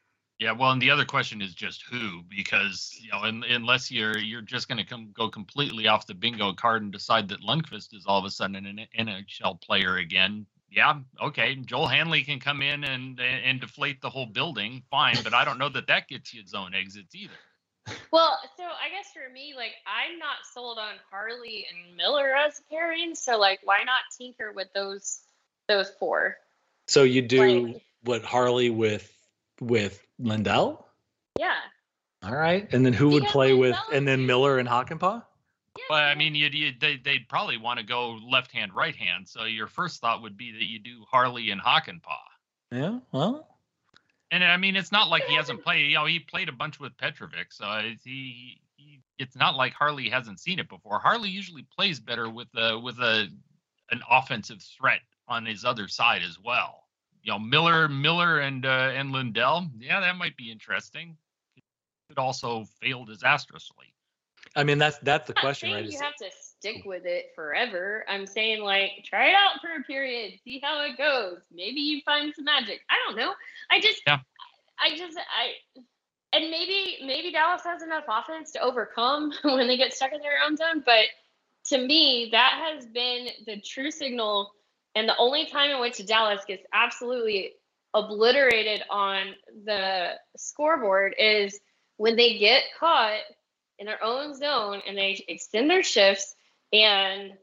Yeah, 0.42 0.54
well, 0.54 0.72
and 0.72 0.82
the 0.82 0.90
other 0.90 1.06
question 1.06 1.40
is 1.40 1.54
just 1.54 1.84
who, 1.84 2.24
because 2.28 2.98
you 3.00 3.12
know, 3.12 3.26
in, 3.26 3.44
unless 3.44 3.92
you're 3.92 4.18
you're 4.18 4.42
just 4.42 4.68
going 4.68 4.80
to 4.80 4.84
come 4.84 5.12
go 5.14 5.30
completely 5.30 5.88
off 5.88 6.08
the 6.08 6.16
bingo 6.16 6.52
card 6.52 6.82
and 6.82 6.92
decide 6.92 7.30
that 7.30 7.42
Lundkvist 7.42 7.94
is 7.94 8.06
all 8.08 8.18
of 8.18 8.26
a 8.26 8.32
sudden 8.32 8.66
an 8.66 8.88
NHL 8.98 9.62
player 9.62 9.98
again. 9.98 10.48
Yeah, 10.72 11.02
okay, 11.22 11.58
Joel 11.58 11.86
Hanley 11.86 12.24
can 12.24 12.40
come 12.40 12.64
in 12.64 12.84
and 12.84 13.20
and 13.20 13.62
deflate 13.62 14.02
the 14.02 14.10
whole 14.10 14.26
building, 14.26 14.82
fine, 14.90 15.18
but 15.24 15.36
I 15.36 15.46
don't 15.46 15.60
know 15.60 15.70
that 15.70 15.86
that 15.86 16.08
gets 16.08 16.34
you 16.34 16.44
zone 16.48 16.74
exits 16.74 17.14
either. 17.14 17.34
Well, 18.12 18.40
so 18.58 18.64
I 18.64 18.90
guess 18.90 19.12
for 19.14 19.32
me, 19.32 19.54
like 19.56 19.74
I'm 19.86 20.18
not 20.18 20.38
sold 20.56 20.80
on 20.80 20.96
Harley 21.12 21.68
and 21.72 21.96
Miller 21.96 22.36
as 22.36 22.58
a 22.58 22.64
pairing, 22.74 23.14
so 23.14 23.38
like 23.38 23.60
why 23.64 23.84
not 23.86 24.02
tinker 24.18 24.52
with 24.54 24.74
those 24.74 25.20
those 25.68 25.92
four? 26.00 26.38
So 26.88 27.04
you 27.04 27.22
do 27.22 27.68
like, 27.68 27.82
what 28.04 28.24
Harley 28.24 28.72
with 28.72 29.16
with 29.62 30.06
Lindell. 30.20 30.90
Yeah. 31.40 31.56
All 32.24 32.36
right, 32.36 32.68
and 32.74 32.86
then 32.86 32.94
who 32.94 33.10
would 33.10 33.22
Because 33.22 33.32
play 33.32 33.54
with? 33.54 33.76
And 33.94 34.08
then 34.08 34.26
Miller 34.26 34.60
and 34.60 34.68
Hakanpää. 34.68 35.24
yeah 35.78 35.84
Well, 35.90 36.04
I 36.04 36.14
mean, 36.16 36.36
you'd, 36.36 36.54
you 36.54 36.74
they, 36.80 36.98
they'd 36.98 37.28
probably 37.30 37.58
want 37.58 37.80
to 37.80 37.86
go 37.86 38.20
left 38.30 38.52
hand, 38.52 38.74
right 38.76 38.96
hand. 38.96 39.28
So 39.28 39.46
your 39.46 39.68
first 39.68 40.02
thought 40.02 40.22
would 40.22 40.38
be 40.38 40.52
that 40.52 40.66
you 40.66 40.80
do 40.80 41.06
Harley 41.10 41.50
and 41.52 41.62
Hakanpää. 41.62 42.02
Yeah. 42.72 43.00
Well, 43.12 43.48
And 44.32 44.44
I 44.44 44.58
mean, 44.58 44.76
it's 44.76 44.92
not 44.92 45.10
like 45.10 45.24
he 45.26 45.36
hasn't 45.36 45.64
played. 45.64 45.88
You 45.88 45.96
know, 45.96 46.06
he 46.06 46.20
played 46.20 46.50
a 46.50 46.54
bunch 46.54 46.80
with 46.80 46.98
Petrovic, 46.98 47.52
so 47.52 47.66
it's, 47.84 48.04
he, 48.04 48.62
he 48.78 49.02
it's 49.18 49.36
not 49.36 49.56
like 49.56 49.74
Harley 49.74 50.10
hasn't 50.10 50.40
seen 50.40 50.60
it 50.60 50.70
before. 50.70 51.00
Harley 51.00 51.30
usually 51.30 51.66
plays 51.76 52.00
better 52.00 52.30
with 52.30 52.48
a 52.56 52.80
with 52.80 52.98
a 53.00 53.28
an 53.92 54.02
offensive 54.10 54.62
threat 54.62 55.02
on 55.28 55.46
his 55.46 55.66
other 55.66 55.88
side 55.88 56.22
as 56.24 56.38
well. 56.40 56.84
You 57.24 57.34
know, 57.34 57.40
Miller, 57.40 57.88
Miller, 57.88 58.40
and 58.40 58.66
uh, 58.66 58.92
and 58.94 59.12
Lindell. 59.12 59.68
Yeah, 59.80 60.00
that 60.00 60.18
might 60.18 60.36
be 60.38 60.52
interesting. 60.52 61.18
Could 62.10 62.18
also 62.18 62.66
fail 62.82 63.06
disastrously. 63.06 63.94
I 64.56 64.64
mean 64.64 64.78
that's 64.78 64.98
that's 65.00 65.28
the 65.28 65.34
I'm 65.38 65.42
question, 65.42 65.72
right? 65.72 65.86
You 65.86 66.00
have 66.00 66.16
to 66.18 66.30
stick 66.62 66.84
with 66.86 67.06
it 67.06 67.32
forever. 67.36 68.06
I'm 68.08 68.28
saying 68.28 68.62
like 68.64 69.06
try 69.06 69.30
it 69.30 69.36
out 69.36 69.62
for 69.62 69.70
a 69.80 69.84
period, 69.84 70.40
see 70.44 70.60
how 70.62 70.84
it 70.84 70.98
goes. 70.98 71.40
Maybe 71.54 71.80
you 71.80 72.02
find 72.06 72.34
some 72.36 72.46
magic. 72.46 72.82
I 72.90 72.96
don't 73.06 73.18
know. 73.18 73.34
I 73.70 73.80
just 73.80 74.02
Yeah. 74.06 74.20
I 74.80 74.96
just 74.96 75.18
I 75.18 75.82
and 76.34 76.50
maybe 76.50 76.98
maybe 77.06 77.32
Dallas 77.32 77.64
has 77.64 77.82
enough 77.82 78.04
offense 78.08 78.52
to 78.52 78.62
overcome 78.62 79.32
when 79.44 79.68
they 79.68 79.78
get 79.78 79.94
stuck 79.94 80.12
in 80.12 80.20
their 80.20 80.40
own 80.46 80.58
zone, 80.58 80.84
but 80.86 81.06
to 81.66 81.78
me 81.78 82.30
that 82.32 82.54
has 82.54 82.86
been 82.88 83.28
the 83.46 83.60
true 83.62 83.92
signal 83.92 84.54
and 84.96 85.08
the 85.08 85.18
only 85.18 85.46
time 85.46 85.72
in 85.72 85.80
which 85.80 86.06
Dallas 86.06 86.42
gets 86.48 86.64
absolutely 86.74 87.54
obliterated 87.94 88.84
on 88.90 89.36
the 89.66 90.12
scoreboard 90.38 91.16
is 91.18 91.60
when 91.98 92.16
they 92.16 92.38
get 92.38 92.64
caught 92.80 93.20
in 93.80 93.86
their 93.86 94.04
own 94.04 94.36
zone 94.36 94.82
and 94.88 94.98
they 94.98 95.24
extend 95.28 95.70
their 95.70 95.84
shifts 95.84 96.36
and 96.72 97.34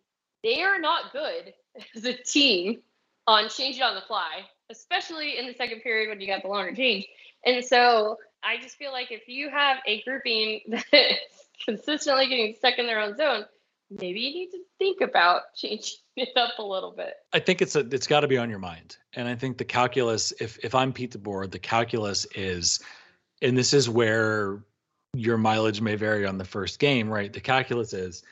they 0.43 0.63
are 0.63 0.79
not 0.79 1.13
good 1.13 1.53
as 1.97 2.05
a 2.05 2.15
team 2.15 2.79
on 3.27 3.49
change 3.49 3.77
it 3.77 3.83
on 3.83 3.95
the 3.95 4.01
fly, 4.01 4.41
especially 4.71 5.39
in 5.39 5.47
the 5.47 5.55
second 5.55 5.81
period 5.81 6.09
when 6.09 6.21
you 6.21 6.27
got 6.27 6.43
the 6.43 6.49
longer 6.49 6.75
change. 6.75 7.07
And 7.45 7.65
so 7.65 8.19
I 8.43 8.57
just 8.61 8.77
feel 8.77 8.93
like 8.93 9.13
if 9.13 9.29
you 9.29 9.51
have 9.51 9.79
a 9.87 10.03
grouping 10.03 10.61
that's 10.69 11.19
consistently 11.65 12.29
getting 12.29 12.55
stuck 12.55 12.79
in 12.79 12.87
their 12.87 13.01
own 13.01 13.17
zone, 13.17 13.45
maybe 13.91 14.21
you 14.21 14.35
need 14.35 14.51
to 14.51 14.59
think 14.79 15.01
about 15.01 15.43
changing 15.55 15.99
it 16.17 16.37
up 16.37 16.59
a 16.59 16.63
little 16.63 16.93
bit. 16.93 17.15
I 17.33 17.39
think 17.39 17.63
it's 17.63 17.77
a 17.77 17.81
it's 17.81 18.07
got 18.07 18.21
to 18.21 18.29
be 18.29 18.39
on 18.39 18.51
your 18.51 18.59
mind, 18.59 18.97
and 19.15 19.29
I 19.29 19.35
think 19.35 19.59
the 19.59 19.65
calculus. 19.65 20.33
If 20.41 20.59
if 20.65 20.75
I'm 20.75 20.93
Pete 20.93 21.13
DeBoer, 21.13 21.51
the 21.51 21.59
calculus 21.59 22.27
is, 22.35 22.81
and 23.43 23.57
this 23.57 23.73
is 23.73 23.89
where 23.89 24.63
your 25.15 25.39
mileage 25.39 25.81
may 25.81 25.95
vary 25.95 26.27
on 26.27 26.39
the 26.39 26.45
first 26.45 26.79
game, 26.79 27.09
right? 27.09 27.33
The 27.33 27.41
calculus 27.41 27.93
is, 27.93 28.23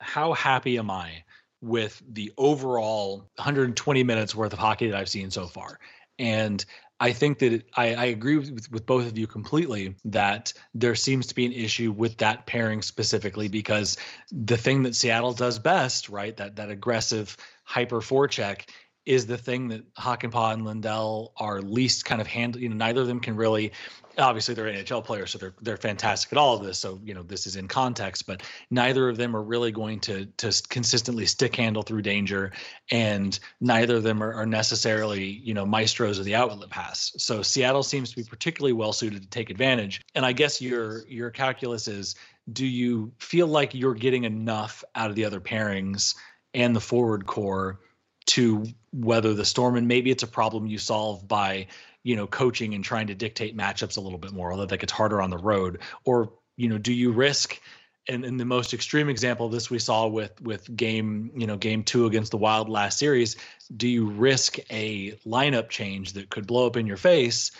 how 0.00 0.32
happy 0.32 0.78
am 0.78 0.90
I 0.90 1.24
with 1.60 2.02
the 2.08 2.32
overall 2.38 3.18
120 3.36 4.02
minutes 4.02 4.34
worth 4.34 4.52
of 4.52 4.58
hockey 4.58 4.88
that 4.88 4.96
I've 4.96 5.08
seen 5.08 5.30
so 5.30 5.46
far, 5.46 5.78
and 6.18 6.64
I 7.02 7.12
think 7.12 7.40
that 7.40 7.64
I, 7.76 7.94
I 7.96 8.04
agree 8.04 8.38
with, 8.38 8.70
with 8.70 8.86
both 8.86 9.08
of 9.08 9.18
you 9.18 9.26
completely 9.26 9.96
that 10.04 10.52
there 10.72 10.94
seems 10.94 11.26
to 11.26 11.34
be 11.34 11.44
an 11.44 11.52
issue 11.52 11.90
with 11.90 12.18
that 12.18 12.46
pairing 12.46 12.80
specifically 12.80 13.48
because 13.48 13.96
the 14.30 14.56
thing 14.56 14.84
that 14.84 14.94
Seattle 14.94 15.32
does 15.32 15.58
best, 15.58 16.08
right, 16.08 16.36
that 16.36 16.54
that 16.56 16.70
aggressive 16.70 17.36
hyper 17.64 18.00
forecheck 18.00 18.68
is 19.04 19.26
the 19.26 19.36
thing 19.36 19.68
that 19.68 19.94
Hakanpää 19.94 20.54
and 20.54 20.64
Lindell 20.64 21.32
are 21.36 21.60
least 21.60 22.04
kind 22.04 22.20
of 22.20 22.26
handle. 22.26 22.60
You 22.60 22.68
know, 22.68 22.76
neither 22.76 23.00
of 23.00 23.06
them 23.06 23.20
can 23.20 23.36
really. 23.36 23.72
Obviously, 24.18 24.54
they're 24.54 24.66
NHL 24.66 25.02
players, 25.02 25.30
so 25.30 25.38
they're 25.38 25.54
they're 25.62 25.78
fantastic 25.78 26.30
at 26.32 26.38
all 26.38 26.54
of 26.54 26.62
this. 26.62 26.78
So 26.78 27.00
you 27.02 27.14
know, 27.14 27.22
this 27.22 27.46
is 27.46 27.56
in 27.56 27.66
context, 27.66 28.26
but 28.26 28.42
neither 28.70 29.08
of 29.08 29.16
them 29.16 29.34
are 29.34 29.42
really 29.42 29.72
going 29.72 30.00
to 30.00 30.26
to 30.26 30.62
consistently 30.68 31.24
stick 31.24 31.56
handle 31.56 31.82
through 31.82 32.02
danger, 32.02 32.52
and 32.90 33.38
neither 33.60 33.96
of 33.96 34.02
them 34.02 34.22
are, 34.22 34.34
are 34.34 34.46
necessarily 34.46 35.24
you 35.24 35.54
know 35.54 35.64
maestros 35.64 36.18
of 36.18 36.26
the 36.26 36.34
outlet 36.34 36.68
pass. 36.68 37.12
So 37.16 37.40
Seattle 37.40 37.82
seems 37.82 38.10
to 38.10 38.16
be 38.16 38.24
particularly 38.24 38.74
well 38.74 38.92
suited 38.92 39.22
to 39.22 39.28
take 39.28 39.48
advantage. 39.48 40.02
And 40.14 40.26
I 40.26 40.32
guess 40.32 40.60
your 40.60 41.08
your 41.08 41.30
calculus 41.30 41.88
is: 41.88 42.14
Do 42.52 42.66
you 42.66 43.12
feel 43.18 43.46
like 43.46 43.74
you're 43.74 43.94
getting 43.94 44.24
enough 44.24 44.84
out 44.94 45.08
of 45.08 45.16
the 45.16 45.24
other 45.24 45.40
pairings 45.40 46.14
and 46.52 46.76
the 46.76 46.80
forward 46.80 47.26
core? 47.26 47.80
To 48.26 48.64
weather 48.92 49.34
the 49.34 49.44
storm. 49.44 49.76
And 49.76 49.88
maybe 49.88 50.10
it's 50.10 50.22
a 50.22 50.28
problem 50.28 50.66
you 50.66 50.78
solve 50.78 51.26
by 51.26 51.66
you 52.02 52.16
know 52.16 52.26
coaching 52.26 52.74
and 52.74 52.84
trying 52.84 53.06
to 53.08 53.14
dictate 53.14 53.56
matchups 53.56 53.96
a 53.96 54.00
little 54.00 54.18
bit 54.18 54.32
more 54.32 54.50
although 54.50 54.66
that 54.66 54.78
gets 54.78 54.92
harder 54.92 55.22
on 55.22 55.30
the 55.30 55.38
road. 55.38 55.80
Or 56.04 56.32
you 56.56 56.68
know 56.68 56.78
do 56.78 56.92
you 56.92 57.12
risk 57.12 57.60
and 58.08 58.24
in 58.24 58.36
the 58.36 58.44
most 58.44 58.74
extreme 58.74 59.08
example 59.08 59.48
this 59.48 59.70
we 59.70 59.78
saw 59.78 60.06
with 60.06 60.40
with 60.40 60.74
game 60.76 61.30
you 61.36 61.46
know 61.46 61.56
game 61.56 61.84
two 61.84 62.06
against 62.06 62.30
the 62.30 62.36
wild 62.36 62.68
last 62.68 62.98
series 62.98 63.36
do 63.76 63.88
you 63.88 64.08
risk 64.10 64.58
a 64.70 65.12
lineup 65.26 65.68
change 65.68 66.14
that 66.14 66.30
could 66.30 66.46
blow 66.46 66.66
up 66.66 66.76
in 66.76 66.86
your 66.86 66.96
face 66.96 67.52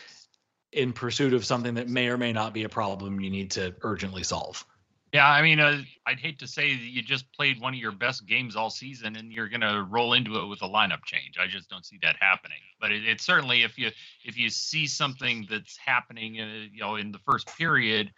in 0.72 0.92
pursuit 0.92 1.34
of 1.34 1.44
something 1.44 1.74
that 1.74 1.88
may 1.88 2.08
or 2.08 2.18
may 2.18 2.32
not 2.32 2.54
be 2.54 2.64
a 2.64 2.68
problem 2.68 3.20
you 3.20 3.30
need 3.30 3.52
to 3.52 3.74
urgently 3.82 4.22
solve 4.22 4.64
Yeah, 5.12 5.28
I 5.28 5.42
mean, 5.42 5.60
uh, 5.60 5.82
I'd 6.06 6.18
hate 6.18 6.38
to 6.38 6.46
say 6.46 6.74
that 6.74 6.82
you 6.82 7.02
just 7.02 7.30
played 7.34 7.60
one 7.60 7.74
of 7.74 7.78
your 7.78 7.92
best 7.92 8.26
games 8.26 8.56
all 8.56 8.70
season 8.70 9.16
and 9.16 9.30
you're 9.30 9.48
going 9.48 9.60
to 9.60 9.86
roll 9.90 10.14
into 10.14 10.38
it 10.38 10.46
with 10.46 10.62
a 10.62 10.68
lineup 10.68 11.04
change. 11.04 11.36
I 11.38 11.46
just 11.46 11.68
don't 11.68 11.84
see 11.84 11.98
that 12.02 12.16
happening. 12.18 12.56
But 12.80 12.92
it, 12.92 13.06
it's 13.06 13.24
certainly 13.24 13.62
if 13.62 13.76
you 13.76 13.90
if 14.24 14.38
you 14.38 14.48
see 14.48 14.86
something 14.86 15.46
that's 15.50 15.76
happening, 15.76 16.40
uh, 16.40 16.66
you 16.72 16.80
know, 16.80 16.96
in 16.96 17.12
the 17.12 17.18
first 17.26 17.46
period, 17.58 18.10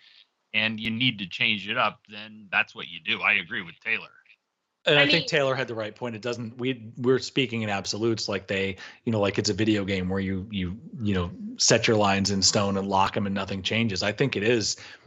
and 0.52 0.78
you 0.78 0.88
need 0.88 1.18
to 1.18 1.26
change 1.26 1.68
it 1.68 1.76
up, 1.76 1.98
then 2.08 2.46
that's 2.52 2.76
what 2.76 2.86
you 2.86 3.00
do. 3.04 3.20
I 3.22 3.34
agree 3.34 3.62
with 3.62 3.74
Taylor. 3.80 4.08
And 4.86 4.98
I, 4.98 5.02
I 5.02 5.10
think 5.10 5.26
Taylor 5.26 5.54
had 5.54 5.66
the 5.66 5.74
right 5.74 5.94
point. 5.96 6.14
It 6.14 6.22
doesn't 6.22 6.58
we 6.58 6.92
we're 6.98 7.18
speaking 7.18 7.62
in 7.62 7.70
absolutes 7.70 8.28
like 8.28 8.46
they, 8.46 8.76
you 9.04 9.12
know, 9.12 9.18
like 9.18 9.38
it's 9.38 9.50
a 9.50 9.54
video 9.54 9.84
game 9.84 10.08
where 10.08 10.20
you 10.20 10.46
you 10.50 10.78
you 11.02 11.14
know 11.14 11.30
set 11.56 11.88
your 11.88 11.96
lines 11.96 12.30
in 12.30 12.40
stone 12.40 12.76
and 12.76 12.86
lock 12.86 13.14
them 13.14 13.26
and 13.26 13.34
nothing 13.34 13.62
changes. 13.62 14.02
I 14.02 14.12
think 14.12 14.36
it 14.36 14.44
is 14.44 14.76
it- 14.76 15.03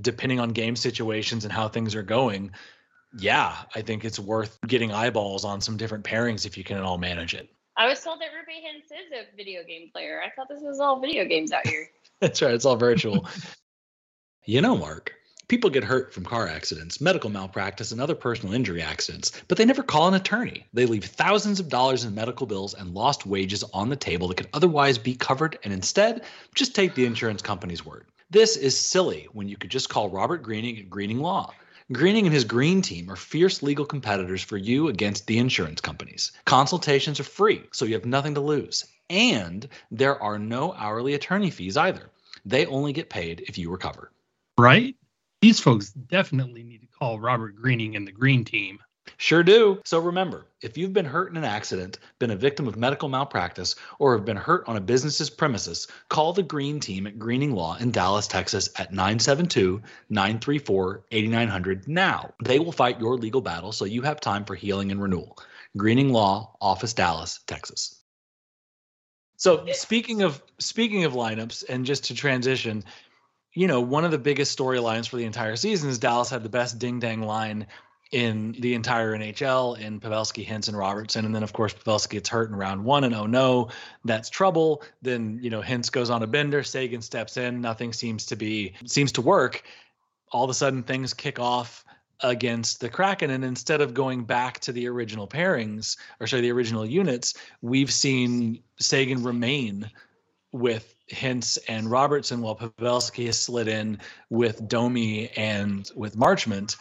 depending 0.00 0.40
on 0.40 0.50
game 0.50 0.76
situations 0.76 1.44
and 1.44 1.52
how 1.52 1.68
things 1.68 1.94
are 1.94 2.02
going. 2.02 2.52
Yeah, 3.18 3.54
I 3.74 3.82
think 3.82 4.04
it's 4.04 4.18
worth 4.18 4.58
getting 4.66 4.92
eyeballs 4.92 5.44
on 5.44 5.60
some 5.60 5.76
different 5.76 6.04
pairings 6.04 6.46
if 6.46 6.58
you 6.58 6.64
can 6.64 6.78
all 6.78 6.98
manage 6.98 7.34
it. 7.34 7.48
I 7.76 7.86
was 7.86 8.02
told 8.02 8.20
that 8.20 8.30
Roope 8.30 8.56
Hintz 8.56 8.86
is 8.86 9.12
a 9.12 9.36
video 9.36 9.62
game 9.62 9.90
player. 9.92 10.20
I 10.20 10.30
thought 10.30 10.48
this 10.48 10.62
was 10.62 10.80
all 10.80 11.00
video 11.00 11.24
games 11.24 11.52
out 11.52 11.66
here. 11.66 11.88
That's 12.20 12.42
right. 12.42 12.52
It's 12.52 12.64
all 12.64 12.76
virtual. 12.76 13.28
you 14.44 14.60
know, 14.60 14.76
Mark, 14.76 15.14
people 15.46 15.70
get 15.70 15.84
hurt 15.84 16.12
from 16.12 16.24
car 16.24 16.48
accidents, 16.48 17.00
medical 17.00 17.30
malpractice, 17.30 17.92
and 17.92 18.00
other 18.00 18.16
personal 18.16 18.52
injury 18.52 18.82
accidents, 18.82 19.30
but 19.46 19.56
they 19.56 19.64
never 19.64 19.84
call 19.84 20.08
an 20.08 20.14
attorney. 20.14 20.66
They 20.72 20.86
leave 20.86 21.04
thousands 21.04 21.60
of 21.60 21.68
dollars 21.68 22.04
in 22.04 22.16
medical 22.16 22.46
bills 22.46 22.74
and 22.74 22.94
lost 22.94 23.26
wages 23.26 23.62
on 23.72 23.88
the 23.88 23.96
table 23.96 24.26
that 24.28 24.36
could 24.36 24.50
otherwise 24.52 24.98
be 24.98 25.14
covered, 25.14 25.58
and 25.62 25.72
instead, 25.72 26.24
just 26.56 26.74
take 26.74 26.96
the 26.96 27.06
insurance 27.06 27.42
company's 27.42 27.86
word. 27.86 28.06
This 28.30 28.56
is 28.56 28.78
silly 28.78 29.26
when 29.32 29.48
you 29.48 29.56
could 29.56 29.70
just 29.70 29.88
call 29.88 30.10
Robert 30.10 30.42
Greening 30.42 30.78
at 30.78 30.90
Greening 30.90 31.20
Law. 31.20 31.54
Greening 31.90 32.26
and 32.26 32.34
his 32.34 32.44
green 32.44 32.82
team 32.82 33.10
are 33.10 33.16
fierce 33.16 33.62
legal 33.62 33.86
competitors 33.86 34.42
for 34.42 34.58
you 34.58 34.88
against 34.88 35.26
the 35.26 35.38
insurance 35.38 35.80
companies. 35.80 36.32
Consultations 36.44 37.18
are 37.18 37.24
free, 37.24 37.62
so 37.72 37.86
you 37.86 37.94
have 37.94 38.04
nothing 38.04 38.34
to 38.34 38.42
lose. 38.42 38.84
And 39.08 39.66
there 39.90 40.22
are 40.22 40.38
no 40.38 40.74
hourly 40.74 41.14
attorney 41.14 41.50
fees 41.50 41.78
either. 41.78 42.10
They 42.44 42.66
only 42.66 42.92
get 42.92 43.08
paid 43.08 43.44
if 43.48 43.56
you 43.56 43.70
recover. 43.70 44.12
right? 44.58 44.94
These 45.40 45.60
folks 45.60 45.90
definitely 45.90 46.64
need 46.64 46.82
to 46.82 46.88
call 46.88 47.18
Robert 47.20 47.56
Greening 47.56 47.96
and 47.96 48.06
the 48.06 48.12
Green 48.12 48.44
Team. 48.44 48.80
Sure 49.16 49.42
do. 49.42 49.80
So 49.84 49.98
remember, 49.98 50.46
if 50.60 50.76
you've 50.76 50.92
been 50.92 51.04
hurt 51.04 51.30
in 51.30 51.36
an 51.36 51.44
accident, 51.44 51.98
been 52.18 52.30
a 52.30 52.36
victim 52.36 52.68
of 52.68 52.76
medical 52.76 53.08
malpractice, 53.08 53.74
or 53.98 54.16
have 54.16 54.24
been 54.24 54.36
hurt 54.36 54.68
on 54.68 54.76
a 54.76 54.80
business's 54.80 55.30
premises, 55.30 55.88
call 56.08 56.32
the 56.32 56.42
Green 56.42 56.80
Team 56.80 57.06
at 57.06 57.18
Greening 57.18 57.54
Law 57.54 57.76
in 57.76 57.90
Dallas, 57.90 58.26
Texas 58.26 58.68
at 58.76 58.92
972 58.92 59.82
934 60.10 61.04
8900 61.10 61.88
now. 61.88 62.34
They 62.44 62.58
will 62.58 62.72
fight 62.72 63.00
your 63.00 63.16
legal 63.16 63.40
battle 63.40 63.72
so 63.72 63.84
you 63.84 64.02
have 64.02 64.20
time 64.20 64.44
for 64.44 64.54
healing 64.54 64.90
and 64.90 65.00
renewal. 65.00 65.38
Greening 65.76 66.12
Law, 66.12 66.56
Office 66.60 66.92
Dallas, 66.92 67.40
Texas. 67.46 67.94
So 69.36 69.66
speaking 69.72 70.22
of 70.22 70.42
speaking 70.58 71.04
of 71.04 71.12
lineups 71.12 71.64
and 71.68 71.86
just 71.86 72.06
to 72.06 72.14
transition, 72.14 72.82
you 73.54 73.68
know, 73.68 73.80
one 73.80 74.04
of 74.04 74.10
the 74.10 74.18
biggest 74.18 74.58
storylines 74.58 75.08
for 75.08 75.16
the 75.16 75.24
entire 75.24 75.54
season 75.54 75.90
is 75.90 75.98
Dallas 75.98 76.30
had 76.30 76.42
the 76.42 76.48
best 76.48 76.78
ding 76.78 76.98
dang 76.98 77.22
line 77.22 77.68
in 78.10 78.52
the 78.52 78.74
entire 78.74 79.16
NHL 79.16 79.78
in 79.78 80.00
Pavelski, 80.00 80.46
Hintz, 80.46 80.68
and 80.68 80.76
Robertson. 80.76 81.24
And 81.24 81.34
then, 81.34 81.42
of 81.42 81.52
course, 81.52 81.74
Pavelski 81.74 82.10
gets 82.10 82.28
hurt 82.28 82.48
in 82.48 82.56
round 82.56 82.84
one, 82.84 83.04
and 83.04 83.14
oh 83.14 83.26
no, 83.26 83.68
that's 84.04 84.30
trouble. 84.30 84.82
Then, 85.02 85.38
you 85.42 85.50
know, 85.50 85.60
Hintz 85.60 85.92
goes 85.92 86.10
on 86.10 86.22
a 86.22 86.26
bender, 86.26 86.62
Seguin 86.62 87.02
steps 87.02 87.36
in, 87.36 87.60
nothing 87.60 87.92
seems 87.92 88.24
to 88.26 88.36
be 88.36 88.74
seems 88.86 89.12
to 89.12 89.22
work. 89.22 89.62
All 90.32 90.44
of 90.44 90.50
a 90.50 90.54
sudden, 90.54 90.82
things 90.82 91.14
kick 91.14 91.38
off 91.38 91.84
against 92.20 92.80
the 92.80 92.88
Kraken, 92.88 93.30
and 93.30 93.44
instead 93.44 93.80
of 93.80 93.94
going 93.94 94.24
back 94.24 94.58
to 94.60 94.72
the 94.72 94.88
original 94.88 95.28
pairings, 95.28 95.96
or 96.20 96.26
sorry, 96.26 96.42
the 96.42 96.52
original 96.52 96.84
units, 96.84 97.34
we've 97.62 97.92
seen 97.92 98.62
Seguin 98.80 99.22
remain 99.22 99.90
with 100.52 100.94
Hintz 101.10 101.58
and 101.68 101.90
Robertson, 101.90 102.40
while 102.40 102.56
Pavelski 102.56 103.26
has 103.26 103.38
slid 103.40 103.68
in 103.68 103.98
with 104.30 104.66
Domi 104.66 105.28
and 105.36 105.90
with 105.94 106.16
Marchment. 106.16 106.76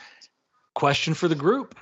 Question 0.78 1.16
for 1.16 1.28
the 1.28 1.34
group: 1.34 1.74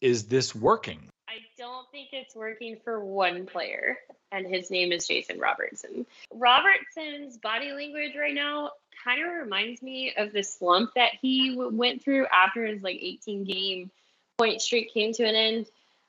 Is 0.00 0.26
this 0.26 0.56
working? 0.56 0.98
I 1.28 1.34
don't 1.56 1.88
think 1.92 2.08
it's 2.10 2.34
working 2.34 2.78
for 2.82 2.98
one 2.98 3.46
player, 3.46 3.96
and 4.32 4.44
his 4.44 4.72
name 4.72 4.90
is 4.90 5.06
Jason 5.06 5.38
Robertson. 5.38 6.04
Robertson's 6.34 7.38
body 7.38 7.70
language 7.70 8.16
right 8.18 8.34
now 8.34 8.72
kind 9.04 9.24
of 9.24 9.32
reminds 9.32 9.82
me 9.82 10.14
of 10.16 10.32
the 10.32 10.42
slump 10.42 10.90
that 10.96 11.12
he 11.22 11.50
w- 11.50 11.70
went 11.70 12.02
through 12.02 12.26
after 12.26 12.66
his 12.66 12.82
like 12.82 12.98
18 13.00 13.44
game 13.44 13.88
point 14.36 14.60
streak 14.60 14.92
came 14.92 15.12
to 15.12 15.22
an 15.22 15.36
end, 15.36 15.66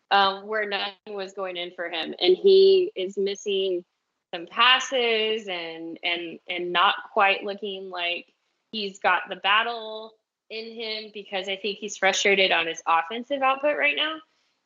um, 0.10 0.48
where 0.48 0.68
nothing 0.68 1.14
was 1.14 1.34
going 1.34 1.58
in 1.58 1.70
for 1.70 1.90
him, 1.90 2.16
and 2.20 2.36
he 2.36 2.92
is 2.96 3.20
missing 3.20 3.86
some 4.34 4.48
passes 4.48 5.48
and 5.48 6.00
and 6.04 6.40
and 6.50 6.74
not 6.74 6.96
quite 7.14 7.44
looking 7.44 7.92
like 7.92 8.34
he's 8.72 8.98
got 8.98 9.30
the 9.30 9.36
battle 9.36 10.16
in 10.52 10.76
him 10.76 11.12
because 11.14 11.48
I 11.48 11.56
think 11.56 11.80
he's 11.80 11.98
frustrated 11.98 12.52
on 12.52 12.68
his 12.68 12.84
offensive 12.86 13.42
output 13.42 13.78
right 13.78 13.96
now. 13.96 14.18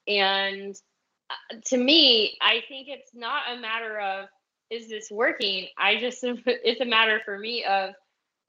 And 0.07 0.75
uh, 1.29 1.57
to 1.67 1.77
me, 1.77 2.37
I 2.41 2.63
think 2.67 2.87
it's 2.89 3.11
not 3.13 3.43
a 3.53 3.61
matter 3.61 3.99
of 3.99 4.25
is 4.71 4.89
this 4.89 5.09
working? 5.11 5.67
I 5.77 5.97
just 5.97 6.19
it's 6.23 6.81
a 6.81 6.85
matter 6.85 7.21
for 7.23 7.37
me 7.37 7.63
of 7.63 7.91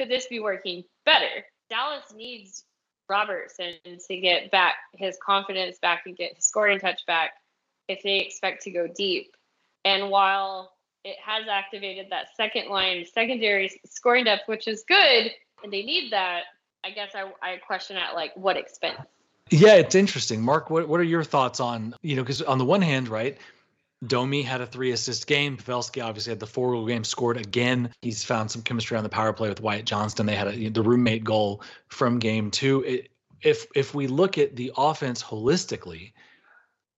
could 0.00 0.08
this 0.08 0.26
be 0.26 0.40
working 0.40 0.82
better? 1.04 1.44
Dallas 1.70 2.12
needs 2.14 2.64
Robertson 3.08 3.74
to 4.08 4.16
get 4.16 4.50
back 4.50 4.74
his 4.94 5.18
confidence 5.24 5.78
back 5.80 6.02
and 6.06 6.16
get 6.16 6.34
his 6.34 6.46
scoring 6.46 6.80
touch 6.80 7.04
back 7.06 7.32
if 7.88 8.02
they 8.02 8.18
expect 8.18 8.62
to 8.62 8.70
go 8.70 8.86
deep. 8.88 9.36
And 9.84 10.10
while 10.10 10.72
it 11.04 11.16
has 11.24 11.46
activated 11.48 12.06
that 12.10 12.28
second 12.36 12.68
line 12.68 13.04
secondary 13.14 13.70
scoring 13.86 14.24
depth, 14.24 14.42
which 14.46 14.66
is 14.66 14.84
good, 14.88 15.30
and 15.62 15.72
they 15.72 15.84
need 15.84 16.12
that, 16.12 16.42
I 16.86 16.90
guess 16.90 17.16
I, 17.16 17.32
I 17.42 17.56
question 17.56 17.96
at 17.96 18.14
like 18.14 18.36
what 18.36 18.56
expense. 18.56 19.00
Yeah, 19.50 19.74
it's 19.74 19.94
interesting. 19.94 20.40
Mark, 20.40 20.70
what, 20.70 20.88
what 20.88 21.00
are 21.00 21.04
your 21.04 21.24
thoughts 21.24 21.58
on, 21.58 21.94
you 22.02 22.14
know, 22.14 22.22
because 22.22 22.42
on 22.42 22.58
the 22.58 22.64
one 22.64 22.82
hand, 22.82 23.08
right, 23.08 23.38
Domi 24.06 24.42
had 24.42 24.60
a 24.60 24.66
three 24.66 24.92
assist 24.92 25.26
game. 25.26 25.56
Pavelski 25.56 26.04
obviously 26.04 26.30
had 26.30 26.40
the 26.40 26.46
four 26.46 26.72
goal 26.72 26.86
game, 26.86 27.02
scored 27.02 27.38
again. 27.38 27.90
He's 28.02 28.22
found 28.22 28.50
some 28.50 28.62
chemistry 28.62 28.96
on 28.96 29.02
the 29.02 29.08
power 29.08 29.32
play 29.32 29.48
with 29.48 29.60
Wyatt 29.60 29.84
Johnston. 29.84 30.26
They 30.26 30.36
had 30.36 30.48
a, 30.48 30.68
the 30.68 30.82
roommate 30.82 31.24
goal 31.24 31.62
from 31.88 32.18
game 32.18 32.50
two. 32.50 32.82
It, 32.82 33.08
if 33.42 33.66
if 33.74 33.94
we 33.94 34.06
look 34.06 34.38
at 34.38 34.54
the 34.54 34.72
offense 34.76 35.22
holistically, 35.22 36.12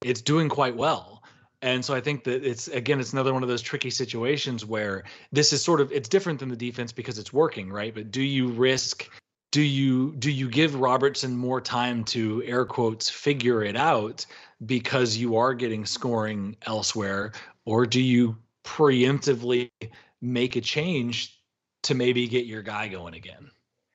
it's 0.02 0.20
doing 0.22 0.48
quite 0.48 0.76
well. 0.76 1.22
And 1.60 1.84
so 1.84 1.94
I 1.94 2.00
think 2.00 2.24
that 2.24 2.44
it's 2.44 2.68
again, 2.68 3.00
it's 3.00 3.12
another 3.12 3.32
one 3.32 3.42
of 3.42 3.48
those 3.48 3.62
tricky 3.62 3.90
situations 3.90 4.64
where 4.64 5.04
this 5.32 5.52
is 5.52 5.62
sort 5.62 5.80
of 5.80 5.92
it's 5.92 6.08
different 6.08 6.40
than 6.40 6.48
the 6.48 6.56
defense 6.56 6.92
because 6.92 7.18
it's 7.18 7.32
working, 7.32 7.70
right? 7.70 7.94
But 7.94 8.10
do 8.10 8.22
you 8.22 8.48
risk 8.48 9.08
do 9.58 9.64
you 9.64 10.14
do 10.20 10.30
you 10.30 10.48
give 10.48 10.76
Robertson 10.76 11.36
more 11.36 11.60
time 11.60 12.04
to 12.04 12.44
air 12.44 12.64
quotes 12.64 13.10
figure 13.10 13.64
it 13.64 13.74
out 13.74 14.24
because 14.66 15.16
you 15.16 15.36
are 15.36 15.52
getting 15.52 15.84
scoring 15.84 16.54
elsewhere, 16.66 17.32
or 17.64 17.84
do 17.84 18.00
you 18.00 18.36
preemptively 18.62 19.68
make 20.20 20.54
a 20.54 20.60
change 20.60 21.40
to 21.82 21.96
maybe 21.96 22.28
get 22.28 22.46
your 22.46 22.62
guy 22.62 22.86
going 22.86 23.14
again? 23.14 23.50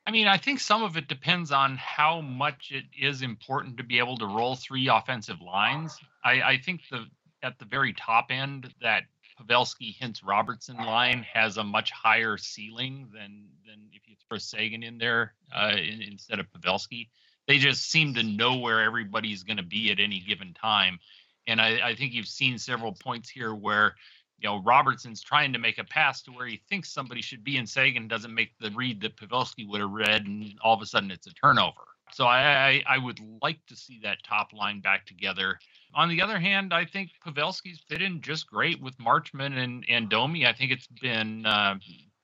I 0.06 0.10
mean, 0.10 0.26
I 0.26 0.36
think 0.36 0.60
some 0.60 0.82
of 0.82 0.98
it 0.98 1.08
depends 1.08 1.50
on 1.50 1.78
how 1.78 2.20
much 2.20 2.70
it 2.70 2.84
is 3.00 3.22
important 3.22 3.78
to 3.78 3.84
be 3.84 3.98
able 3.98 4.18
to 4.18 4.26
roll 4.26 4.56
three 4.56 4.88
offensive 4.88 5.40
lines. 5.40 5.96
I, 6.22 6.42
I 6.42 6.58
think 6.58 6.82
the 6.90 7.06
at 7.42 7.58
the 7.58 7.64
very 7.64 7.94
top 7.94 8.26
end 8.28 8.70
that 8.82 9.04
Pavelski 9.40 9.96
Hintz 9.96 10.20
Robertson 10.24 10.76
line 10.76 11.24
has 11.32 11.56
a 11.56 11.64
much 11.64 11.90
higher 11.90 12.36
ceiling 12.36 13.08
than 13.12 13.48
than 13.66 13.88
if 13.92 14.08
you 14.08 14.16
throw 14.28 14.38
Seguin 14.38 14.82
in 14.82 14.98
there 14.98 15.34
uh, 15.54 15.72
in, 15.76 16.02
instead 16.02 16.38
of 16.38 16.46
Pavelski. 16.52 17.08
They 17.46 17.58
just 17.58 17.90
seem 17.90 18.14
to 18.14 18.22
know 18.22 18.56
where 18.56 18.82
everybody's 18.82 19.42
going 19.42 19.58
to 19.58 19.62
be 19.62 19.90
at 19.90 20.00
any 20.00 20.20
given 20.20 20.54
time, 20.54 20.98
and 21.46 21.60
I, 21.60 21.90
I 21.90 21.94
think 21.94 22.12
you've 22.12 22.28
seen 22.28 22.58
several 22.58 22.92
points 22.92 23.28
here 23.28 23.54
where 23.54 23.96
you 24.38 24.48
know 24.48 24.62
Robertson's 24.62 25.22
trying 25.22 25.52
to 25.52 25.58
make 25.58 25.78
a 25.78 25.84
pass 25.84 26.22
to 26.22 26.30
where 26.30 26.46
he 26.46 26.62
thinks 26.68 26.90
somebody 26.90 27.20
should 27.20 27.44
be, 27.44 27.56
and 27.58 27.68
Seguin 27.68 28.08
doesn't 28.08 28.34
make 28.34 28.52
the 28.60 28.70
read 28.70 29.00
that 29.02 29.16
Pavelski 29.16 29.68
would 29.68 29.80
have 29.80 29.90
read, 29.90 30.26
and 30.26 30.54
all 30.62 30.74
of 30.74 30.82
a 30.82 30.86
sudden 30.86 31.10
it's 31.10 31.26
a 31.26 31.34
turnover. 31.34 31.93
So 32.14 32.26
I, 32.26 32.80
I, 32.86 32.96
would 32.96 33.18
like 33.42 33.58
to 33.66 33.74
see 33.74 33.98
that 34.04 34.22
top 34.22 34.52
line 34.52 34.80
back 34.80 35.04
together. 35.04 35.58
On 35.96 36.08
the 36.08 36.22
other 36.22 36.38
hand, 36.38 36.72
I 36.72 36.84
think 36.84 37.10
Pavelski's 37.26 37.80
fit 37.88 38.02
in 38.02 38.20
just 38.20 38.46
great 38.46 38.80
with 38.80 38.96
Marchment 38.98 39.58
and 39.58 39.84
and 39.88 40.08
Domi. 40.08 40.46
I 40.46 40.52
think 40.52 40.70
it's 40.70 40.86
been 40.86 41.44
uh, 41.44 41.74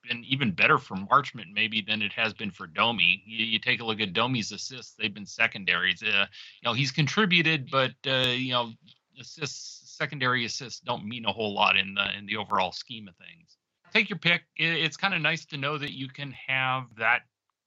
been 0.09 0.25
even 0.29 0.53
better 0.53 0.79
for 0.79 0.95
Marchment 0.95 1.53
maybe 1.53 1.81
than 1.81 2.03
it 2.03 2.13
has 2.13 2.33
been 2.33 2.53
for 2.53 2.69
Domi. 2.69 3.21
You, 3.27 3.45
you 3.45 3.59
take 3.59 3.81
a 3.81 3.85
look 3.85 4.01
at 4.01 4.13
Domi's 4.13 4.53
assists; 4.53 4.95
they've 4.97 5.13
been 5.13 5.27
secondaries. 5.27 6.05
Uh, 6.05 6.27
you 6.63 6.67
know, 6.69 6.73
he's 6.73 6.93
contributed, 6.93 7.69
but 7.69 7.91
uh, 8.07 8.29
you 8.29 8.53
know, 8.53 8.71
assists, 9.21 9.97
secondary 9.99 10.45
assists 10.45 10.79
don't 10.79 11.05
mean 11.05 11.25
a 11.25 11.33
whole 11.33 11.53
lot 11.53 11.77
in 11.77 11.95
the 11.95 12.17
in 12.17 12.27
the 12.27 12.37
overall 12.37 12.71
scheme 12.71 13.09
of 13.09 13.17
things. 13.17 13.59
Take 13.93 14.09
your 14.09 14.21
pick. 14.21 14.43
It, 14.57 14.85
it's 14.85 14.97
kind 14.97 15.15
of 15.15 15.21
nice 15.21 15.47
to 15.47 15.57
know 15.57 15.79
that 15.79 15.91
you 15.91 16.07
can 16.07 16.33
have 16.47 16.85
that 16.97 17.23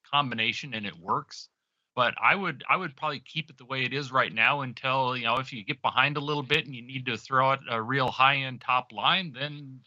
combination 0.10 0.74
and 0.74 0.86
it 0.86 0.98
works 0.98 1.50
but 1.96 2.16
I 2.22 2.36
would 2.36 2.64
I 2.70 2.78
would 2.78 2.96
probably 2.96 3.20
keep 3.20 3.50
it 3.50 3.58
the 3.58 3.66
way 3.66 3.84
it 3.84 3.94
is 3.94 4.12
right 4.12 4.34
now 4.34 4.62
until 4.62 5.16
you 5.16 5.26
know 5.26 5.38
if 5.38 5.54
you 5.54 5.64
get 5.64 5.82
behind 5.82 6.18
a 6.18 6.22
little 6.22 6.44
bit 6.44 6.66
and 6.66 6.76
you 6.76 6.82
need 6.82 7.06
to 7.08 7.18
throw 7.18 7.52
out 7.52 7.60
a 7.70 7.82
real 7.82 8.10
high 8.10 8.38
end 8.38 8.62
top 8.62 8.92
line, 8.92 9.34
then 9.38 9.82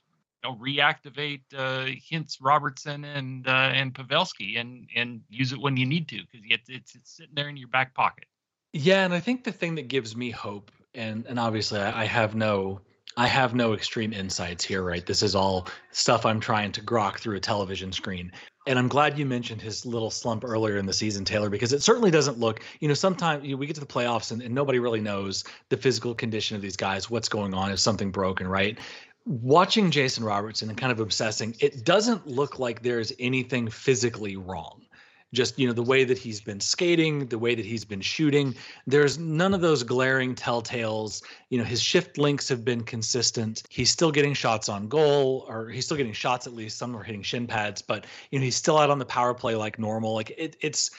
you 0.44 0.50
know, 0.50 0.56
reactivate 0.56 1.42
uh, 1.56 1.86
Hintz, 1.86 2.38
Robertson, 2.40 3.04
and 3.04 3.46
uh, 3.46 3.50
and 3.50 3.94
Pavelski, 3.94 4.58
and 4.58 4.88
and 4.94 5.22
use 5.28 5.52
it 5.52 5.60
when 5.60 5.76
you 5.76 5.86
need 5.86 6.08
to 6.08 6.16
because 6.16 6.46
it's, 6.48 6.68
it's 6.68 6.94
it's 6.94 7.16
sitting 7.16 7.34
there 7.34 7.48
in 7.48 7.56
your 7.56 7.68
back 7.68 7.94
pocket. 7.94 8.26
Yeah, 8.72 9.04
and 9.04 9.14
I 9.14 9.20
think 9.20 9.44
the 9.44 9.52
thing 9.52 9.76
that 9.76 9.88
gives 9.88 10.16
me 10.16 10.30
hope, 10.30 10.70
and 10.94 11.26
and 11.26 11.38
obviously 11.38 11.80
I, 11.80 12.02
I 12.02 12.04
have 12.04 12.34
no 12.34 12.80
I 13.18 13.26
have 13.26 13.54
no 13.54 13.72
extreme 13.72 14.12
insights 14.12 14.62
here, 14.62 14.82
right? 14.82 15.04
This 15.04 15.22
is 15.22 15.34
all 15.34 15.68
stuff 15.90 16.26
I'm 16.26 16.38
trying 16.38 16.72
to 16.72 16.82
grok 16.82 17.18
through 17.18 17.36
a 17.36 17.40
television 17.40 17.90
screen. 17.90 18.30
And 18.66 18.78
I'm 18.78 18.88
glad 18.88 19.18
you 19.18 19.24
mentioned 19.24 19.62
his 19.62 19.86
little 19.86 20.10
slump 20.10 20.44
earlier 20.44 20.76
in 20.76 20.84
the 20.84 20.92
season, 20.92 21.24
Taylor, 21.24 21.48
because 21.48 21.72
it 21.72 21.82
certainly 21.82 22.10
doesn't 22.10 22.38
look, 22.38 22.60
you 22.80 22.88
know, 22.88 22.94
sometimes 22.94 23.42
we 23.42 23.66
get 23.66 23.74
to 23.74 23.80
the 23.80 23.86
playoffs 23.86 24.32
and, 24.32 24.42
and 24.42 24.54
nobody 24.54 24.80
really 24.80 25.00
knows 25.00 25.44
the 25.70 25.78
physical 25.78 26.14
condition 26.14 26.56
of 26.56 26.62
these 26.62 26.76
guys, 26.76 27.08
what's 27.08 27.28
going 27.28 27.54
on, 27.54 27.70
is 27.70 27.80
something 27.80 28.10
broken, 28.10 28.46
right? 28.46 28.78
Watching 29.24 29.90
Jason 29.90 30.22
Robertson 30.22 30.68
and 30.68 30.76
kind 30.76 30.92
of 30.92 31.00
obsessing, 31.00 31.56
it 31.58 31.84
doesn't 31.84 32.26
look 32.26 32.58
like 32.58 32.82
there's 32.82 33.12
anything 33.18 33.68
physically 33.70 34.36
wrong 34.36 34.85
just 35.34 35.58
you 35.58 35.66
know 35.66 35.72
the 35.72 35.82
way 35.82 36.04
that 36.04 36.18
he's 36.18 36.40
been 36.40 36.60
skating 36.60 37.26
the 37.26 37.38
way 37.38 37.54
that 37.54 37.64
he's 37.64 37.84
been 37.84 38.00
shooting 38.00 38.54
there's 38.86 39.18
none 39.18 39.54
of 39.54 39.60
those 39.60 39.82
glaring 39.82 40.34
telltales. 40.34 41.22
You 41.50 41.58
know 41.58 41.64
his 41.64 41.82
shift 41.82 42.18
links 42.18 42.48
have 42.48 42.64
been 42.64 42.82
consistent. 42.82 43.62
He's 43.68 43.90
still 43.90 44.12
getting 44.12 44.34
shots 44.34 44.68
on 44.68 44.88
goal 44.88 45.44
or 45.48 45.68
he's 45.68 45.84
still 45.84 45.96
getting 45.96 46.12
shots 46.12 46.46
at 46.46 46.54
least. 46.54 46.78
Some 46.78 46.96
are 46.96 47.02
hitting 47.02 47.22
shin 47.22 47.46
pads 47.46 47.82
but 47.82 48.06
you 48.30 48.38
know 48.38 48.44
he's 48.44 48.56
still 48.56 48.78
out 48.78 48.90
on 48.90 48.98
the 48.98 49.06
power 49.06 49.34
play 49.34 49.54
like 49.54 49.78
normal. 49.78 50.14
Like 50.14 50.30
it, 50.36 50.56
it's 50.60 50.90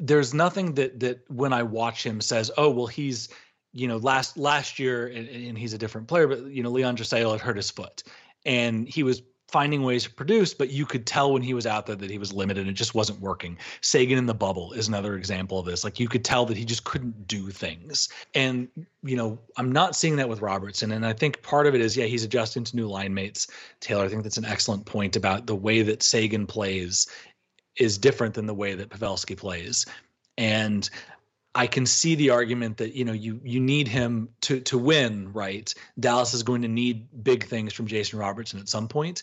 there's 0.00 0.32
nothing 0.32 0.74
that 0.74 0.98
that 1.00 1.20
when 1.28 1.52
i 1.52 1.62
watch 1.62 2.04
him 2.04 2.20
says 2.20 2.50
oh 2.56 2.70
well 2.70 2.86
he's 2.86 3.28
you 3.72 3.86
know 3.86 3.98
last 3.98 4.36
last 4.38 4.78
year 4.78 5.06
and, 5.06 5.28
and 5.28 5.58
he's 5.58 5.74
a 5.74 5.78
different 5.78 6.08
player 6.08 6.26
but 6.26 6.44
you 6.46 6.62
know 6.62 6.70
leon 6.70 6.96
Draisaitl 6.96 7.32
had 7.32 7.40
hurt 7.40 7.56
his 7.56 7.70
foot 7.70 8.02
and 8.44 8.88
he 8.88 9.02
was 9.02 9.22
finding 9.50 9.82
ways 9.82 10.04
to 10.04 10.10
produce, 10.10 10.54
but 10.54 10.70
you 10.70 10.86
could 10.86 11.06
tell 11.06 11.32
when 11.32 11.42
he 11.42 11.54
was 11.54 11.66
out 11.66 11.86
there 11.86 11.96
that 11.96 12.10
he 12.10 12.18
was 12.18 12.32
limited. 12.32 12.68
It 12.68 12.72
just 12.72 12.94
wasn't 12.94 13.20
working. 13.20 13.58
Seguin 13.80 14.18
in 14.18 14.26
the 14.26 14.34
bubble 14.34 14.72
is 14.72 14.88
another 14.88 15.16
example 15.16 15.58
of 15.58 15.66
this. 15.66 15.84
Like 15.84 16.00
you 16.00 16.08
could 16.08 16.24
tell 16.24 16.46
that 16.46 16.56
he 16.56 16.64
just 16.64 16.84
couldn't 16.84 17.26
do 17.26 17.50
things. 17.50 18.08
And, 18.34 18.68
you 19.02 19.16
know, 19.16 19.38
I'm 19.56 19.72
not 19.72 19.96
seeing 19.96 20.16
that 20.16 20.28
with 20.28 20.40
Robertson. 20.40 20.92
And 20.92 21.04
I 21.04 21.12
think 21.12 21.42
part 21.42 21.66
of 21.66 21.74
it 21.74 21.80
is, 21.80 21.96
yeah, 21.96 22.06
he's 22.06 22.24
adjusting 22.24 22.64
to 22.64 22.76
new 22.76 22.86
line 22.86 23.12
mates. 23.12 23.48
Taylor, 23.80 24.04
I 24.04 24.08
think 24.08 24.22
that's 24.22 24.38
an 24.38 24.44
excellent 24.44 24.86
point 24.86 25.16
about 25.16 25.46
the 25.46 25.56
way 25.56 25.82
that 25.82 26.02
Seguin 26.02 26.46
plays 26.46 27.06
is 27.76 27.98
different 27.98 28.34
than 28.34 28.46
the 28.46 28.54
way 28.54 28.74
that 28.74 28.90
Pavelski 28.90 29.36
plays. 29.36 29.86
And 30.38 30.88
I 31.54 31.66
can 31.66 31.84
see 31.84 32.14
the 32.14 32.30
argument 32.30 32.76
that 32.76 32.94
you 32.94 33.04
know 33.04 33.12
you 33.12 33.40
you 33.42 33.60
need 33.60 33.88
him 33.88 34.28
to 34.42 34.60
to 34.60 34.78
win, 34.78 35.32
right? 35.32 35.72
Dallas 35.98 36.34
is 36.34 36.42
going 36.42 36.62
to 36.62 36.68
need 36.68 37.08
big 37.24 37.44
things 37.44 37.72
from 37.72 37.86
Jason 37.86 38.18
Robertson 38.18 38.60
at 38.60 38.68
some 38.68 38.88
point. 38.88 39.22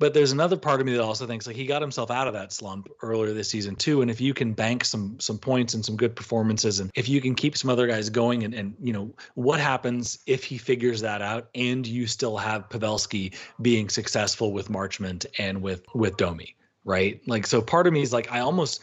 But 0.00 0.14
there's 0.14 0.30
another 0.30 0.56
part 0.56 0.80
of 0.80 0.86
me 0.86 0.92
that 0.92 1.02
also 1.02 1.26
thinks 1.26 1.46
like 1.46 1.56
he 1.56 1.66
got 1.66 1.82
himself 1.82 2.10
out 2.10 2.28
of 2.28 2.34
that 2.34 2.52
slump 2.52 2.88
earlier 3.02 3.34
this 3.34 3.50
season 3.50 3.74
too. 3.74 4.00
And 4.00 4.10
if 4.10 4.20
you 4.20 4.32
can 4.32 4.52
bank 4.52 4.84
some 4.84 5.18
some 5.18 5.38
points 5.38 5.74
and 5.74 5.84
some 5.84 5.96
good 5.96 6.14
performances, 6.14 6.78
and 6.78 6.90
if 6.94 7.08
you 7.08 7.20
can 7.20 7.34
keep 7.34 7.56
some 7.56 7.68
other 7.68 7.86
guys 7.86 8.08
going, 8.08 8.44
and 8.44 8.54
and 8.54 8.74
you 8.80 8.92
know 8.92 9.12
what 9.34 9.60
happens 9.60 10.20
if 10.26 10.44
he 10.44 10.56
figures 10.56 11.00
that 11.00 11.20
out, 11.20 11.48
and 11.54 11.86
you 11.86 12.06
still 12.06 12.36
have 12.36 12.68
Pavelski 12.68 13.34
being 13.60 13.88
successful 13.88 14.52
with 14.52 14.68
Marchment 14.68 15.26
and 15.38 15.60
with 15.60 15.84
with 15.94 16.16
Domi, 16.16 16.54
right? 16.84 17.20
Like 17.26 17.46
so, 17.46 17.60
part 17.60 17.88
of 17.88 17.92
me 17.92 18.02
is 18.02 18.12
like 18.12 18.30
I 18.30 18.38
almost 18.38 18.80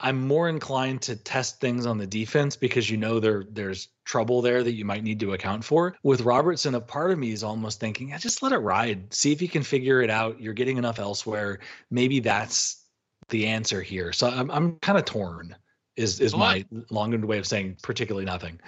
I'm 0.00 0.26
more 0.26 0.48
inclined 0.48 1.02
to 1.02 1.16
test 1.16 1.60
things 1.60 1.84
on 1.84 1.98
the 1.98 2.06
defense 2.06 2.56
because 2.56 2.88
you 2.88 2.96
know 2.96 3.18
there 3.18 3.44
there's 3.50 3.88
trouble 4.04 4.40
there 4.40 4.62
that 4.62 4.74
you 4.74 4.84
might 4.84 5.02
need 5.02 5.18
to 5.20 5.32
account 5.32 5.64
for. 5.64 5.96
With 6.02 6.20
Robertson, 6.20 6.74
a 6.76 6.80
part 6.80 7.10
of 7.10 7.18
me 7.18 7.32
is 7.32 7.42
almost 7.42 7.80
thinking, 7.80 8.10
yeah, 8.10 8.18
just 8.18 8.42
let 8.42 8.52
it 8.52 8.58
ride. 8.58 9.12
See 9.12 9.32
if 9.32 9.42
you 9.42 9.48
can 9.48 9.62
figure 9.62 10.00
it 10.00 10.10
out. 10.10 10.40
You're 10.40 10.54
getting 10.54 10.76
enough 10.76 10.98
elsewhere. 10.98 11.58
Maybe 11.90 12.20
that's 12.20 12.84
the 13.28 13.46
answer 13.46 13.82
here. 13.82 14.12
So 14.12 14.28
I'm 14.28 14.50
I'm 14.50 14.76
kind 14.76 14.98
of 14.98 15.04
torn. 15.04 15.56
Is 15.96 16.20
is 16.20 16.36
my 16.36 16.64
long-winded 16.90 17.24
way 17.24 17.38
of 17.38 17.46
saying 17.46 17.78
particularly 17.82 18.24
nothing. 18.24 18.60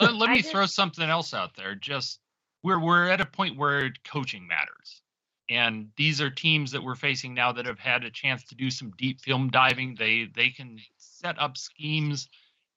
let, 0.00 0.14
let 0.14 0.30
me 0.30 0.38
just, 0.38 0.50
throw 0.50 0.66
something 0.66 1.08
else 1.08 1.32
out 1.32 1.54
there. 1.56 1.76
Just 1.76 2.18
we're 2.64 2.80
we're 2.80 3.08
at 3.08 3.20
a 3.20 3.26
point 3.26 3.56
where 3.56 3.92
coaching 4.04 4.48
matters. 4.48 5.02
And 5.50 5.90
these 5.96 6.20
are 6.20 6.30
teams 6.30 6.70
that 6.70 6.82
we're 6.82 6.94
facing 6.94 7.34
now 7.34 7.52
that 7.52 7.66
have 7.66 7.78
had 7.78 8.04
a 8.04 8.10
chance 8.10 8.44
to 8.44 8.54
do 8.54 8.70
some 8.70 8.92
deep 8.96 9.20
film 9.20 9.50
diving. 9.50 9.94
They 9.98 10.28
they 10.34 10.50
can 10.50 10.78
set 10.96 11.38
up 11.38 11.56
schemes 11.56 12.28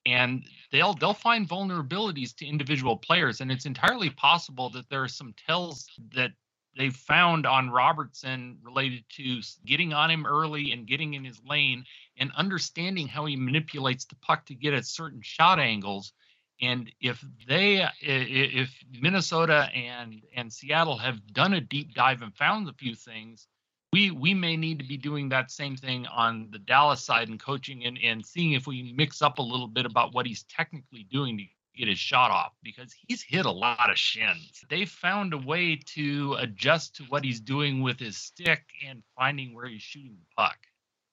and 0.05 0.43
they'll 0.71 0.93
they'll 0.93 1.13
find 1.13 1.47
vulnerabilities 1.47 2.35
to 2.37 2.45
individual 2.45 2.97
players 2.97 3.41
and 3.41 3.51
it's 3.51 3.65
entirely 3.65 4.09
possible 4.09 4.69
that 4.71 4.89
there 4.89 5.03
are 5.03 5.07
some 5.07 5.33
tells 5.47 5.87
that 6.13 6.31
they 6.77 6.89
found 6.89 7.45
on 7.45 7.69
Robertson 7.69 8.59
related 8.61 9.03
to 9.15 9.41
getting 9.65 9.93
on 9.93 10.11
him 10.11 10.25
early 10.25 10.71
and 10.71 10.87
getting 10.87 11.15
in 11.15 11.25
his 11.25 11.41
lane 11.43 11.83
and 12.17 12.31
understanding 12.37 13.07
how 13.07 13.25
he 13.25 13.35
manipulates 13.35 14.05
the 14.05 14.15
puck 14.17 14.45
to 14.45 14.55
get 14.55 14.73
at 14.73 14.85
certain 14.85 15.21
shot 15.21 15.59
angles. 15.59 16.13
And 16.61 16.91
if 16.99 17.23
they, 17.47 17.87
if 18.01 18.73
Minnesota 18.99 19.69
and 19.75 20.21
and 20.35 20.51
Seattle 20.51 20.97
have 20.97 21.25
done 21.33 21.53
a 21.53 21.61
deep 21.61 21.93
dive 21.93 22.21
and 22.21 22.33
found 22.35 22.67
a 22.67 22.73
few 22.73 22.95
things, 22.95 23.47
we 23.93 24.11
we 24.11 24.33
may 24.33 24.57
need 24.57 24.79
to 24.79 24.85
be 24.85 24.97
doing 24.97 25.29
that 25.29 25.51
same 25.51 25.75
thing 25.75 26.07
on 26.07 26.49
the 26.51 26.59
Dallas 26.59 27.03
side 27.03 27.29
and 27.29 27.39
coaching 27.39 27.85
and 27.85 27.99
and 28.03 28.25
seeing 28.25 28.53
if 28.53 28.65
we 28.65 28.93
mix 28.95 29.21
up 29.21 29.37
a 29.37 29.41
little 29.41 29.67
bit 29.67 29.85
about 29.85 30.13
what 30.13 30.25
he's 30.25 30.43
technically 30.43 31.05
doing 31.11 31.37
to 31.37 31.43
get 31.77 31.87
his 31.87 31.99
shot 31.99 32.31
off 32.31 32.53
because 32.63 32.93
he's 33.07 33.21
hit 33.21 33.45
a 33.45 33.51
lot 33.51 33.89
of 33.89 33.97
shins. 33.97 34.65
They 34.69 34.85
found 34.85 35.33
a 35.33 35.37
way 35.37 35.79
to 35.93 36.35
adjust 36.39 36.95
to 36.95 37.03
what 37.03 37.23
he's 37.23 37.39
doing 37.39 37.83
with 37.83 37.99
his 37.99 38.17
stick 38.17 38.63
and 38.85 39.03
finding 39.15 39.53
where 39.53 39.67
he's 39.67 39.83
shooting 39.83 40.17
the 40.17 40.35
puck. 40.35 40.57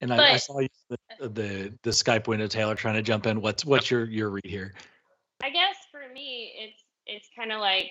And 0.01 0.13
I, 0.13 0.33
I 0.33 0.37
saw 0.37 0.59
you, 0.59 0.69
the, 0.89 1.29
the 1.29 1.75
the 1.83 1.91
Skype 1.91 2.27
window, 2.27 2.47
Taylor, 2.47 2.75
trying 2.75 2.95
to 2.95 3.03
jump 3.03 3.27
in. 3.27 3.41
What's 3.41 3.65
what's 3.65 3.91
your 3.91 4.05
your 4.07 4.31
read 4.31 4.47
here? 4.47 4.75
I 5.43 5.51
guess 5.51 5.77
for 5.91 6.01
me, 6.13 6.53
it's 6.59 6.83
it's 7.07 7.29
kind 7.37 7.53
of 7.53 7.61
like 7.61 7.91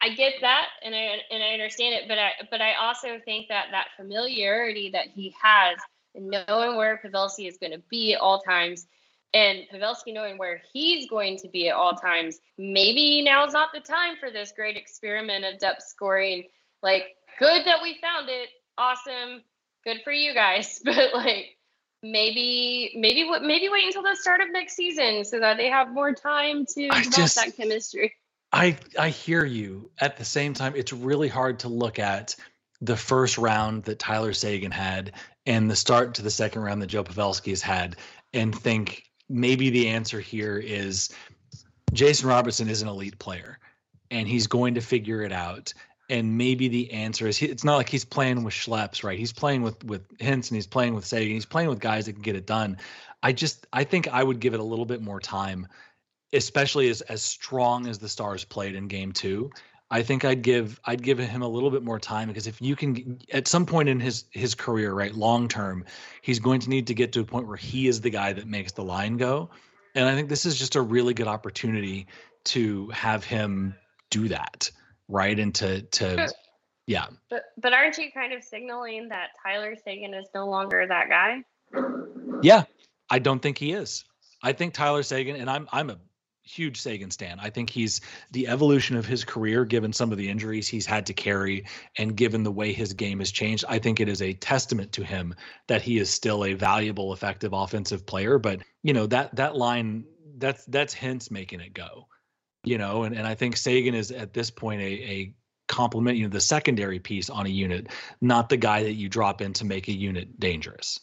I 0.00 0.10
get 0.14 0.34
that 0.40 0.66
and 0.84 0.94
I 0.94 1.18
and 1.30 1.42
I 1.42 1.52
understand 1.52 1.94
it, 1.94 2.08
but 2.08 2.18
I 2.18 2.32
but 2.50 2.60
I 2.60 2.74
also 2.74 3.18
think 3.24 3.48
that 3.48 3.66
that 3.72 3.88
familiarity 3.96 4.90
that 4.90 5.08
he 5.14 5.34
has 5.40 5.78
knowing 6.14 6.76
where 6.76 7.00
Pavelski 7.04 7.48
is 7.48 7.56
going 7.58 7.72
to 7.72 7.82
be 7.90 8.14
at 8.14 8.20
all 8.20 8.40
times 8.40 8.86
and 9.34 9.60
Pavelski 9.72 10.12
knowing 10.12 10.36
where 10.38 10.60
he's 10.72 11.08
going 11.08 11.38
to 11.38 11.48
be 11.48 11.68
at 11.68 11.74
all 11.74 11.94
times, 11.94 12.38
maybe 12.58 13.22
now's 13.22 13.52
not 13.52 13.70
the 13.72 13.80
time 13.80 14.16
for 14.20 14.30
this 14.30 14.52
great 14.54 14.76
experiment 14.76 15.44
of 15.44 15.58
depth 15.58 15.82
scoring. 15.82 16.44
Like, 16.82 17.04
good 17.38 17.64
that 17.64 17.82
we 17.82 17.98
found 18.00 18.28
it. 18.28 18.50
Awesome. 18.76 19.42
Good 19.84 20.02
for 20.04 20.12
you 20.12 20.34
guys. 20.34 20.80
But 20.84 21.14
like 21.14 21.56
maybe 22.02 22.92
maybe 22.96 23.24
what 23.24 23.42
maybe 23.42 23.68
wait 23.68 23.86
until 23.86 24.02
the 24.02 24.16
start 24.16 24.40
of 24.40 24.50
next 24.50 24.74
season 24.74 25.24
so 25.24 25.38
that 25.40 25.56
they 25.56 25.68
have 25.68 25.92
more 25.92 26.12
time 26.12 26.66
to 26.66 26.88
I 26.88 27.02
develop 27.02 27.14
just, 27.14 27.36
that 27.36 27.56
chemistry. 27.56 28.14
I 28.52 28.76
I 28.98 29.08
hear 29.08 29.44
you. 29.44 29.90
At 29.98 30.16
the 30.16 30.24
same 30.24 30.54
time, 30.54 30.74
it's 30.76 30.92
really 30.92 31.28
hard 31.28 31.60
to 31.60 31.68
look 31.68 31.98
at 31.98 32.34
the 32.80 32.96
first 32.96 33.38
round 33.38 33.84
that 33.84 33.98
Tyler 33.98 34.32
Seguin 34.32 34.72
had 34.72 35.12
and 35.46 35.70
the 35.70 35.76
start 35.76 36.14
to 36.14 36.22
the 36.22 36.30
second 36.30 36.62
round 36.62 36.82
that 36.82 36.88
Joe 36.88 37.04
Pavelski 37.04 37.50
has 37.50 37.62
had 37.62 37.96
and 38.34 38.54
think 38.54 39.04
maybe 39.28 39.70
the 39.70 39.88
answer 39.88 40.20
here 40.20 40.58
is 40.58 41.10
Jason 41.92 42.28
Robertson 42.28 42.68
is 42.68 42.82
an 42.82 42.88
elite 42.88 43.18
player 43.18 43.58
and 44.10 44.26
he's 44.26 44.46
going 44.48 44.74
to 44.74 44.80
figure 44.80 45.22
it 45.22 45.32
out. 45.32 45.72
And 46.12 46.36
maybe 46.36 46.68
the 46.68 46.92
answer 46.92 47.26
is 47.26 47.38
he, 47.38 47.46
it's 47.46 47.64
not 47.64 47.76
like 47.76 47.88
he's 47.88 48.04
playing 48.04 48.44
with 48.44 48.52
schleps, 48.52 49.02
right? 49.02 49.18
He's 49.18 49.32
playing 49.32 49.62
with 49.62 49.82
with 49.82 50.06
Hintz 50.18 50.50
and 50.50 50.56
he's 50.56 50.66
playing 50.66 50.94
with 50.94 51.06
Seguin. 51.06 51.32
He's 51.32 51.46
playing 51.46 51.70
with 51.70 51.80
guys 51.80 52.04
that 52.04 52.12
can 52.12 52.22
get 52.22 52.36
it 52.36 52.46
done. 52.46 52.76
I 53.22 53.32
just 53.32 53.66
I 53.72 53.84
think 53.84 54.08
I 54.08 54.22
would 54.22 54.38
give 54.38 54.52
it 54.52 54.60
a 54.60 54.64
little 54.64 54.84
bit 54.84 55.00
more 55.00 55.20
time, 55.20 55.68
especially 56.34 56.90
as 56.90 57.00
as 57.00 57.22
strong 57.22 57.86
as 57.86 57.98
the 57.98 58.10
Stars 58.10 58.44
played 58.44 58.74
in 58.74 58.88
Game 58.88 59.12
Two. 59.12 59.52
I 59.90 60.02
think 60.02 60.26
I'd 60.26 60.42
give 60.42 60.78
I'd 60.84 61.02
give 61.02 61.18
him 61.18 61.40
a 61.40 61.48
little 61.48 61.70
bit 61.70 61.82
more 61.82 61.98
time 61.98 62.28
because 62.28 62.46
if 62.46 62.60
you 62.60 62.76
can 62.76 63.18
at 63.32 63.48
some 63.48 63.64
point 63.64 63.88
in 63.88 63.98
his 63.98 64.24
his 64.32 64.54
career, 64.54 64.92
right, 64.92 65.14
long 65.14 65.48
term, 65.48 65.86
he's 66.20 66.40
going 66.40 66.60
to 66.60 66.68
need 66.68 66.88
to 66.88 66.94
get 66.94 67.12
to 67.12 67.20
a 67.20 67.24
point 67.24 67.48
where 67.48 67.56
he 67.56 67.88
is 67.88 68.02
the 68.02 68.10
guy 68.10 68.34
that 68.34 68.46
makes 68.46 68.72
the 68.72 68.84
line 68.84 69.16
go. 69.16 69.48
And 69.94 70.06
I 70.06 70.14
think 70.14 70.28
this 70.28 70.46
is 70.46 70.58
just 70.58 70.76
a 70.76 70.82
really 70.82 71.14
good 71.14 71.26
opportunity 71.26 72.06
to 72.44 72.88
have 72.90 73.24
him 73.24 73.74
do 74.10 74.28
that, 74.28 74.70
right? 75.08 75.38
And 75.38 75.54
to 75.56 75.82
to 75.82 76.32
yeah. 76.86 77.06
But 77.30 77.44
but 77.58 77.72
aren't 77.72 77.98
you 77.98 78.10
kind 78.12 78.32
of 78.32 78.42
signaling 78.42 79.08
that 79.08 79.30
Tyler 79.42 79.76
Seguin 79.84 80.14
is 80.14 80.26
no 80.34 80.48
longer 80.48 80.86
that 80.86 81.08
guy? 81.08 81.44
Yeah, 82.42 82.64
I 83.10 83.18
don't 83.18 83.40
think 83.40 83.58
he 83.58 83.72
is. 83.72 84.04
I 84.42 84.52
think 84.52 84.74
Tyler 84.74 85.02
Seguin, 85.02 85.36
and 85.36 85.48
I'm 85.48 85.68
I'm 85.72 85.90
a 85.90 85.98
huge 86.44 86.80
Seguin 86.80 87.10
stan. 87.10 87.38
I 87.40 87.50
think 87.50 87.70
he's 87.70 88.00
the 88.32 88.48
evolution 88.48 88.96
of 88.96 89.06
his 89.06 89.24
career, 89.24 89.64
given 89.64 89.92
some 89.92 90.10
of 90.10 90.18
the 90.18 90.28
injuries 90.28 90.66
he's 90.66 90.86
had 90.86 91.06
to 91.06 91.14
carry 91.14 91.64
and 91.98 92.16
given 92.16 92.42
the 92.42 92.50
way 92.50 92.72
his 92.72 92.92
game 92.92 93.20
has 93.20 93.30
changed. 93.30 93.64
I 93.68 93.78
think 93.78 94.00
it 94.00 94.08
is 94.08 94.22
a 94.22 94.34
testament 94.34 94.92
to 94.92 95.04
him 95.04 95.34
that 95.68 95.82
he 95.82 95.98
is 95.98 96.10
still 96.10 96.44
a 96.44 96.54
valuable, 96.54 97.12
effective 97.12 97.52
offensive 97.52 98.04
player. 98.06 98.38
But 98.38 98.62
you 98.82 98.92
know 98.92 99.06
that 99.06 99.34
that 99.36 99.56
line 99.56 100.04
that's 100.38 100.64
that's 100.66 100.94
Hintz 100.94 101.30
making 101.30 101.60
it 101.60 101.74
go. 101.74 102.08
You 102.64 102.78
know, 102.78 103.02
and, 103.02 103.16
and 103.16 103.26
I 103.26 103.34
think 103.34 103.56
Seguin 103.56 103.94
is 103.94 104.12
at 104.12 104.32
this 104.32 104.50
point 104.50 104.80
a, 104.80 104.84
a 104.84 105.34
complement, 105.68 106.16
you 106.16 106.24
know, 106.24 106.30
the 106.30 106.40
secondary 106.40 106.98
piece 106.98 107.30
on 107.30 107.46
a 107.46 107.48
unit, 107.48 107.88
not 108.20 108.48
the 108.48 108.56
guy 108.56 108.82
that 108.82 108.92
you 108.92 109.08
drop 109.08 109.40
in 109.40 109.52
to 109.54 109.64
make 109.64 109.88
a 109.88 109.92
unit 109.92 110.38
dangerous. 110.38 111.00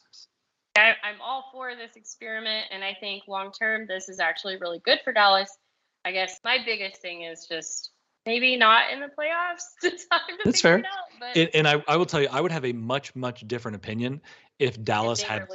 I, 0.78 0.96
am 1.04 1.20
all 1.22 1.50
for 1.52 1.76
this 1.76 1.96
experiment, 1.96 2.68
and 2.72 2.84
I 2.84 2.96
think 3.00 3.24
long 3.28 3.52
term 3.52 3.88
this 3.88 4.08
is 4.08 4.20
actually 4.20 4.58
really 4.58 4.80
good 4.80 5.00
for 5.04 5.12
Dallas. 5.12 5.50
I 6.06 6.12
guess 6.12 6.40
my 6.46 6.60
biggest 6.64 7.02
thing 7.02 7.24
is 7.24 7.48
just 7.48 7.92
maybe 8.26 8.56
not 8.56 8.92
in 8.92 9.00
the 9.00 9.08
playoffs. 9.08 9.64
That's 10.46 10.62
fair. 10.62 10.78
Out, 10.78 11.36
and, 11.36 11.50
and 11.54 11.68
I, 11.68 11.84
I 11.88 11.98
will 11.98 12.06
tell 12.06 12.22
you, 12.22 12.30
I 12.32 12.40
would 12.40 12.52
have 12.52 12.66
a 12.66 12.72
much 12.72 13.16
much 13.16 13.46
different 13.48 13.76
opinion 13.76 14.22
if 14.60 14.82
Dallas 14.84 15.22
if 15.22 15.28
had 15.28 15.48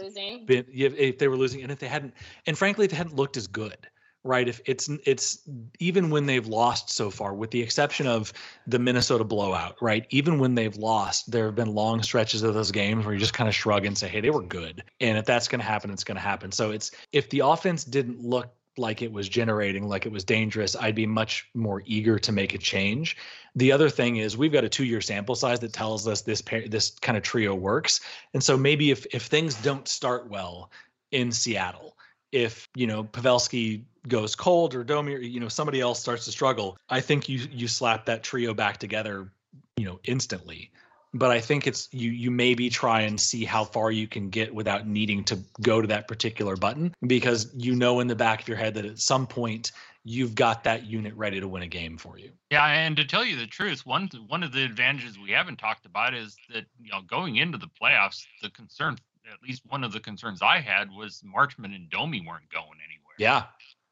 been 0.46 0.66
if, 0.72 0.94
if 0.94 1.18
they 1.18 1.28
were 1.28 1.36
losing, 1.36 1.62
and 1.62 1.72
if 1.72 1.78
they 1.78 1.88
hadn't, 1.88 2.14
and 2.46 2.58
frankly, 2.58 2.84
if 2.84 2.90
they 2.90 2.96
hadn't 2.96 3.16
looked 3.16 3.36
as 3.36 3.46
good 3.46 3.88
right? 4.24 4.48
If 4.48 4.60
it's 4.64 4.88
it's 5.04 5.38
even 5.78 6.10
when 6.10 6.26
they've 6.26 6.46
lost 6.46 6.90
so 6.90 7.10
far, 7.10 7.34
with 7.34 7.50
the 7.50 7.62
exception 7.62 8.06
of 8.06 8.32
the 8.66 8.78
Minnesota 8.78 9.22
blowout, 9.22 9.76
right? 9.80 10.06
Even 10.10 10.38
when 10.38 10.54
they've 10.54 10.76
lost, 10.76 11.30
there 11.30 11.44
have 11.46 11.54
been 11.54 11.74
long 11.74 12.02
stretches 12.02 12.42
of 12.42 12.54
those 12.54 12.72
games 12.72 13.04
where 13.04 13.14
you 13.14 13.20
just 13.20 13.34
kind 13.34 13.48
of 13.48 13.54
shrug 13.54 13.84
and 13.84 13.96
say, 13.96 14.08
"Hey, 14.08 14.20
they 14.20 14.30
were 14.30 14.42
good," 14.42 14.82
and 15.00 15.18
if 15.18 15.26
that's 15.26 15.46
going 15.46 15.60
to 15.60 15.66
happen, 15.66 15.90
it's 15.90 16.04
going 16.04 16.16
to 16.16 16.22
happen. 16.22 16.50
So 16.50 16.70
it's 16.70 16.90
if 17.12 17.28
the 17.30 17.40
offense 17.40 17.84
didn't 17.84 18.20
look 18.20 18.52
like 18.76 19.02
it 19.02 19.12
was 19.12 19.28
generating, 19.28 19.86
like 19.86 20.04
it 20.04 20.10
was 20.10 20.24
dangerous, 20.24 20.74
I'd 20.74 20.96
be 20.96 21.06
much 21.06 21.48
more 21.54 21.82
eager 21.86 22.18
to 22.18 22.32
make 22.32 22.54
a 22.54 22.58
change. 22.58 23.16
The 23.54 23.70
other 23.70 23.88
thing 23.88 24.16
is 24.16 24.36
we've 24.36 24.52
got 24.52 24.64
a 24.64 24.68
two-year 24.68 25.00
sample 25.00 25.36
size 25.36 25.60
that 25.60 25.72
tells 25.72 26.08
us 26.08 26.22
this 26.22 26.40
pair, 26.40 26.66
this 26.66 26.90
kind 26.90 27.16
of 27.16 27.22
trio 27.22 27.54
works, 27.54 28.00
and 28.32 28.42
so 28.42 28.56
maybe 28.56 28.90
if 28.90 29.06
if 29.12 29.24
things 29.24 29.54
don't 29.62 29.86
start 29.86 30.28
well 30.28 30.70
in 31.12 31.30
Seattle, 31.30 31.93
if 32.34 32.68
you 32.74 32.86
know 32.86 33.04
Pavelski 33.04 33.84
goes 34.08 34.34
cold 34.34 34.74
or 34.74 34.84
Domi, 34.84 35.24
you 35.26 35.40
know, 35.40 35.48
somebody 35.48 35.80
else 35.80 36.00
starts 36.00 36.24
to 36.26 36.32
struggle, 36.32 36.76
I 36.90 37.00
think 37.00 37.28
you 37.28 37.46
you 37.50 37.68
slap 37.68 38.06
that 38.06 38.22
trio 38.22 38.52
back 38.52 38.78
together, 38.78 39.30
you 39.76 39.84
know, 39.84 40.00
instantly. 40.04 40.70
But 41.14 41.30
I 41.30 41.40
think 41.40 41.68
it's 41.68 41.88
you 41.92 42.10
you 42.10 42.32
maybe 42.32 42.68
try 42.70 43.02
and 43.02 43.20
see 43.20 43.44
how 43.44 43.64
far 43.64 43.92
you 43.92 44.08
can 44.08 44.30
get 44.30 44.52
without 44.52 44.86
needing 44.86 45.22
to 45.24 45.38
go 45.62 45.80
to 45.80 45.86
that 45.86 46.08
particular 46.08 46.56
button 46.56 46.92
because 47.06 47.50
you 47.54 47.76
know 47.76 48.00
in 48.00 48.08
the 48.08 48.16
back 48.16 48.42
of 48.42 48.48
your 48.48 48.56
head 48.56 48.74
that 48.74 48.84
at 48.84 48.98
some 48.98 49.28
point 49.28 49.70
you've 50.02 50.34
got 50.34 50.64
that 50.64 50.84
unit 50.84 51.14
ready 51.14 51.38
to 51.40 51.46
win 51.46 51.62
a 51.62 51.68
game 51.68 51.96
for 51.96 52.18
you. 52.18 52.30
Yeah, 52.50 52.66
and 52.66 52.96
to 52.96 53.04
tell 53.04 53.24
you 53.24 53.36
the 53.36 53.46
truth, 53.46 53.86
one 53.86 54.10
one 54.26 54.42
of 54.42 54.52
the 54.52 54.64
advantages 54.64 55.16
we 55.16 55.30
haven't 55.30 55.60
talked 55.60 55.86
about 55.86 56.14
is 56.14 56.36
that 56.52 56.64
you 56.82 56.90
know 56.90 57.00
going 57.02 57.36
into 57.36 57.58
the 57.58 57.70
playoffs, 57.80 58.26
the 58.42 58.50
concern, 58.50 58.98
at 59.32 59.42
least 59.42 59.62
one 59.66 59.84
of 59.84 59.92
the 59.92 60.00
concerns 60.00 60.42
I 60.42 60.60
had 60.60 60.90
was 60.90 61.22
Marchment 61.22 61.74
and 61.74 61.88
Domi 61.90 62.20
weren't 62.26 62.50
going 62.50 62.78
anywhere. 62.84 63.14
Yeah, 63.18 63.44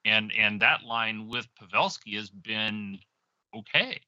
and 0.05 0.33
and 0.37 0.61
that 0.61 0.83
line 0.85 1.29
with 1.29 1.47
Pavelski 1.61 2.16
has 2.16 2.31
been 2.31 2.99
okay. 3.55 4.01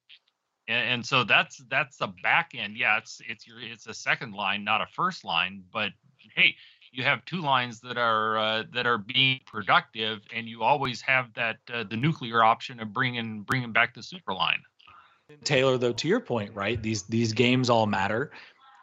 And, 0.66 0.88
and, 0.88 1.06
so 1.06 1.24
that's 1.24 1.62
that's 1.68 1.98
the 1.98 2.08
back 2.22 2.52
end. 2.56 2.76
Yeah, 2.76 2.96
it's 2.96 3.20
it's 3.28 3.46
your 3.46 3.60
it's 3.60 3.87
a 3.87 3.94
second 3.94 4.32
line, 4.32 4.64
not 4.64 4.80
a 4.80 4.87
first 4.87 5.24
line. 5.24 5.62
But 5.72 5.90
hey, 6.34 6.56
you 6.90 7.02
have 7.04 7.24
two 7.24 7.42
lines 7.42 7.80
that 7.80 7.98
are 7.98 8.38
uh, 8.38 8.62
that 8.72 8.87
are 8.87 8.98
being 8.98 9.40
productive, 9.46 10.20
and 10.35 10.48
you 10.48 10.62
always 10.62 11.00
have 11.02 11.33
that 11.35 11.58
uh, 11.72 11.85
the 11.85 11.96
nuclear 11.96 12.42
option 12.42 12.81
of 12.81 12.92
bringing 12.92 13.42
bringing 13.42 13.72
back 13.72 13.94
the 13.94 14.02
super 14.02 14.33
line. 14.33 14.62
Taylor, 15.42 15.79
though, 15.79 15.92
to 15.92 16.08
your 16.08 16.20
point, 16.20 16.54
right? 16.54 16.81
These 16.83 17.02
these 17.04 17.33
games 17.33 17.68
all 17.68 17.87
matter, 17.87 18.31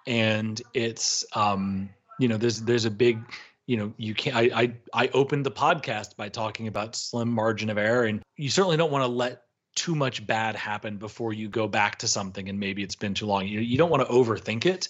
and 0.05 0.61
it's 0.73 1.25
um 1.35 1.89
you 2.21 2.27
know 2.27 2.37
there's 2.37 2.61
there's 2.61 2.85
a 2.85 2.91
big 2.91 3.19
you 3.67 3.77
know, 3.77 3.93
you 3.95 4.13
can't. 4.13 4.35
I, 4.35 4.49
I 4.53 4.73
I 4.93 5.07
opened 5.13 5.45
the 5.45 5.51
podcast 5.51 6.17
by 6.17 6.27
talking 6.29 6.67
about 6.67 6.95
slim 6.95 7.29
margin 7.29 7.69
of 7.69 7.77
error, 7.77 8.03
and 8.03 8.21
you 8.35 8.49
certainly 8.49 8.75
don't 8.75 8.91
want 8.91 9.03
to 9.03 9.07
let 9.07 9.43
too 9.75 9.95
much 9.95 10.25
bad 10.27 10.55
happen 10.55 10.97
before 10.97 11.31
you 11.31 11.47
go 11.47 11.67
back 11.67 11.97
to 11.99 12.07
something 12.07 12.49
and 12.49 12.59
maybe 12.59 12.83
it's 12.83 12.95
been 12.95 13.13
too 13.13 13.25
long. 13.25 13.47
You 13.47 13.61
you 13.61 13.77
don't 13.77 13.89
want 13.89 14.05
to 14.05 14.11
overthink 14.11 14.65
it, 14.65 14.89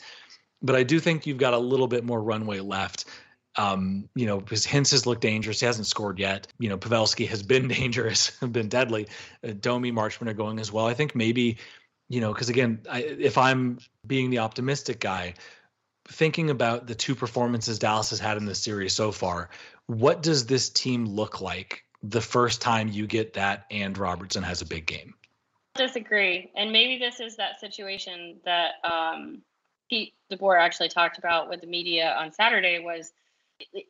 but 0.61 0.75
I 0.75 0.83
do 0.83 0.99
think 0.99 1.27
you've 1.27 1.37
got 1.37 1.53
a 1.53 1.59
little 1.59 1.87
bit 1.87 2.03
more 2.03 2.21
runway 2.21 2.59
left. 2.59 3.05
Um, 3.57 4.07
you 4.15 4.25
know, 4.25 4.39
because 4.39 4.65
Hintz 4.65 4.91
has 4.91 5.05
looked 5.05 5.21
dangerous. 5.21 5.59
He 5.59 5.65
hasn't 5.65 5.85
scored 5.85 6.17
yet. 6.17 6.47
You 6.57 6.69
know, 6.69 6.77
Pavelski 6.77 7.27
has 7.27 7.43
been 7.43 7.67
dangerous, 7.79 8.31
been 8.39 8.69
deadly. 8.69 9.07
Uh, 9.47 9.51
Domi, 9.59 9.91
Marchment 9.91 10.29
are 10.29 10.33
going 10.33 10.57
as 10.57 10.71
well. 10.71 10.87
I 10.87 10.93
think 10.93 11.15
maybe, 11.15 11.57
you 12.07 12.21
know, 12.21 12.33
because 12.33 12.47
again, 12.47 12.79
I, 12.89 13.03
if 13.03 13.37
I'm 13.37 13.77
being 14.07 14.29
the 14.29 14.39
optimistic 14.39 15.01
guy, 15.01 15.33
thinking 16.11 16.49
about 16.49 16.87
the 16.87 16.95
two 16.95 17.15
performances 17.15 17.79
Dallas 17.79 18.09
has 18.09 18.19
had 18.19 18.37
in 18.37 18.45
this 18.45 18.59
series 18.59 18.93
so 18.93 19.11
far, 19.11 19.49
what 19.87 20.21
does 20.21 20.45
this 20.45 20.69
team 20.69 21.05
look 21.05 21.41
like 21.41 21.83
the 22.03 22.21
first 22.21 22.61
time 22.61 22.87
you 22.87 23.07
get 23.07 23.33
that 23.33 23.65
and 23.71 23.97
Robertson 23.97 24.43
has 24.43 24.61
a 24.61 24.65
big 24.65 24.85
game? 24.85 25.13
I 25.75 25.87
disagree, 25.87 26.51
and 26.55 26.71
maybe 26.71 26.97
this 26.97 27.19
is 27.19 27.37
that 27.37 27.59
situation 27.59 28.37
that 28.43 28.73
um, 28.83 29.41
Pete 29.89 30.13
DeBoer 30.31 30.59
actually 30.59 30.89
talked 30.89 31.17
about 31.17 31.49
with 31.49 31.61
the 31.61 31.67
media 31.67 32.15
on 32.19 32.31
Saturday. 32.31 32.79
Was 32.79 33.13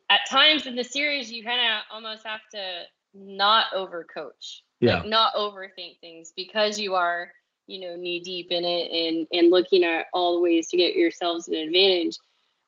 at 0.08 0.20
times 0.30 0.66
in 0.66 0.76
the 0.76 0.84
series 0.84 1.32
you 1.32 1.42
kind 1.42 1.60
of 1.60 1.82
almost 1.92 2.24
have 2.24 2.40
to 2.52 2.82
not 3.14 3.66
overcoach, 3.74 4.60
yeah, 4.80 4.98
like 4.98 5.06
not 5.06 5.34
overthink 5.34 5.98
things 6.00 6.32
because 6.36 6.78
you 6.78 6.94
are 6.94 7.32
you 7.66 7.80
know 7.80 7.96
knee 7.96 8.20
deep 8.20 8.50
in 8.50 8.64
it 8.64 8.90
and 8.90 9.26
and 9.32 9.50
looking 9.50 9.84
at 9.84 10.06
all 10.12 10.34
the 10.34 10.40
ways 10.40 10.68
to 10.68 10.76
get 10.76 10.94
yourselves 10.94 11.48
an 11.48 11.54
advantage. 11.54 12.16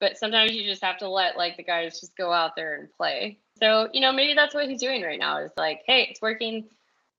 But 0.00 0.18
sometimes 0.18 0.52
you 0.52 0.64
just 0.64 0.82
have 0.82 0.98
to 0.98 1.08
let 1.08 1.36
like 1.36 1.56
the 1.56 1.62
guys 1.62 2.00
just 2.00 2.16
go 2.16 2.32
out 2.32 2.56
there 2.56 2.76
and 2.76 2.92
play. 2.92 3.38
So 3.58 3.88
you 3.92 4.00
know 4.00 4.12
maybe 4.12 4.34
that's 4.34 4.54
what 4.54 4.68
he's 4.68 4.80
doing 4.80 5.02
right 5.02 5.18
now 5.18 5.38
is 5.38 5.52
like 5.56 5.82
hey 5.86 6.08
it's 6.10 6.22
working. 6.22 6.64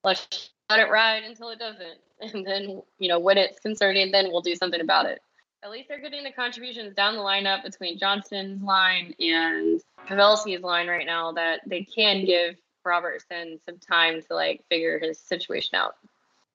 Let's 0.03 0.51
let 0.69 0.79
it 0.79 0.89
ride 0.89 1.23
until 1.23 1.49
it 1.49 1.59
doesn't. 1.59 1.99
And 2.33 2.47
then 2.47 2.81
you 2.97 3.09
know 3.09 3.19
when 3.19 3.37
it's 3.37 3.59
concerning 3.59 4.11
then 4.11 4.31
we'll 4.31 4.41
do 4.41 4.55
something 4.55 4.79
about 4.81 5.05
it. 5.05 5.21
At 5.63 5.71
least 5.71 5.89
they're 5.89 5.99
getting 5.99 6.23
the 6.23 6.31
contributions 6.31 6.93
down 6.93 7.15
the 7.15 7.21
lineup 7.21 7.63
between 7.63 7.97
Johnston's 7.97 8.61
line 8.61 9.15
and 9.19 9.81
Pavelski's 10.07 10.61
line 10.61 10.87
right 10.87 11.07
now 11.07 11.31
that 11.33 11.61
they 11.65 11.83
can 11.83 12.23
give 12.23 12.55
Robertson 12.85 13.59
some 13.65 13.79
time 13.79 14.21
to 14.21 14.35
like 14.35 14.63
figure 14.69 14.99
his 14.99 15.19
situation 15.19 15.75
out. 15.75 15.95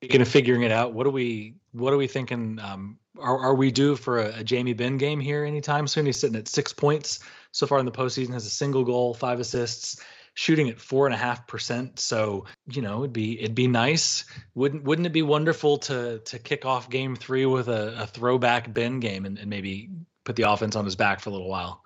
Speaking 0.03 0.23
of 0.23 0.29
figuring 0.29 0.63
it 0.63 0.73
out, 0.73 0.95
what 0.95 1.07
are 1.07 1.11
we 1.11 1.57
what 1.73 1.93
are 1.93 1.99
we 1.99 2.07
thinking? 2.07 2.59
Um, 2.59 2.99
are 3.19 3.39
are 3.39 3.55
we 3.55 3.71
due 3.71 3.97
for 3.97 4.19
a, 4.19 4.39
a 4.39 4.45
Jamie 4.45 4.73
Benn 4.73 4.97
game 4.97 5.21
here 5.21 5.45
anytime 5.45 5.87
soon? 5.87 6.07
He's 6.07 6.19
sitting 6.19 6.37
at 6.37 6.49
six 6.49 6.73
points 6.73 7.21
so 7.53 7.67
far 7.67 7.79
in 7.79 7.85
the 7.85 7.93
postseason, 7.93 8.33
has 8.33 8.47
a 8.47 8.51
single 8.51 8.83
goal, 8.83 9.13
five 9.13 9.41
assists, 9.41 10.03
shooting 10.33 10.71
at 10.71 10.81
four 10.81 11.07
and 11.07 11.15
a 11.15 11.19
half 11.19 11.47
percent. 11.47 12.01
So 12.01 12.47
you 12.67 12.81
know, 12.81 13.01
it'd 13.01 13.13
be 13.13 13.39
it'd 13.39 13.55
be 13.55 13.69
nice. 13.69 14.25
Wouldn't 14.55 14.85
wouldn't 14.85 15.05
it 15.07 15.13
be 15.13 15.21
wonderful 15.21 15.77
to 15.79 16.21
to 16.21 16.39
kick 16.39 16.65
off 16.65 16.89
game 16.89 17.15
three 17.15 17.45
with 17.45 17.69
a, 17.69 18.03
a 18.03 18.07
throwback 18.07 18.73
Benn 18.73 19.01
game 19.01 19.27
and, 19.27 19.39
and 19.39 19.51
maybe 19.51 19.91
put 20.25 20.35
the 20.35 20.51
offense 20.51 20.77
on 20.77 20.87
his 20.87 20.97
back 20.97 21.21
for 21.21 21.29
a 21.29 21.33
little 21.33 21.51
while? 21.51 21.83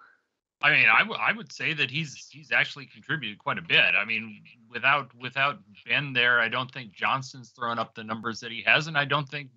I 0.64 0.70
mean, 0.70 0.86
I, 0.88 1.00
w- 1.00 1.20
I 1.20 1.30
would 1.30 1.52
say 1.52 1.74
that 1.74 1.90
he's 1.90 2.26
he's 2.30 2.50
actually 2.50 2.86
contributed 2.86 3.38
quite 3.38 3.58
a 3.58 3.62
bit. 3.62 3.94
I 3.94 4.06
mean, 4.06 4.42
without 4.70 5.10
without 5.20 5.58
Benn 5.86 6.14
there, 6.14 6.40
I 6.40 6.48
don't 6.48 6.72
think 6.72 6.94
Johnston's 6.94 7.50
throwing 7.50 7.78
up 7.78 7.94
the 7.94 8.02
numbers 8.02 8.40
that 8.40 8.50
he 8.50 8.62
has, 8.62 8.86
and 8.86 8.96
I 8.96 9.04
don't 9.04 9.28
think 9.28 9.50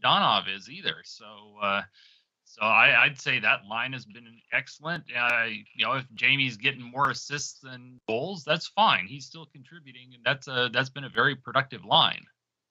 Dadonov 0.00 0.44
is 0.48 0.70
either. 0.70 0.98
So, 1.02 1.24
uh, 1.60 1.82
so 2.44 2.62
I, 2.62 3.08
would 3.08 3.20
say 3.20 3.40
that 3.40 3.66
line 3.68 3.92
has 3.92 4.04
been 4.04 4.38
excellent. 4.52 5.02
Uh, 5.18 5.46
you 5.74 5.84
know, 5.84 5.94
if 5.94 6.06
Jamie's 6.14 6.56
getting 6.56 6.80
more 6.80 7.10
assists 7.10 7.58
than 7.58 7.98
goals, 8.08 8.44
that's 8.44 8.68
fine. 8.68 9.08
He's 9.08 9.26
still 9.26 9.46
contributing, 9.46 10.10
and 10.14 10.22
that's 10.24 10.46
a 10.46 10.70
that's 10.72 10.90
been 10.90 11.04
a 11.04 11.08
very 11.08 11.34
productive 11.34 11.84
line. 11.84 12.24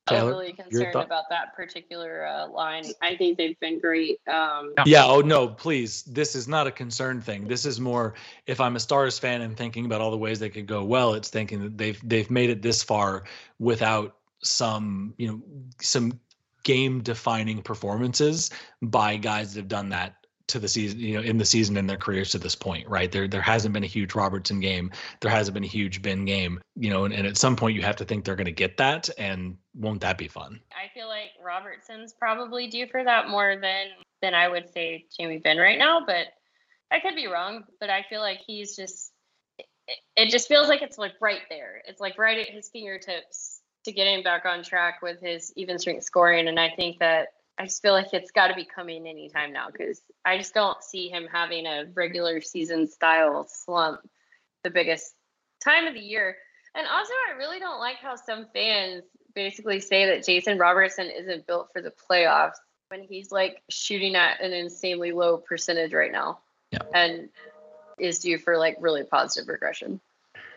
I'm 0.08 0.28
really 0.28 0.54
concerned 0.54 0.96
about 0.96 1.30
that 1.30 1.56
particular 1.56 2.28
uh, 2.28 2.48
line. 2.48 2.86
I 3.02 3.16
think 3.16 3.38
they've 3.38 3.60
been 3.60 3.80
great. 3.80 4.20
Um, 4.28 4.74
yeah. 4.86 5.06
Oh 5.06 5.22
no, 5.22 5.48
please. 5.48 6.04
This 6.04 6.36
is 6.36 6.48
not 6.48 6.68
a 6.68 6.72
concern 6.72 7.22
thing. 7.22 7.48
This 7.48 7.66
is 7.66 7.80
more 7.80 8.14
if 8.46 8.62
I'm 8.62 8.76
a 8.76 8.80
Stars 8.80 9.18
fan 9.18 9.42
and 9.42 9.58
thinking 9.58 9.86
about 9.86 10.02
all 10.02 10.12
the 10.12 10.18
ways 10.18 10.40
they 10.40 10.50
could 10.50 10.68
go 10.68 10.84
well. 10.84 11.16
It's 11.16 11.30
thinking 11.30 11.62
that 11.64 11.78
they've 11.78 12.00
they've 12.04 12.30
made 12.30 12.52
it 12.52 12.62
this 12.62 12.84
far 12.84 13.24
without 13.60 14.16
some 14.44 15.16
you 15.18 15.28
know 15.28 15.42
some 15.82 16.20
game 16.64 17.02
defining 17.02 17.62
performances 17.62 18.52
by 18.82 19.18
guys 19.18 19.54
that 19.54 19.62
have 19.62 19.68
done 19.68 19.90
that 19.90 20.25
to 20.48 20.60
the 20.60 20.68
season, 20.68 21.00
you 21.00 21.16
know, 21.16 21.22
in 21.22 21.38
the 21.38 21.46
season 21.46 21.76
in 21.78 21.88
their 21.88 21.98
careers 21.98 22.32
to 22.32 22.38
this 22.38 22.56
point, 22.56 22.88
right? 22.88 23.12
There 23.12 23.28
there 23.28 23.42
hasn't 23.42 23.74
been 23.74 23.84
a 23.84 23.88
huge 23.88 24.14
Robertson 24.14 24.60
game. 24.60 24.92
There 25.22 25.32
hasn't 25.32 25.54
been 25.54 25.64
a 25.64 25.68
huge 25.68 26.02
Benn 26.02 26.26
game, 26.26 26.62
you 26.76 26.90
know, 26.90 27.06
and, 27.06 27.14
and 27.14 27.26
at 27.26 27.38
some 27.38 27.56
point 27.56 27.76
you 27.76 27.82
have 27.82 27.96
to 27.98 28.06
think 28.06 28.26
they're 28.26 28.36
going 28.36 28.46
to 28.46 28.52
get 28.52 28.78
that, 28.78 29.10
and 29.18 29.58
won't 29.74 30.02
that 30.02 30.18
be 30.18 30.28
fun? 30.28 30.60
I 30.72 30.94
feel 30.94 31.08
like 31.08 31.32
Robertson's 31.44 32.14
probably 32.14 32.68
due 32.68 32.88
for 32.88 33.04
that 33.04 33.28
more 33.30 33.56
than 33.56 33.88
than 34.22 34.34
I 34.34 34.48
would 34.48 34.72
say 34.72 35.06
Jamie 35.18 35.40
Benn 35.40 35.58
right 35.58 35.80
now, 35.80 36.06
but 36.06 36.28
I 36.92 37.00
could 37.00 37.16
be 37.16 37.28
wrong. 37.28 37.64
But 37.80 37.90
I 37.90 38.06
feel 38.10 38.22
like 38.22 38.40
he's 38.46 38.76
just 38.76 39.12
it, 39.58 39.66
it 40.16 40.30
just 40.30 40.48
feels 40.48 40.68
like 40.68 40.82
it's 40.84 40.98
like 40.98 41.14
right 41.22 41.42
there. 41.50 41.82
It's 41.88 42.00
like 42.00 42.20
right 42.20 42.40
at 42.40 42.54
his 42.54 42.70
fingertips 42.70 43.62
to 43.86 43.92
get 43.92 44.08
him 44.08 44.24
back 44.24 44.46
on 44.46 44.64
track 44.64 45.02
with 45.02 45.22
his 45.22 45.52
even 45.56 45.80
strength 45.80 46.04
scoring, 46.04 46.48
and 46.48 46.60
I 46.60 46.70
think 46.70 47.00
that 47.00 47.30
I 47.58 47.66
just 47.66 47.82
feel 47.82 47.94
like 47.94 48.14
it's 48.14 48.32
got 48.32 48.48
to 48.48 48.54
be 48.54 48.66
coming 48.66 49.08
anytime 49.08 49.54
now 49.54 49.68
because 49.72 50.02
I 50.26 50.38
just 50.38 50.54
don't 50.54 50.84
see 50.84 51.08
him 51.10 51.28
having 51.32 51.66
a 51.66 51.86
regular 51.94 52.42
season 52.42 52.88
style 52.88 53.48
slump 53.50 54.02
the 54.64 54.70
biggest 54.70 55.14
time 55.64 55.88
of 55.88 55.94
the 55.94 56.02
year. 56.02 56.36
And 56.76 56.86
also, 56.86 57.14
I 57.30 57.38
really 57.38 57.60
don't 57.60 57.80
like 57.80 57.98
how 57.98 58.16
some 58.16 58.48
fans 58.54 59.04
basically 59.34 59.80
say 59.80 60.08
that 60.08 60.26
Jason 60.26 60.58
Robertson 60.58 61.10
isn't 61.10 61.48
built 61.48 61.70
for 61.72 61.82
the 61.82 61.94
playoffs 62.10 62.56
when 62.90 63.04
he's 63.04 63.32
like 63.32 63.62
shooting 63.70 64.16
at 64.16 64.42
an 64.42 64.54
insanely 64.54 65.12
low 65.12 65.38
percentage 65.38 65.94
right 65.94 66.12
now 66.12 66.40
yeah. 66.72 66.80
and 66.94 67.30
is 67.98 68.20
due 68.20 68.38
for 68.38 68.58
like 68.58 68.78
really 68.80 69.04
positive 69.04 69.48
regression. 69.48 70.02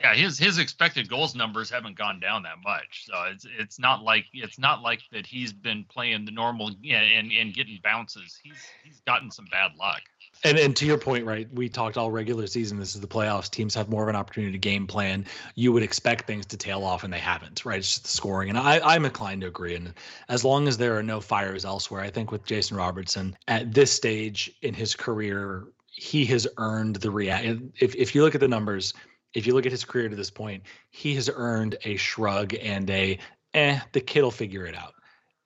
Yeah, 0.01 0.15
his 0.15 0.39
his 0.39 0.59
expected 0.59 1.09
goals 1.09 1.35
numbers 1.35 1.71
haven't 1.71 1.97
gone 1.97 2.21
down 2.21 2.45
that 2.45 2.59
much, 2.63 3.07
so 3.07 3.15
it's 3.33 3.47
it's 3.59 3.79
not 3.79 4.03
like 4.03 4.27
it's 4.33 4.59
not 4.59 4.83
like 4.83 5.01
that 5.13 5.27
he's 5.27 5.53
been 5.53 5.85
playing 5.85 6.25
the 6.25 6.31
normal 6.31 6.69
and 6.69 7.33
and 7.33 7.55
getting 7.55 7.81
bounces. 7.83 8.39
He's 8.43 8.59
he's 8.85 9.01
gotten 9.01 9.31
some 9.31 9.47
bad 9.51 9.73
luck. 9.77 10.03
And 10.45 10.57
and 10.57 10.77
to 10.77 10.87
your 10.87 10.99
point, 10.99 11.25
right? 11.25 11.49
We 11.53 11.69
talked 11.69 11.97
all 11.97 12.13
regular 12.13 12.47
season. 12.47 12.79
This 12.79 12.95
is 12.95 13.01
the 13.01 13.09
playoffs. 13.09 13.51
Teams 13.51 13.75
have 13.75 13.89
more 13.89 14.05
of 14.05 14.09
an 14.09 14.15
opportunity 14.15 14.53
to 14.53 14.59
game 14.59 14.87
plan. 14.87 15.27
You 15.57 15.73
would 15.73 15.83
expect 15.83 16.27
things 16.27 16.47
to 16.47 16.57
tail 16.57 16.85
off, 16.85 17.03
and 17.03 17.13
they 17.13 17.19
haven't. 17.19 17.65
Right? 17.65 17.79
It's 17.79 17.89
just 17.89 18.05
the 18.05 18.09
scoring, 18.09 18.51
and 18.51 18.59
I 18.59 18.81
I'm 18.85 19.05
inclined 19.05 19.41
to 19.41 19.49
agree. 19.49 19.75
And 19.75 19.95
as 20.29 20.45
long 20.45 20.69
as 20.69 20.79
there 20.79 20.97
are 20.97 21.03
no 21.03 21.21
fires 21.21 21.65
elsewhere, 21.65 22.03
I 22.03 22.11
think 22.11 22.31
with 22.31 22.45
Jason 22.45 22.77
Robertson 22.77 23.37
at 23.49 23.75
this 23.75 23.91
stage 23.91 24.53
in 24.63 24.75
his 24.75 24.95
career, 24.95 25.67
he 25.91 26.25
has 26.27 26.47
earned 26.57 26.97
the 26.97 27.11
react. 27.11 27.47
If 27.81 27.97
if 27.97 28.15
you 28.15 28.23
look 28.23 28.37
at 28.37 28.41
the 28.41 28.49
numbers 28.49 28.95
if 29.35 29.47
you 29.47 29.55
look 29.55 29.67
at 29.67 29.73
his 29.73 29.85
career 29.85 30.09
to 30.09 30.17
this 30.17 30.31
point, 30.31 30.63
he 30.91 31.15
has 31.15 31.31
earned 31.33 31.77
a 31.85 31.97
shrug 31.97 32.55
and 32.55 32.89
a 32.91 33.19
eh, 33.55 33.81
the 33.93 34.01
kid 34.01 34.23
will 34.23 34.31
figure 34.31 34.67
it 34.67 34.77
out. 34.77 34.95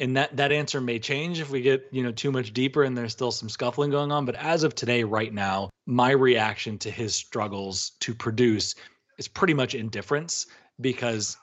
And 0.01 0.17
that 0.17 0.37
that 0.37 0.53
answer 0.53 0.81
may 0.81 0.99
change 0.99 1.41
if 1.41 1.51
we 1.51 1.61
get, 1.61 1.87
you 1.93 2.03
know, 2.03 2.13
too 2.13 2.33
much 2.33 2.53
deeper 2.53 2.83
and 2.83 2.97
there's 2.97 3.13
still 3.13 3.31
some 3.31 3.49
scuffling 3.49 3.91
going 3.91 4.11
on. 4.11 4.25
But 4.25 4.35
as 4.35 4.65
of 4.65 4.75
today, 4.75 5.05
right 5.05 5.33
now, 5.33 5.71
my 5.87 6.11
reaction 6.11 6.79
to 6.79 6.91
his 6.91 7.15
struggles 7.15 7.91
to 8.01 8.15
produce 8.15 8.75
is 9.19 9.29
pretty 9.29 9.55
much 9.55 9.75
indifference 9.75 10.47
because 10.81 11.37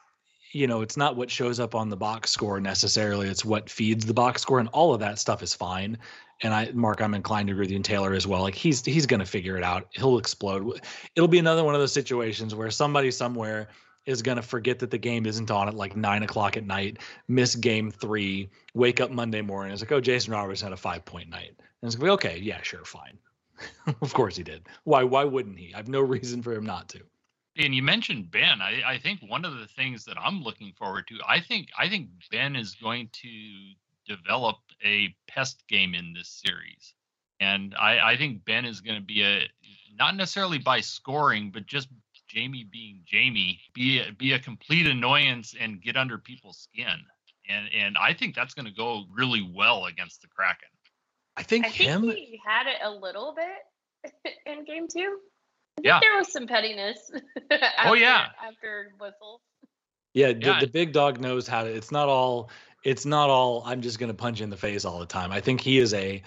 you 0.52 0.68
know, 0.68 0.82
it's 0.82 0.98
not 0.98 1.16
what 1.16 1.30
shows 1.30 1.60
up 1.60 1.76
on 1.76 1.90
the 1.90 1.98
box 1.98 2.32
score 2.32 2.60
necessarily. 2.60 3.28
It's 3.28 3.46
what 3.46 3.70
feeds 3.70 4.06
the 4.06 4.14
box 4.14 4.42
score, 4.42 4.60
and 4.60 4.70
all 4.70 4.94
of 4.94 5.00
that 5.00 5.20
stuff 5.20 5.44
is 5.44 5.54
fine 5.54 5.98
and 6.42 6.54
I, 6.54 6.72
Mark, 6.74 7.02
I'm 7.02 7.14
inclined 7.14 7.48
to 7.48 7.54
agree 7.54 7.64
with 7.64 7.72
you 7.72 7.76
and 7.76 7.86
Taylor 7.86 8.14
as 8.14 8.26
well. 8.26 8.42
Like 8.42 8.56
he's 8.56 8.84
he's 8.86 9.06
going 9.06 9.20
to 9.20 9.26
figure 9.26 9.58
it 9.58 9.64
out. 9.64 9.88
He'll 9.92 10.18
explode. 10.18 10.82
It'll 11.16 11.28
be 11.28 11.40
another 11.40 11.64
one 11.64 11.76
of 11.76 11.82
those 11.82 11.92
situations 11.92 12.56
where 12.56 12.72
somebody 12.72 13.12
somewhere 13.12 13.70
is 14.06 14.22
going 14.22 14.38
to 14.38 14.42
forget 14.42 14.80
that 14.80 14.90
the 14.90 14.98
game 14.98 15.26
isn't 15.26 15.52
on 15.52 15.68
at 15.68 15.76
like 15.76 15.96
nine 15.96 16.24
o'clock 16.24 16.56
at 16.56 16.66
night, 16.66 17.00
miss 17.28 17.56
game 17.56 17.92
three, 17.92 18.50
wake 18.74 19.02
up 19.02 19.12
Monday 19.12 19.42
morning. 19.42 19.74
It's 19.74 19.82
like, 19.82 19.92
oh, 19.92 20.02
Jason 20.02 20.34
Roberts 20.34 20.62
had 20.62 20.72
a 20.72 20.78
five 20.78 21.04
point 21.04 21.30
night. 21.30 21.56
And 21.82 21.92
it's 21.92 22.00
like, 22.00 22.12
okay, 22.12 22.40
yeah, 22.40 22.62
sure, 22.62 22.86
fine. 22.86 23.18
of 24.02 24.14
course 24.14 24.38
he 24.38 24.44
did. 24.44 24.68
Why? 24.86 25.04
Why 25.04 25.26
wouldn't 25.26 25.60
he? 25.60 25.74
I 25.74 25.78
have 25.78 25.90
no 25.90 26.02
reason 26.02 26.42
for 26.42 26.54
him 26.54 26.66
not 26.66 26.88
to. 26.90 27.02
And 27.60 27.76
you 27.76 27.84
mentioned 27.84 28.32
Benn. 28.32 28.62
I, 28.62 28.82
I 28.86 28.98
think 29.00 29.20
one 29.20 29.44
of 29.44 29.58
the 29.58 29.68
things 29.68 30.06
that 30.06 30.18
I'm 30.18 30.42
looking 30.42 30.72
forward 30.78 31.08
to, 31.10 31.20
I 31.28 31.42
think 31.42 31.68
I 31.78 31.90
think 31.90 32.08
Benn 32.32 32.56
is 32.56 32.76
going 32.76 33.10
to 33.22 33.30
develop 34.08 34.56
a 34.84 35.14
pest 35.28 35.64
game 35.68 35.94
in 35.94 36.14
this 36.14 36.42
series. 36.46 36.94
And 37.42 37.76
I, 37.80 38.14
I 38.14 38.18
think 38.18 38.46
Benn 38.46 38.66
is 38.66 38.80
going 38.80 38.98
to 38.98 39.06
be 39.06 39.24
a 39.24 39.42
not 39.98 40.16
necessarily 40.16 40.58
by 40.58 40.80
scoring, 40.80 41.52
but 41.52 41.66
just 41.66 41.90
Jamie 42.30 42.66
being 42.72 43.02
Jamie, 43.06 43.60
be 43.74 44.00
a, 44.00 44.14
be 44.14 44.34
a 44.34 44.40
complete 44.40 44.88
annoyance 44.88 45.54
and 45.60 45.82
get 45.82 45.98
under 45.98 46.18
people's 46.18 46.60
skin. 46.60 47.06
And 47.50 47.68
and 47.76 47.98
I 47.98 48.14
think 48.14 48.36
that's 48.36 48.54
going 48.54 48.68
to 48.68 48.74
go 48.74 49.04
really 49.12 49.42
well 49.54 49.86
against 49.86 50.22
the 50.22 50.28
Kraken. 50.28 50.70
I 51.36 51.44
think 51.44 51.66
I 51.66 51.70
him. 51.70 52.04
Think 52.04 52.16
he 52.16 52.40
had 52.46 52.68
it 52.68 52.78
a 52.84 52.92
little 52.92 53.36
bit 53.36 54.34
in 54.46 54.64
game 54.64 54.88
two. 54.88 55.20
Yeah. 55.82 56.00
There 56.02 56.18
was 56.18 56.32
some 56.32 56.46
pettiness. 56.46 57.10
after, 57.50 57.66
Oh, 57.86 57.94
yeah. 57.94 58.28
After 58.46 58.92
whistle. 59.00 59.42
Yeah, 60.14 60.34
the, 60.34 60.40
Yeah. 60.40 60.60
the 60.60 60.68
big 60.68 60.92
dog 60.92 61.22
knows 61.22 61.48
how 61.48 61.64
to. 61.64 61.70
It's 61.70 61.92
not 61.92 62.10
all. 62.10 62.50
It's 62.84 63.06
not 63.06 63.30
all. 63.30 63.64
I'm 63.66 63.82
just 63.82 63.98
gonna 64.00 64.14
punch 64.14 64.40
you 64.40 64.44
in 64.44 64.50
the 64.50 64.58
face 64.58 64.84
all 64.86 65.00
the 65.00 65.06
time. 65.06 65.32
I 65.32 65.40
think 65.40 65.62
he 65.62 65.80
is 65.80 65.94
a. 65.94 66.22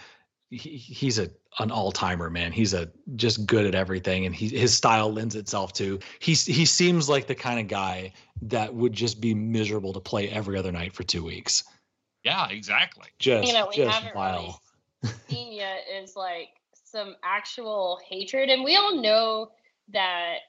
He, 0.51 0.77
he's 0.77 1.19
a 1.19 1.31
an 1.59 1.71
all 1.71 1.93
timer, 1.93 2.31
man. 2.31 2.53
He's 2.53 2.73
a 2.75 2.91
just 3.17 3.45
good 3.47 3.67
at 3.67 3.75
everything, 3.75 4.25
and 4.27 4.35
he 4.35 4.49
his 4.49 4.75
style 4.75 5.13
lends 5.13 5.35
itself 5.35 5.73
to. 5.75 5.99
He's 6.21 6.45
he 6.47 6.65
seems 6.65 7.09
like 7.09 7.27
the 7.27 7.35
kind 7.35 7.59
of 7.61 7.69
guy 7.69 8.13
that 8.43 8.73
would 8.75 8.93
just 8.95 9.21
be 9.21 9.35
miserable 9.35 9.93
to 9.95 10.01
play 10.01 10.29
every 10.31 10.59
other 10.59 10.73
night 10.73 10.95
for 10.95 11.03
two 11.05 11.25
weeks. 11.25 11.65
Yeah, 12.25 12.49
exactly. 12.49 13.09
Just 13.19 13.49
You 13.49 13.55
know, 13.55 13.67
we 13.69 13.77
just 13.77 13.91
haven't 13.99 14.15
vile. 14.15 14.61
really 15.03 15.15
seen 15.29 15.53
yet 15.53 15.81
is 16.03 16.17
like 16.17 16.49
some 16.93 17.17
actual 17.25 17.99
hatred, 18.09 18.51
and 18.51 18.63
we 18.63 18.77
all 18.77 19.01
know 19.01 19.51
that 19.89 20.41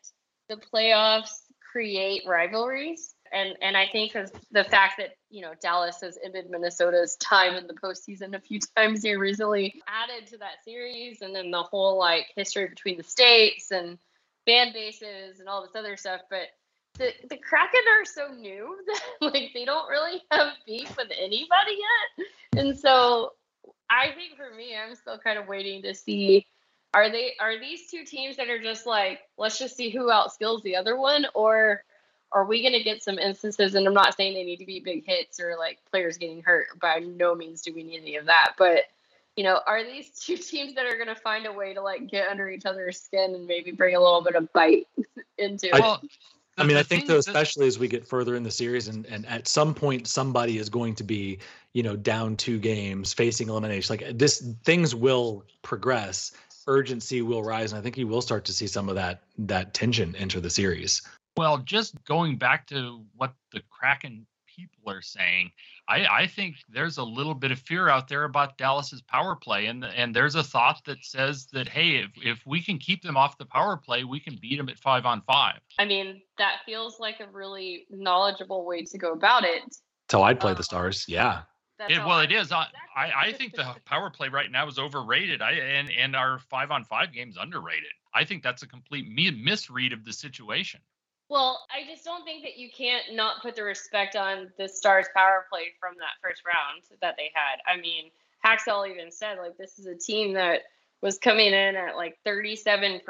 the 0.49 0.57
playoffs 0.57 1.31
create 1.71 2.23
rivalries. 2.27 3.15
And, 3.31 3.57
and 3.63 3.75
I 3.75 3.87
think 3.91 4.13
the 4.51 4.63
fact 4.63 4.95
that 4.99 5.15
you 5.31 5.41
know 5.41 5.53
Dallas 5.59 6.01
has 6.03 6.19
ended 6.23 6.51
Minnesota's 6.51 7.15
time 7.15 7.55
in 7.55 7.65
the 7.65 7.73
postseason 7.73 8.35
a 8.35 8.39
few 8.39 8.59
times 8.77 9.01
here 9.01 9.17
recently 9.17 9.81
added 9.87 10.27
to 10.27 10.37
that 10.37 10.63
series, 10.63 11.21
and 11.21 11.35
then 11.35 11.49
the 11.49 11.63
whole 11.63 11.97
like 11.97 12.27
history 12.35 12.67
between 12.67 12.97
the 12.97 13.03
states 13.03 13.71
and 13.71 13.97
fan 14.45 14.71
bases 14.73 15.39
and 15.39 15.49
all 15.49 15.63
this 15.63 15.75
other 15.75 15.97
stuff. 15.97 16.21
But 16.29 16.49
the 16.99 17.11
the 17.27 17.37
Kraken 17.37 17.81
are 17.97 18.05
so 18.05 18.35
new 18.35 18.77
that 18.87 19.01
like 19.21 19.49
they 19.55 19.65
don't 19.65 19.89
really 19.89 20.21
have 20.29 20.53
beef 20.67 20.95
with 20.95 21.09
anybody 21.17 21.77
yet, 21.79 22.27
and 22.57 22.77
so 22.77 23.31
I 23.93 24.11
think 24.13 24.35
for 24.35 24.55
me, 24.55 24.75
I'm 24.75 24.95
still 24.95 25.19
kind 25.19 25.37
of 25.37 25.47
waiting 25.47 25.83
to 25.83 25.93
see 25.93 26.47
are 26.95 27.11
they 27.11 27.33
are 27.39 27.59
these 27.59 27.89
two 27.89 28.03
teams 28.05 28.37
that 28.37 28.49
are 28.49 28.61
just 28.61 28.85
like 28.85 29.21
let's 29.37 29.57
just 29.57 29.75
see 29.75 29.89
who 29.89 30.09
outskills 30.09 30.63
the 30.63 30.75
other 30.75 30.97
one, 30.97 31.27
or 31.35 31.83
are 32.31 32.45
we 32.45 32.61
going 32.61 32.73
to 32.73 32.83
get 32.83 33.03
some 33.03 33.19
instances? 33.19 33.75
And 33.75 33.85
I'm 33.85 33.93
not 33.93 34.17
saying 34.17 34.33
they 34.33 34.43
need 34.43 34.57
to 34.57 34.65
be 34.65 34.79
big 34.79 35.05
hits 35.05 35.39
or 35.39 35.55
like 35.57 35.79
players 35.91 36.17
getting 36.17 36.41
hurt. 36.41 36.79
By 36.79 36.99
no 36.99 37.35
means 37.35 37.61
do 37.61 37.73
we 37.73 37.83
need 37.83 38.01
any 38.01 38.15
of 38.15 38.25
that, 38.25 38.53
but 38.57 38.81
you 39.35 39.43
know, 39.43 39.61
are 39.67 39.83
these 39.83 40.09
two 40.19 40.37
teams 40.37 40.73
that 40.75 40.85
are 40.85 40.95
going 40.95 41.07
to 41.07 41.15
find 41.15 41.45
a 41.45 41.53
way 41.53 41.73
to 41.73 41.81
like 41.81 42.09
get 42.09 42.29
under 42.29 42.49
each 42.49 42.65
other's 42.65 42.99
skin 42.99 43.35
and 43.35 43.45
maybe 43.45 43.71
bring 43.71 43.95
a 43.95 43.99
little 43.99 44.23
bit 44.23 44.35
of 44.35 44.51
bite 44.53 44.87
into 45.37 45.67
it? 45.67 46.09
Well, 46.57 46.65
I 46.65 46.67
mean, 46.67 46.77
I 46.77 46.83
think 46.83 47.07
though, 47.07 47.17
especially 47.17 47.65
as 47.67 47.79
we 47.79 47.87
get 47.87 48.07
further 48.07 48.35
in 48.35 48.43
the 48.43 48.51
series, 48.51 48.87
and, 48.87 49.05
and 49.07 49.25
at 49.25 49.47
some 49.47 49.73
point, 49.73 50.07
somebody 50.07 50.59
is 50.59 50.69
going 50.69 50.93
to 50.95 51.03
be, 51.03 51.39
you 51.73 51.81
know, 51.81 51.95
down 51.95 52.37
two 52.37 52.59
games, 52.59 53.11
facing 53.11 53.49
elimination. 53.49 53.97
Like 53.97 54.17
this, 54.17 54.53
things 54.63 54.93
will 54.93 55.45
progress. 55.63 56.31
Urgency 56.67 57.21
will 57.23 57.43
rise, 57.43 57.71
and 57.71 57.79
I 57.79 57.81
think 57.81 57.97
you 57.97 58.07
will 58.07 58.21
start 58.21 58.45
to 58.45 58.53
see 58.53 58.67
some 58.67 58.87
of 58.87 58.95
that 58.95 59.23
that 59.39 59.73
tension 59.73 60.15
enter 60.15 60.39
the 60.39 60.49
series. 60.49 61.01
Well, 61.35 61.57
just 61.57 61.95
going 62.05 62.37
back 62.37 62.67
to 62.67 63.03
what 63.15 63.33
the 63.51 63.61
Kraken 63.71 64.27
people 64.45 64.91
are 64.91 65.01
saying, 65.01 65.51
I, 65.87 66.05
I 66.05 66.27
think 66.27 66.55
there's 66.69 66.97
a 66.97 67.03
little 67.03 67.33
bit 67.33 67.51
of 67.51 67.59
fear 67.59 67.89
out 67.89 68.07
there 68.07 68.23
about 68.23 68.57
Dallas's 68.57 69.01
power 69.01 69.35
play, 69.35 69.65
and 69.65 69.83
and 69.83 70.15
there's 70.15 70.35
a 70.35 70.43
thought 70.43 70.81
that 70.85 71.03
says 71.03 71.47
that 71.51 71.67
hey, 71.67 71.97
if 71.97 72.11
if 72.23 72.45
we 72.45 72.61
can 72.61 72.77
keep 72.77 73.01
them 73.01 73.17
off 73.17 73.37
the 73.37 73.45
power 73.45 73.75
play, 73.75 74.03
we 74.03 74.19
can 74.19 74.37
beat 74.41 74.57
them 74.57 74.69
at 74.69 74.79
five 74.79 75.05
on 75.05 75.21
five. 75.21 75.59
I 75.77 75.85
mean, 75.85 76.21
that 76.37 76.59
feels 76.65 76.99
like 76.99 77.19
a 77.19 77.27
really 77.27 77.85
knowledgeable 77.89 78.65
way 78.65 78.83
to 78.83 78.97
go 78.97 79.11
about 79.11 79.43
it. 79.43 79.61
So 80.09 80.21
I'd 80.23 80.39
play 80.39 80.51
Uh, 80.51 80.55
the 80.55 80.63
Stars. 80.63 81.05
Yeah. 81.07 81.41
It, 81.89 81.97
well, 82.05 82.21
it 82.21 82.31
is. 82.31 82.51
I, 82.51 82.67
I 82.95 83.11
I 83.27 83.33
think 83.33 83.55
the 83.55 83.75
power 83.83 84.09
play 84.09 84.29
right 84.29 84.49
now 84.49 84.67
is 84.67 84.79
overrated. 84.79 85.41
I 85.41 85.51
and 85.51 85.91
and 85.91 86.15
our 86.15 86.39
five 86.39 86.71
on 86.71 86.85
five 86.85 87.11
game's 87.11 87.35
underrated. 87.37 87.91
I 88.13 88.23
think 88.23 88.43
that's 88.43 88.63
a 88.63 88.67
complete 88.67 89.07
misread 89.09 89.91
of 89.91 90.05
the 90.05 90.13
situation. 90.13 90.79
Well, 91.33 91.65
I 91.71 91.89
just 91.91 92.05
don't 92.05 92.23
think 92.23 92.43
that 92.43 92.59
you 92.59 92.69
can't 92.69 93.15
not 93.15 93.41
put 93.41 93.55
the 93.55 93.63
respect 93.63 94.15
on 94.15 94.51
the 94.59 94.69
Stars 94.69 95.07
power 95.15 95.47
play 95.51 95.69
from 95.79 95.95
that 95.97 96.21
first 96.21 96.43
round 96.45 96.83
that 97.01 97.15
they 97.17 97.31
had. 97.33 97.57
I 97.65 97.81
mean, 97.81 98.11
Hakstol 98.45 98.87
even 98.87 99.11
said 99.11 99.39
like 99.39 99.57
this 99.57 99.79
is 99.79 99.87
a 99.87 99.95
team 99.95 100.33
that 100.33 100.61
was 101.01 101.17
coming 101.17 101.47
in 101.47 101.75
at 101.75 101.95
like 101.95 102.19
37% 102.23 103.01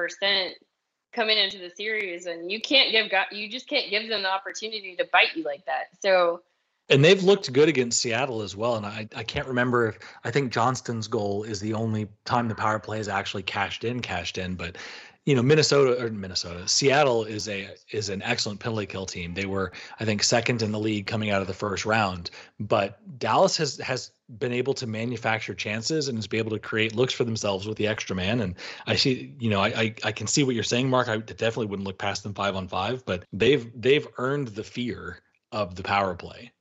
coming 1.11 1.37
into 1.37 1.57
the 1.57 1.69
series 1.69 2.25
and 2.25 2.49
you 2.49 2.61
can't 2.61 2.93
give 2.93 3.11
you 3.33 3.49
just 3.49 3.67
can't 3.67 3.89
give 3.89 4.07
them 4.07 4.23
the 4.23 4.31
opportunity 4.31 4.95
to 4.95 5.05
bite 5.11 5.35
you 5.35 5.43
like 5.43 5.65
that. 5.65 5.87
So, 6.01 6.43
And 6.87 7.03
they've 7.03 7.21
looked 7.21 7.51
good 7.51 7.67
against 7.67 7.99
Seattle 7.99 8.41
as 8.41 8.55
well. 8.55 8.77
And 8.77 8.85
I, 8.85 9.05
I 9.13 9.23
can't 9.23 9.49
remember 9.49 9.89
if 9.89 9.99
I 10.23 10.31
think 10.31 10.53
Johnston's 10.53 11.09
goal 11.09 11.43
is 11.43 11.59
the 11.59 11.73
only 11.73 12.07
time 12.23 12.47
the 12.47 12.55
power 12.55 12.79
play 12.79 12.99
is 12.99 13.09
actually 13.09 13.43
cashed 13.43 13.83
in, 13.83 13.99
cashed 13.99 14.37
in. 14.37 14.55
But 14.55 14.77
you 15.25 15.35
know, 15.35 15.41
Minnesota 15.41 16.03
or 16.03 16.09
Minnesota, 16.09 16.67
Seattle 16.67 17.23
is 17.23 17.47
a 17.47 17.69
is 17.91 18.09
an 18.09 18.21
excellent 18.21 18.59
penalty 18.59 18.85
kill 18.85 19.05
team. 19.05 19.33
They 19.33 19.45
were, 19.45 19.71
I 19.99 20.05
think, 20.05 20.21
second 20.21 20.61
in 20.61 20.71
the 20.73 20.79
league 20.79 21.07
coming 21.07 21.29
out 21.29 21.41
of 21.41 21.47
the 21.47 21.53
first 21.53 21.85
round. 21.85 22.29
But 22.59 22.99
Dallas 23.19 23.55
has 23.57 23.77
has 23.77 24.11
been 24.37 24.51
able 24.51 24.73
to 24.73 24.87
manufacture 24.87 25.53
chances 25.53 26.09
and 26.09 26.17
has 26.17 26.27
been 26.27 26.39
able 26.39 26.51
to 26.51 26.59
create 26.59 26.95
looks 26.95 27.13
for 27.13 27.23
themselves 27.23 27.67
with 27.67 27.77
the 27.77 27.87
extra 27.87 28.15
man. 28.15 28.41
And 28.41 28.55
I 28.85 28.95
see, 28.95 29.33
you 29.39 29.49
know, 29.49 29.61
I 29.61 29.67
I, 29.67 29.95
I 30.03 30.11
can 30.11 30.27
see 30.27 30.43
what 30.43 30.55
you're 30.55 30.63
saying, 30.63 30.89
Mark. 30.89 31.07
I 31.07 31.17
definitely 31.17 31.67
wouldn't 31.67 31.87
look 31.87 31.97
past 31.97 32.23
them 32.23 32.33
five 32.33 32.55
on 32.57 32.67
five, 32.67 33.05
but 33.05 33.23
they've 33.31 33.71
they've 33.79 34.07
earned 34.17 34.49
the 34.49 34.63
fear 34.63 35.19
of 35.53 35.75
the 35.75 35.83
power 35.83 36.15
play. 36.15 36.51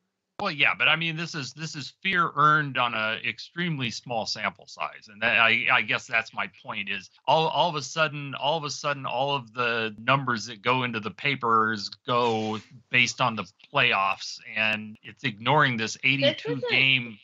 Well, 0.43 0.51
yeah, 0.51 0.75
but 0.77 0.89
I 0.89 0.97
mean, 0.97 1.17
this 1.17 1.37
is 1.37 1.53
this 1.53 1.77
is 1.77 1.93
fear 2.03 2.33
earned 2.35 2.77
on 2.77 2.95
a 2.95 3.17
extremely 3.25 3.93
small 3.93 4.27
sample 4.27 4.67
size, 4.67 5.07
and 5.07 5.23
that, 5.23 5.39
I 5.39 5.67
I 5.73 5.83
guess 5.83 6.05
that's 6.09 6.35
my 6.35 6.51
point. 6.65 6.91
Is 6.91 7.11
all 7.29 7.47
all 7.47 7.69
of 7.69 7.77
a 7.77 7.83
sudden, 7.83 8.35
all 8.35 8.59
of 8.59 8.65
a 8.65 8.71
sudden, 8.71 9.07
all 9.07 9.37
of 9.37 9.55
the 9.55 9.95
numbers 10.01 10.47
that 10.47 10.61
go 10.61 10.83
into 10.83 10.99
the 10.99 11.13
papers 11.13 11.91
go 12.09 12.59
based 12.91 13.21
on 13.21 13.37
the 13.37 13.45
playoffs, 13.73 14.41
and 14.57 14.97
it's 15.05 15.23
ignoring 15.23 15.77
this 15.77 15.97
82 16.03 16.55
isn't- 16.55 16.69
game. 16.69 17.21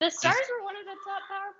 the 0.00 0.10
Stars 0.10 0.34
were 0.50 0.66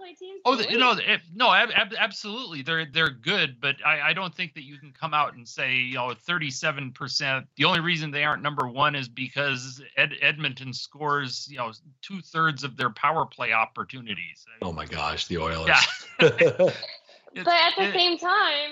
one 0.08 0.16
of 0.16 0.18
the 0.18 0.24
top 0.24 0.24
power 0.24 0.26
play 0.26 0.26
teams. 0.26 0.40
Oh, 0.44 0.52
in 0.52 0.58
the 0.58 0.64
the, 0.64 0.72
you 0.72 0.78
know, 0.78 0.92
league. 0.92 1.20
no, 1.34 1.52
ab, 1.52 1.70
ab, 1.74 1.94
absolutely, 1.98 2.62
they're 2.62 2.86
they're 2.86 3.10
good, 3.10 3.60
but 3.60 3.76
I, 3.84 4.10
I 4.10 4.12
don't 4.12 4.34
think 4.34 4.54
that 4.54 4.64
you 4.64 4.78
can 4.78 4.92
come 4.92 5.14
out 5.14 5.34
and 5.34 5.46
say, 5.46 5.74
you 5.74 5.94
know, 5.94 6.14
37 6.14 6.92
percent. 6.92 7.46
The 7.56 7.64
only 7.64 7.80
reason 7.80 8.10
they 8.10 8.24
aren't 8.24 8.42
number 8.42 8.68
one 8.68 8.94
is 8.94 9.08
because 9.08 9.82
Ed, 9.96 10.14
Edmonton 10.20 10.72
scores, 10.72 11.48
you 11.50 11.58
know, 11.58 11.72
two 12.02 12.20
thirds 12.20 12.64
of 12.64 12.76
their 12.76 12.90
power 12.90 13.26
play 13.26 13.52
opportunities. 13.52 14.44
Oh 14.62 14.72
my 14.72 14.86
gosh, 14.86 15.26
the 15.26 15.38
Oilers. 15.38 15.68
Yeah. 15.68 15.82
but 17.44 17.54
at 17.54 17.72
the 17.76 17.84
it- 17.84 17.94
same 17.94 18.18
time, 18.18 18.70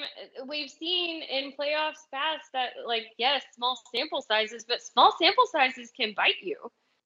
we've 0.48 0.70
seen 0.70 1.22
in 1.22 1.52
playoffs 1.52 2.04
past 2.12 2.50
that, 2.52 2.70
like, 2.86 3.04
yes, 3.18 3.42
small 3.54 3.78
sample 3.94 4.22
sizes, 4.22 4.64
but 4.66 4.82
small 4.82 5.14
sample 5.20 5.46
sizes 5.46 5.92
can 5.96 6.14
bite 6.16 6.42
you. 6.42 6.56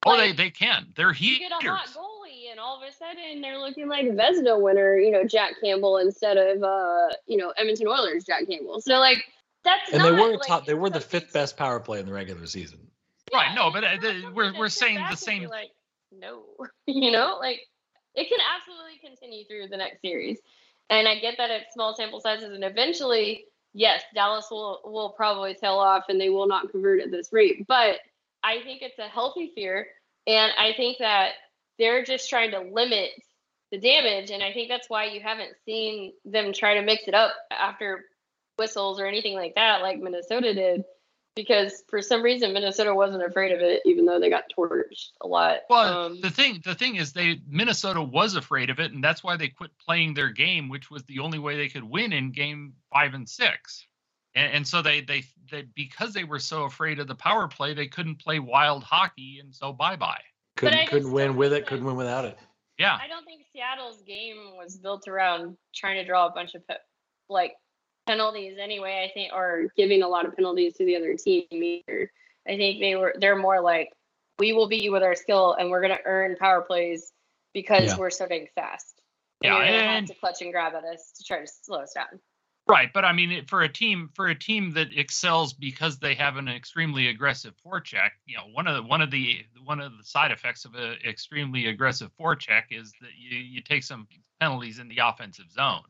Oh, 0.06 0.16
they, 0.16 0.28
Like, 0.28 0.36
they 0.36 0.50
can. 0.50 0.86
They're 0.96 1.12
You 1.12 1.38
get 1.38 1.52
a 1.52 1.54
hot 1.56 1.62
heaters. 1.80 1.96
goalie, 1.96 2.50
and 2.50 2.58
all 2.58 2.82
of 2.82 2.88
a 2.88 2.92
sudden 2.92 3.40
they're 3.42 3.58
looking 3.58 3.88
like 3.88 4.06
Vezina 4.06 4.60
winner, 4.60 4.96
you 4.96 5.10
know, 5.10 5.24
Jack 5.24 5.54
Campbell 5.62 5.98
instead 5.98 6.36
of, 6.38 6.62
uh, 6.62 7.08
you 7.26 7.36
know, 7.36 7.50
Edmonton 7.58 7.86
Oilers 7.88 8.24
Jack 8.24 8.48
Campbell. 8.48 8.80
So 8.80 8.94
like, 8.98 9.22
that's 9.62 9.92
and 9.92 10.02
not, 10.02 10.04
they 10.16 10.22
were 10.22 10.32
like, 10.38 10.46
top. 10.46 10.64
They 10.64 10.72
were 10.74 10.88
the 10.88 11.00
fifth 11.00 11.32
best 11.34 11.56
power 11.58 11.80
play 11.80 12.00
in 12.00 12.06
the 12.06 12.12
regular 12.14 12.46
season. 12.46 12.78
Right, 13.32 13.54
no, 13.54 13.70
but, 13.70 13.84
uh, 13.84 13.88
it's 13.92 14.02
not 14.02 14.12
the- 14.14 14.20
something 14.22 14.34
we're- 14.34 14.58
we're 14.58 14.68
saying 14.70 14.94
the 14.94 15.00
back 15.02 15.10
and 15.10 15.18
be 15.20 15.24
same- 15.24 15.48
Like, 15.50 15.70
no, 16.18 16.42
you 16.86 17.10
know, 17.10 17.36
like 17.38 17.60
it 18.14 18.28
can 18.28 18.38
absolutely 18.56 18.98
continue 19.06 19.44
through 19.44 19.68
the 19.68 19.76
next 19.76 20.00
series, 20.00 20.38
and 20.88 21.06
I 21.06 21.18
get 21.20 21.36
that 21.36 21.50
it's 21.50 21.74
small 21.74 21.94
sample 21.94 22.20
sizes, 22.20 22.50
and 22.52 22.64
eventually, 22.64 23.44
yes, 23.74 24.02
Dallas 24.14 24.46
will 24.50 24.80
will 24.84 25.10
probably 25.10 25.54
tail 25.54 25.74
off, 25.78 26.04
and 26.08 26.18
they 26.20 26.30
will 26.30 26.48
not 26.48 26.70
convert 26.70 27.02
at 27.02 27.10
this 27.10 27.32
rate. 27.32 27.66
But 27.68 28.00
I 28.42 28.62
think 28.62 28.82
it's 28.82 28.98
a 28.98 29.08
healthy 29.08 29.52
fear, 29.54 29.86
and 30.26 30.52
I 30.58 30.72
think 30.76 30.98
that 30.98 31.32
they're 31.78 32.04
just 32.04 32.28
trying 32.28 32.52
to 32.52 32.60
limit 32.60 33.10
the 33.70 33.78
damage, 33.78 34.30
and 34.30 34.42
I 34.42 34.52
think 34.52 34.68
that's 34.68 34.90
why 34.90 35.06
you 35.06 35.20
haven't 35.20 35.52
seen 35.64 36.12
them 36.24 36.52
try 36.52 36.74
to 36.74 36.82
mix 36.82 37.06
it 37.06 37.14
up 37.14 37.32
after 37.50 38.04
whistles 38.58 39.00
or 39.00 39.06
anything 39.06 39.34
like 39.34 39.54
that, 39.54 39.82
like 39.82 39.98
Minnesota 39.98 40.54
did 40.54 40.84
because 41.36 41.82
for 41.88 42.02
some 42.02 42.22
reason 42.22 42.52
Minnesota 42.52 42.94
wasn't 42.94 43.24
afraid 43.24 43.52
of 43.52 43.60
it, 43.60 43.82
even 43.86 44.04
though 44.04 44.18
they 44.18 44.30
got 44.30 44.44
torched 44.56 45.10
a 45.20 45.26
lot. 45.26 45.60
Well, 45.68 46.06
um, 46.06 46.20
the 46.20 46.30
thing 46.30 46.60
the 46.64 46.74
thing 46.74 46.96
is, 46.96 47.12
they 47.12 47.40
Minnesota 47.48 48.02
was 48.02 48.34
afraid 48.34 48.70
of 48.70 48.80
it, 48.80 48.92
and 48.92 49.02
that's 49.02 49.22
why 49.22 49.36
they 49.36 49.48
quit 49.48 49.70
playing 49.78 50.14
their 50.14 50.30
game, 50.30 50.68
which 50.68 50.90
was 50.90 51.04
the 51.04 51.20
only 51.20 51.38
way 51.38 51.56
they 51.56 51.68
could 51.68 51.84
win 51.84 52.12
in 52.12 52.32
game 52.32 52.74
five 52.92 53.14
and 53.14 53.28
six. 53.28 53.86
And, 54.34 54.52
and 54.52 54.66
so 54.66 54.82
they, 54.82 55.00
they 55.00 55.24
they 55.50 55.62
because 55.74 56.12
they 56.14 56.24
were 56.24 56.38
so 56.38 56.64
afraid 56.64 56.98
of 56.98 57.08
the 57.08 57.14
power 57.14 57.48
play, 57.48 57.74
they 57.74 57.88
couldn't 57.88 58.16
play 58.16 58.38
wild 58.38 58.84
hockey, 58.84 59.40
and 59.40 59.54
so 59.54 59.72
bye 59.72 59.96
bye. 59.96 60.20
Couldn't 60.56 60.88
couldn't 60.88 61.12
win 61.12 61.36
with 61.36 61.52
it. 61.52 61.66
Couldn't 61.66 61.84
win 61.84 61.96
without 61.96 62.24
it. 62.24 62.38
Yeah, 62.78 62.98
I 63.00 63.08
don't 63.08 63.24
think 63.24 63.44
Seattle's 63.52 64.02
game 64.02 64.56
was 64.56 64.76
built 64.76 65.08
around 65.08 65.56
trying 65.74 65.96
to 65.96 66.04
draw 66.04 66.26
a 66.26 66.30
bunch 66.30 66.54
of 66.54 66.66
pe- 66.66 66.76
like 67.28 67.54
penalties 68.06 68.56
anyway. 68.60 69.06
I 69.08 69.12
think, 69.12 69.32
or 69.32 69.66
giving 69.76 70.02
a 70.02 70.08
lot 70.08 70.26
of 70.26 70.34
penalties 70.36 70.74
to 70.74 70.84
the 70.84 70.96
other 70.96 71.14
team 71.14 71.44
either. 71.50 72.10
I 72.48 72.56
think 72.56 72.80
they 72.80 72.96
were 72.96 73.14
they're 73.18 73.36
more 73.36 73.60
like 73.60 73.90
we 74.38 74.52
will 74.52 74.68
beat 74.68 74.82
you 74.82 74.92
with 74.92 75.02
our 75.02 75.14
skill, 75.14 75.54
and 75.54 75.70
we're 75.70 75.82
gonna 75.82 75.98
earn 76.04 76.36
power 76.36 76.62
plays 76.62 77.12
because 77.52 77.84
Yeah. 77.90 77.96
we're 77.98 78.10
so 78.10 78.26
dang 78.26 78.46
fast. 78.54 79.00
Yeah, 79.42 79.56
and 79.56 79.74
you're 79.74 79.82
have 79.82 79.96
and- 79.98 80.06
to 80.08 80.14
clutch 80.14 80.40
and 80.40 80.52
grab 80.52 80.74
at 80.74 80.84
us 80.84 81.12
to 81.18 81.24
try 81.24 81.40
to 81.40 81.46
slow 81.46 81.80
us 81.80 81.92
down. 81.94 82.20
Right, 82.70 82.92
but 82.92 83.04
I 83.04 83.12
mean, 83.12 83.44
for 83.46 83.62
a 83.62 83.68
team 83.68 84.10
for 84.14 84.28
a 84.28 84.34
team 84.34 84.70
that 84.74 84.96
excels 84.96 85.52
because 85.52 85.98
they 85.98 86.14
have 86.14 86.36
an 86.36 86.46
extremely 86.48 87.08
aggressive 87.08 87.52
forecheck, 87.66 88.10
you 88.26 88.36
know, 88.36 88.44
one 88.52 88.68
of 88.68 88.76
the 88.76 88.82
one 88.84 89.00
of 89.00 89.10
the 89.10 89.44
one 89.64 89.80
of 89.80 89.98
the 89.98 90.04
side 90.04 90.30
effects 90.30 90.64
of 90.64 90.76
an 90.76 90.96
extremely 91.04 91.66
aggressive 91.66 92.12
forecheck 92.16 92.64
is 92.70 92.92
that 93.00 93.10
you 93.18 93.38
you 93.38 93.60
take 93.60 93.82
some 93.82 94.06
penalties 94.38 94.78
in 94.78 94.86
the 94.86 94.98
offensive 95.02 95.50
zone, 95.50 95.82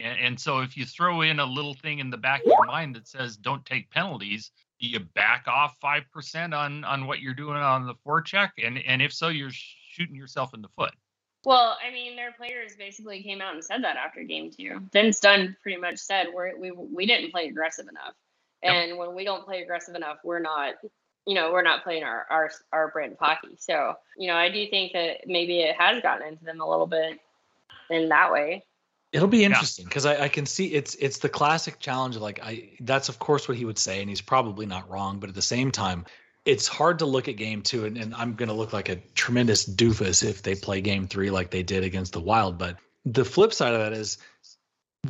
and, 0.00 0.18
and 0.18 0.40
so 0.40 0.58
if 0.58 0.76
you 0.76 0.84
throw 0.84 1.20
in 1.20 1.38
a 1.38 1.46
little 1.46 1.74
thing 1.74 2.00
in 2.00 2.10
the 2.10 2.16
back 2.16 2.40
of 2.40 2.48
your 2.48 2.66
mind 2.66 2.96
that 2.96 3.06
says 3.06 3.36
don't 3.36 3.64
take 3.64 3.88
penalties, 3.90 4.50
do 4.80 4.88
you 4.88 4.98
back 4.98 5.44
off 5.46 5.76
five 5.80 6.02
percent 6.12 6.52
on 6.52 6.82
on 6.82 7.06
what 7.06 7.20
you're 7.20 7.34
doing 7.34 7.58
on 7.58 7.86
the 7.86 7.94
forecheck, 8.04 8.50
and 8.60 8.78
and 8.78 9.00
if 9.00 9.12
so, 9.12 9.28
you're 9.28 9.52
shooting 9.52 10.16
yourself 10.16 10.52
in 10.52 10.62
the 10.62 10.68
foot. 10.76 10.94
Well, 11.44 11.76
I 11.86 11.92
mean, 11.92 12.16
their 12.16 12.32
players 12.32 12.76
basically 12.76 13.22
came 13.22 13.40
out 13.40 13.54
and 13.54 13.64
said 13.64 13.84
that 13.84 13.96
after 13.96 14.22
game 14.22 14.50
two. 14.50 14.80
Vince 14.92 15.20
Dunn 15.20 15.56
pretty 15.62 15.80
much 15.80 15.98
said 15.98 16.28
we're, 16.34 16.58
we 16.58 16.70
we 16.70 17.06
didn't 17.06 17.30
play 17.30 17.48
aggressive 17.48 17.86
enough, 17.88 18.14
Yep. 18.62 18.72
and 18.72 18.98
when 18.98 19.14
we 19.14 19.24
don't 19.24 19.44
play 19.44 19.62
aggressive 19.62 19.94
enough, 19.94 20.18
we're 20.24 20.40
not, 20.40 20.74
you 21.26 21.34
know, 21.34 21.52
we're 21.52 21.62
not 21.62 21.82
playing 21.84 22.04
our 22.04 22.26
our 22.30 22.50
our 22.72 22.88
brand 22.88 23.12
of 23.12 23.18
hockey. 23.18 23.56
So, 23.58 23.94
you 24.16 24.28
know, 24.28 24.36
I 24.36 24.48
do 24.50 24.66
think 24.68 24.92
that 24.92 25.26
maybe 25.26 25.60
it 25.60 25.76
has 25.76 26.02
gotten 26.02 26.26
into 26.26 26.44
them 26.44 26.60
a 26.60 26.68
little 26.68 26.86
bit 26.86 27.20
in 27.90 28.08
that 28.08 28.32
way. 28.32 28.64
It'll 29.12 29.28
be 29.28 29.44
interesting 29.44 29.84
because 29.84 30.06
I, 30.06 30.24
I 30.24 30.28
can 30.28 30.44
see 30.44 30.74
it's 30.74 30.96
it's 30.96 31.18
the 31.18 31.28
classic 31.28 31.78
challenge 31.78 32.16
of 32.16 32.22
like 32.22 32.40
I 32.42 32.70
that's 32.80 33.08
of 33.08 33.20
course 33.20 33.46
what 33.46 33.56
he 33.56 33.64
would 33.64 33.78
say 33.78 34.00
and 34.00 34.08
he's 34.10 34.20
probably 34.20 34.66
not 34.66 34.90
wrong 34.90 35.20
but 35.20 35.28
at 35.28 35.36
the 35.36 35.42
same 35.42 35.70
time 35.70 36.04
it's 36.44 36.68
hard 36.68 36.98
to 36.98 37.06
look 37.06 37.28
at 37.28 37.36
game 37.36 37.62
two 37.62 37.84
and, 37.86 37.96
and 37.96 38.14
I'm 38.14 38.34
gonna 38.34 38.52
look 38.52 38.72
like 38.72 38.88
a 38.88 38.96
tremendous 39.14 39.68
doofus 39.68 40.22
if 40.22 40.42
they 40.42 40.54
play 40.54 40.80
game 40.80 41.06
three 41.06 41.30
like 41.30 41.50
they 41.50 41.62
did 41.62 41.84
against 41.84 42.12
the 42.12 42.20
Wild 42.20 42.58
but 42.58 42.76
the 43.04 43.24
flip 43.24 43.52
side 43.52 43.74
of 43.74 43.80
that 43.80 43.92
is 43.92 44.18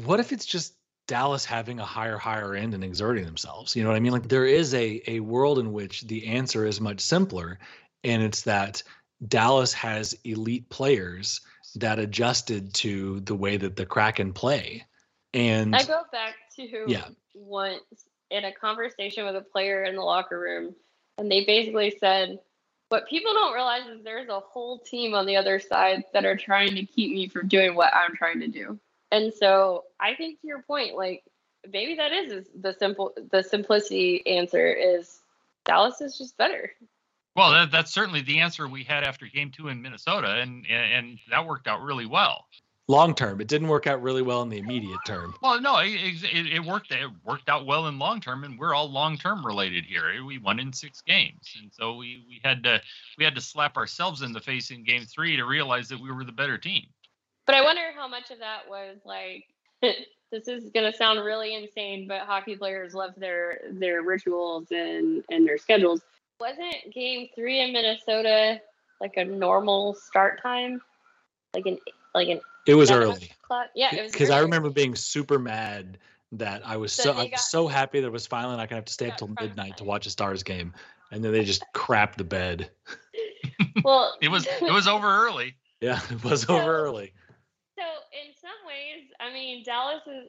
what 0.05 0.20
if 0.20 0.32
it's 0.32 0.47
just 0.47 0.74
Dallas 1.07 1.45
having 1.45 1.80
a 1.80 1.85
higher 1.85 2.16
higher 2.16 2.55
end 2.55 2.74
and 2.74 2.82
exerting 2.82 3.24
themselves 3.24 3.76
you 3.76 3.82
know 3.82 3.91
what 3.91 3.97
I 3.97 4.01
mean 4.01 4.12
like 4.12 4.28
there 4.28 4.47
is 4.47 4.74
a 4.74 5.03
a 5.07 5.20
world 5.20 5.59
in 5.59 5.72
which 5.72 6.03
the 6.03 6.26
answer 6.26 6.66
is 6.66 6.80
much 6.80 7.01
simpler 7.01 7.59
and 8.05 8.22
it's 8.22 8.43
that 8.43 8.82
Dallas 9.26 9.72
has 9.72 10.16
elite 10.24 10.68
players 10.68 11.41
that 11.76 11.99
adjusted 11.99 12.74
to 12.74 13.20
the 13.20 13.35
way 13.35 13.57
that 13.57 13.76
the 13.76 13.87
Kraken 13.87 14.32
play. 14.32 14.87
And 15.32 15.74
I 15.74 15.82
go 15.82 16.03
back 16.12 16.35
to 16.57 16.85
Yeah. 16.87 17.09
once 17.35 17.82
in 18.30 18.45
a 18.45 18.53
conversation 18.53 19.24
with 19.24 19.37
a 19.37 19.41
player 19.41 19.85
in 19.85 19.97
the 19.97 20.03
locker 20.03 20.39
room, 20.39 20.74
and 21.19 21.31
they 21.31 21.45
basically 21.45 21.97
said, 21.99 22.41
"What 22.89 23.09
people 23.09 23.33
don't 23.33 23.55
realize 23.55 23.87
is 23.89 24.03
there's 24.03 24.29
a 24.29 24.41
whole 24.41 24.79
team 24.79 25.15
on 25.15 25.27
the 25.27 25.37
other 25.37 25.61
side 25.61 26.05
that 26.12 26.25
are 26.25 26.37
trying 26.37 26.75
to 26.77 26.85
keep 26.85 27.12
me 27.12 27.29
from 27.29 27.49
doing 27.49 27.75
what 27.75 27.95
I'm 27.95 28.15
trying 28.15 28.41
to 28.41 28.49
do." 28.49 28.79
And 29.11 29.33
so 29.33 29.85
I 30.01 30.15
think 30.15 30.41
to 30.41 30.47
your 30.47 30.62
point, 30.62 30.97
like 30.97 31.25
maybe 31.71 31.95
that 31.97 32.12
is 32.12 32.33
is 32.33 32.47
the 32.55 32.73
simple, 32.73 33.12
the 33.31 33.43
simplicity 33.43 34.27
answer 34.27 34.73
is 34.73 35.21
Dallas 35.65 36.01
is 36.01 36.19
just 36.19 36.37
better. 36.37 36.73
Well, 37.37 37.51
that, 37.51 37.73
that's 37.73 37.93
certainly 37.93 38.23
the 38.23 38.41
answer 38.41 38.69
we 38.69 38.85
had 38.85 39.03
after 39.03 39.27
Game 39.27 39.51
Two 39.51 39.69
in 39.69 39.83
Minnesota, 39.83 40.41
and 40.41 40.67
and, 40.69 40.93
and 40.93 41.19
that 41.31 41.47
worked 41.47 41.67
out 41.67 41.83
really 41.83 42.07
well. 42.07 42.47
Long 42.89 43.14
term, 43.14 43.41
it 43.41 43.49
didn't 43.49 43.68
work 43.68 43.87
out 43.87 44.03
really 44.03 44.22
well 44.22 44.43
in 44.43 44.49
the 44.49 44.59
immediate 44.59 44.99
term. 45.07 45.35
Well, 45.43 45.61
no, 45.61 45.78
it, 45.78 45.91
it, 45.93 46.47
it 46.55 46.64
worked. 46.64 46.93
It 46.93 47.11
worked 47.24 47.49
out 47.49 47.66
well 47.66 47.87
in 47.87 47.99
long 47.99 48.20
term, 48.20 48.45
and 48.45 48.59
we're 48.59 48.74
all 48.74 48.91
long 48.91 49.16
term 49.16 49.45
related 49.45 49.85
here. 49.85 50.11
Eh, 50.16 50.22
we 50.22 50.39
won 50.39 50.59
in 50.59 50.72
six 50.72 51.01
games, 51.01 51.55
and 51.61 51.70
so 51.72 51.97
we 51.97 52.24
we 52.28 52.41
had 52.43 52.62
to 52.64 52.80
we 53.18 53.24
had 53.24 53.35
to 53.35 53.41
slap 53.41 53.76
ourselves 53.76 54.22
in 54.22 54.32
the 54.32 54.41
face 54.41 54.70
in 54.70 54.85
Game 54.85 55.05
Three 55.05 55.37
to 55.37 55.45
realize 55.45 55.89
that 55.89 56.01
we 56.01 56.12
were 56.12 56.24
the 56.24 56.32
better 56.32 56.59
team. 56.59 56.85
But 57.47 57.57
I 57.57 57.62
wonder 57.62 57.93
how 57.95 58.09
much 58.09 58.30
of 58.30 58.39
that 58.39 58.68
was 58.68 58.99
like 59.05 59.45
this 59.82 60.49
is 60.49 60.70
gonna 60.70 60.93
sound 60.93 61.24
really 61.24 61.55
insane, 61.55 62.07
but 62.09 62.22
hockey 62.22 62.57
players 62.57 62.95
love 62.95 63.12
their 63.16 63.61
their 63.72 64.03
rituals 64.03 64.66
and 64.70 65.24
and 65.30 65.47
their 65.47 65.59
schedules. 65.59 66.01
Wasn't 66.41 66.93
game 66.93 67.28
three 67.35 67.61
in 67.61 67.72
Minnesota 67.72 68.61
like 69.01 69.16
a 69.16 69.24
normal 69.24 69.95
start 69.95 70.43
time? 70.43 70.80
Like 71.55 71.66
an 71.66 71.78
like 72.14 72.28
an 72.28 72.41
It 72.67 72.75
was 72.75 72.91
early 72.91 73.31
o'clock? 73.43 73.69
Yeah, 73.75 73.91
because 74.11 74.31
I 74.31 74.41
remember 74.41 74.71
being 74.71 74.95
super 74.95 75.39
mad 75.39 75.99
that 76.33 76.67
I 76.67 76.77
was 76.77 76.93
So 76.93 77.03
so 77.05 77.12
I 77.12 77.23
was 77.23 77.31
got- 77.31 77.41
so 77.41 77.67
happy 77.69 78.01
that 78.01 78.07
it 78.07 78.12
was 78.12 78.27
finally 78.27 78.57
not 78.57 78.69
gonna 78.69 78.79
have 78.79 78.85
to 78.87 78.93
stay 78.93 79.07
up 79.07 79.12
got 79.12 79.19
till 79.19 79.29
front 79.29 79.41
midnight 79.51 79.77
to 79.79 79.85
watch 79.85 80.07
a 80.07 80.11
Stars 80.11 80.43
game, 80.43 80.73
and 81.12 81.23
then 81.23 81.33
they 81.33 81.45
just 81.45 81.62
crapped 81.75 82.17
the 82.17 82.25
bed. 82.25 82.71
Well, 83.85 84.17
It 84.23 84.29
was 84.29 84.47
it 84.47 84.62
was 84.73 84.87
over 84.89 85.07
early. 85.07 85.57
Yeah, 85.81 86.01
it 86.11 86.23
was 86.25 86.43
So- 86.43 86.57
over 86.59 86.75
early. 86.85 87.12
So 87.77 87.83
in 88.12 88.33
some 88.41 88.51
ways, 88.67 89.11
I 89.21 89.33
mean, 89.33 89.62
Dallas 89.65 90.03
is 90.07 90.29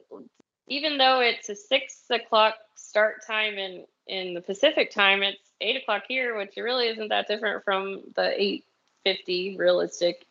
even 0.68 0.98
though 0.98 1.20
it's 1.20 1.48
a 1.48 1.54
six 1.54 2.02
o'clock 2.10 2.56
start 2.74 3.24
time 3.26 3.54
in 3.54 3.86
in 4.08 4.34
the 4.34 4.40
Pacific 4.40 4.90
time, 4.90 5.22
it's 5.22 5.52
eight 5.60 5.76
o'clock 5.76 6.02
here, 6.08 6.36
which 6.36 6.54
really 6.56 6.88
isn't 6.88 7.08
that 7.08 7.28
different 7.28 7.64
from 7.64 8.02
the 8.14 8.40
eight 8.40 8.64
fifty 9.04 9.56
realistic 9.56 10.26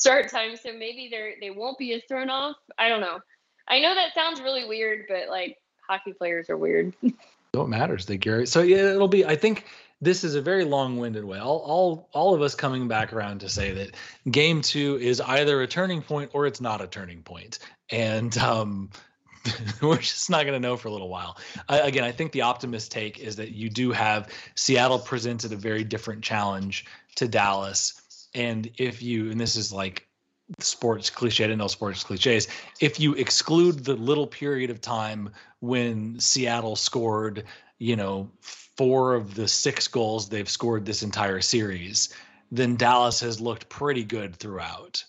start 0.00 0.30
time. 0.30 0.56
So 0.56 0.72
maybe 0.72 1.08
they're 1.10 1.34
they 1.40 1.50
won't 1.50 1.78
be 1.78 1.92
as 1.94 2.02
thrown 2.08 2.30
off. 2.30 2.56
I 2.78 2.88
don't 2.88 3.00
know. 3.00 3.20
I 3.68 3.80
know 3.80 3.94
that 3.94 4.14
sounds 4.14 4.40
really 4.40 4.66
weird, 4.66 5.04
but 5.08 5.28
like 5.28 5.58
hockey 5.88 6.12
players 6.12 6.50
are 6.50 6.56
weird. 6.56 6.94
No, 7.52 7.62
it 7.62 7.68
matters. 7.68 8.06
They 8.06 8.16
Gary. 8.16 8.46
So 8.46 8.62
yeah, 8.62 8.92
it'll 8.92 9.08
be. 9.08 9.26
I 9.26 9.34
think 9.34 9.66
this 10.00 10.22
is 10.22 10.36
a 10.36 10.40
very 10.40 10.64
long-winded 10.64 11.24
way. 11.24 11.40
All, 11.40 11.58
all, 11.58 12.08
all 12.12 12.32
of 12.32 12.42
us 12.42 12.54
coming 12.54 12.86
back 12.86 13.12
around 13.12 13.40
to 13.40 13.48
say 13.48 13.72
that 13.72 13.96
game 14.30 14.62
two 14.62 14.98
is 15.00 15.20
either 15.20 15.60
a 15.60 15.66
turning 15.66 16.00
point 16.00 16.30
or 16.32 16.46
it's 16.46 16.60
not 16.60 16.80
a 16.80 16.86
turning 16.86 17.22
point, 17.22 17.58
and 17.90 18.38
um, 18.38 18.90
we're 19.82 19.96
just 19.98 20.30
not 20.30 20.42
going 20.44 20.54
to 20.54 20.60
know 20.60 20.76
for 20.76 20.88
a 20.88 20.92
little 20.92 21.08
while. 21.08 21.38
I, 21.68 21.80
again, 21.80 22.04
I 22.04 22.12
think 22.12 22.32
the 22.32 22.42
optimist 22.42 22.92
take 22.92 23.18
is 23.18 23.36
that 23.36 23.50
you 23.50 23.68
do 23.68 23.90
have 23.92 24.28
Seattle 24.54 24.98
presented 24.98 25.52
a 25.52 25.56
very 25.56 25.84
different 25.84 26.22
challenge 26.22 26.84
to 27.16 27.26
Dallas, 27.26 27.99
and 28.34 28.70
if 28.76 29.02
you, 29.02 29.30
and 29.30 29.40
this 29.40 29.56
is 29.56 29.72
like 29.72 30.06
sports 30.58 31.10
cliche, 31.10 31.44
I 31.44 31.46
didn't 31.48 31.58
know 31.58 31.66
sports 31.68 32.04
cliches. 32.04 32.48
If 32.80 32.98
you 32.98 33.14
exclude 33.14 33.84
the 33.84 33.94
little 33.94 34.26
period 34.26 34.70
of 34.70 34.80
time 34.80 35.30
when 35.60 36.18
Seattle 36.18 36.76
scored, 36.76 37.44
you 37.78 37.96
know, 37.96 38.30
four 38.40 39.14
of 39.14 39.34
the 39.34 39.48
six 39.48 39.88
goals 39.88 40.28
they've 40.28 40.48
scored 40.48 40.84
this 40.84 41.02
entire 41.02 41.40
series, 41.40 42.14
then 42.50 42.76
Dallas 42.76 43.20
has 43.20 43.40
looked 43.40 43.68
pretty 43.68 44.04
good 44.04 44.34
throughout. 44.36 45.04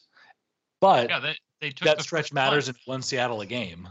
But 0.80 1.10
Yeah, 1.10 1.20
they 1.20 1.38
they 1.60 1.70
took 1.70 1.86
that 1.86 1.98
the 1.98 2.04
stretch 2.04 2.34
matters 2.34 2.66
punch. 2.66 2.78
and 2.78 2.88
won 2.88 3.02
Seattle 3.02 3.42
a 3.42 3.46
game. 3.46 3.88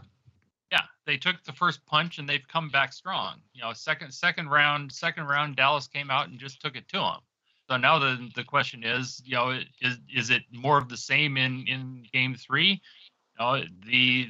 Yeah, 0.72 0.82
they 1.06 1.16
took 1.16 1.42
the 1.44 1.52
first 1.52 1.84
punch 1.86 2.18
and 2.18 2.28
they've 2.28 2.46
come 2.46 2.68
back 2.68 2.92
strong. 2.92 3.40
You 3.54 3.62
know, 3.62 3.72
second 3.72 4.12
second 4.12 4.48
round 4.48 4.92
second 4.92 5.26
round 5.26 5.56
Dallas 5.56 5.86
came 5.86 6.10
out 6.10 6.28
and 6.28 6.38
just 6.38 6.60
took 6.60 6.76
it 6.76 6.88
to 6.88 6.98
them. 6.98 7.20
So 7.70 7.76
now 7.76 8.00
the 8.00 8.28
the 8.34 8.42
question 8.42 8.82
is, 8.82 9.22
you 9.24 9.36
know, 9.36 9.60
is 9.80 9.98
is 10.12 10.30
it 10.30 10.42
more 10.52 10.76
of 10.76 10.88
the 10.88 10.96
same 10.96 11.36
in 11.36 11.64
in 11.68 12.04
game 12.12 12.34
three? 12.34 12.82
You 13.38 13.38
know, 13.38 13.62
the 13.86 14.28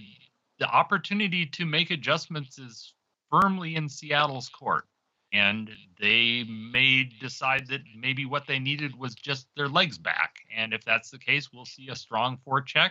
the 0.59 0.67
opportunity 0.67 1.47
to 1.47 1.65
make 1.65 1.91
adjustments 1.91 2.59
is 2.59 2.93
firmly 3.31 3.77
in 3.77 3.89
Seattle's 3.89 4.51
court, 4.51 4.85
and 5.33 5.71
they 5.99 6.45
may 6.45 7.05
decide 7.19 7.67
that 7.69 7.81
maybe 7.97 8.27
what 8.27 8.47
they 8.47 8.59
needed 8.59 8.95
was 8.99 9.15
just 9.15 9.47
their 9.57 9.69
legs 9.69 9.97
back. 9.97 10.35
And 10.55 10.75
if 10.75 10.85
that's 10.85 11.09
the 11.09 11.19
case, 11.19 11.51
we'll 11.51 11.65
see 11.65 11.89
a 11.89 11.97
strong 11.97 12.39
forecheck 12.47 12.91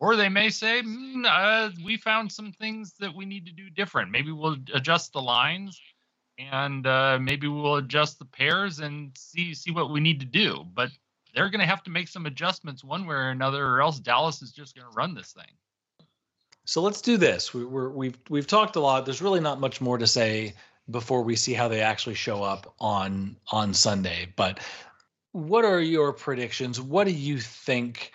or 0.00 0.14
they 0.14 0.28
may 0.28 0.48
say, 0.48 0.80
"Mm, 0.80 1.26
uh, 1.26 1.72
we 1.84 1.96
found 1.96 2.30
some 2.30 2.52
things 2.52 2.94
that 3.00 3.12
we 3.12 3.24
need 3.24 3.46
to 3.46 3.52
do 3.52 3.68
different. 3.68 4.12
Maybe 4.12 4.30
we'll 4.30 4.58
adjust 4.72 5.12
the 5.12 5.20
lines 5.20 5.80
and 6.38 6.86
uh, 6.86 7.18
maybe 7.20 7.48
we'll 7.48 7.76
adjust 7.76 8.18
the 8.18 8.24
pairs 8.24 8.78
and 8.78 9.10
see 9.16 9.54
see 9.54 9.70
what 9.70 9.90
we 9.90 10.00
need 10.00 10.20
to 10.20 10.26
do. 10.26 10.64
But 10.74 10.90
they're 11.34 11.50
going 11.50 11.60
to 11.60 11.66
have 11.66 11.82
to 11.84 11.90
make 11.90 12.08
some 12.08 12.26
adjustments 12.26 12.82
one 12.82 13.06
way 13.06 13.14
or 13.16 13.30
another, 13.30 13.66
or 13.66 13.82
else 13.82 13.98
Dallas 13.98 14.42
is 14.42 14.52
just 14.52 14.74
going 14.74 14.86
to 14.88 14.96
run 14.96 15.14
this 15.14 15.32
thing. 15.32 15.52
So 16.64 16.82
let's 16.82 17.00
do 17.00 17.16
this. 17.16 17.54
We, 17.54 17.64
we're, 17.64 17.90
we've 17.90 18.18
we've 18.28 18.46
talked 18.46 18.76
a 18.76 18.80
lot. 18.80 19.04
There's 19.04 19.22
really 19.22 19.40
not 19.40 19.60
much 19.60 19.80
more 19.80 19.98
to 19.98 20.06
say 20.06 20.54
before 20.90 21.22
we 21.22 21.36
see 21.36 21.52
how 21.52 21.68
they 21.68 21.80
actually 21.80 22.14
show 22.14 22.42
up 22.42 22.74
on 22.78 23.36
on 23.50 23.74
Sunday. 23.74 24.32
But 24.36 24.60
what 25.32 25.64
are 25.64 25.80
your 25.80 26.12
predictions? 26.12 26.80
What 26.80 27.04
do 27.04 27.12
you 27.12 27.38
think? 27.38 28.12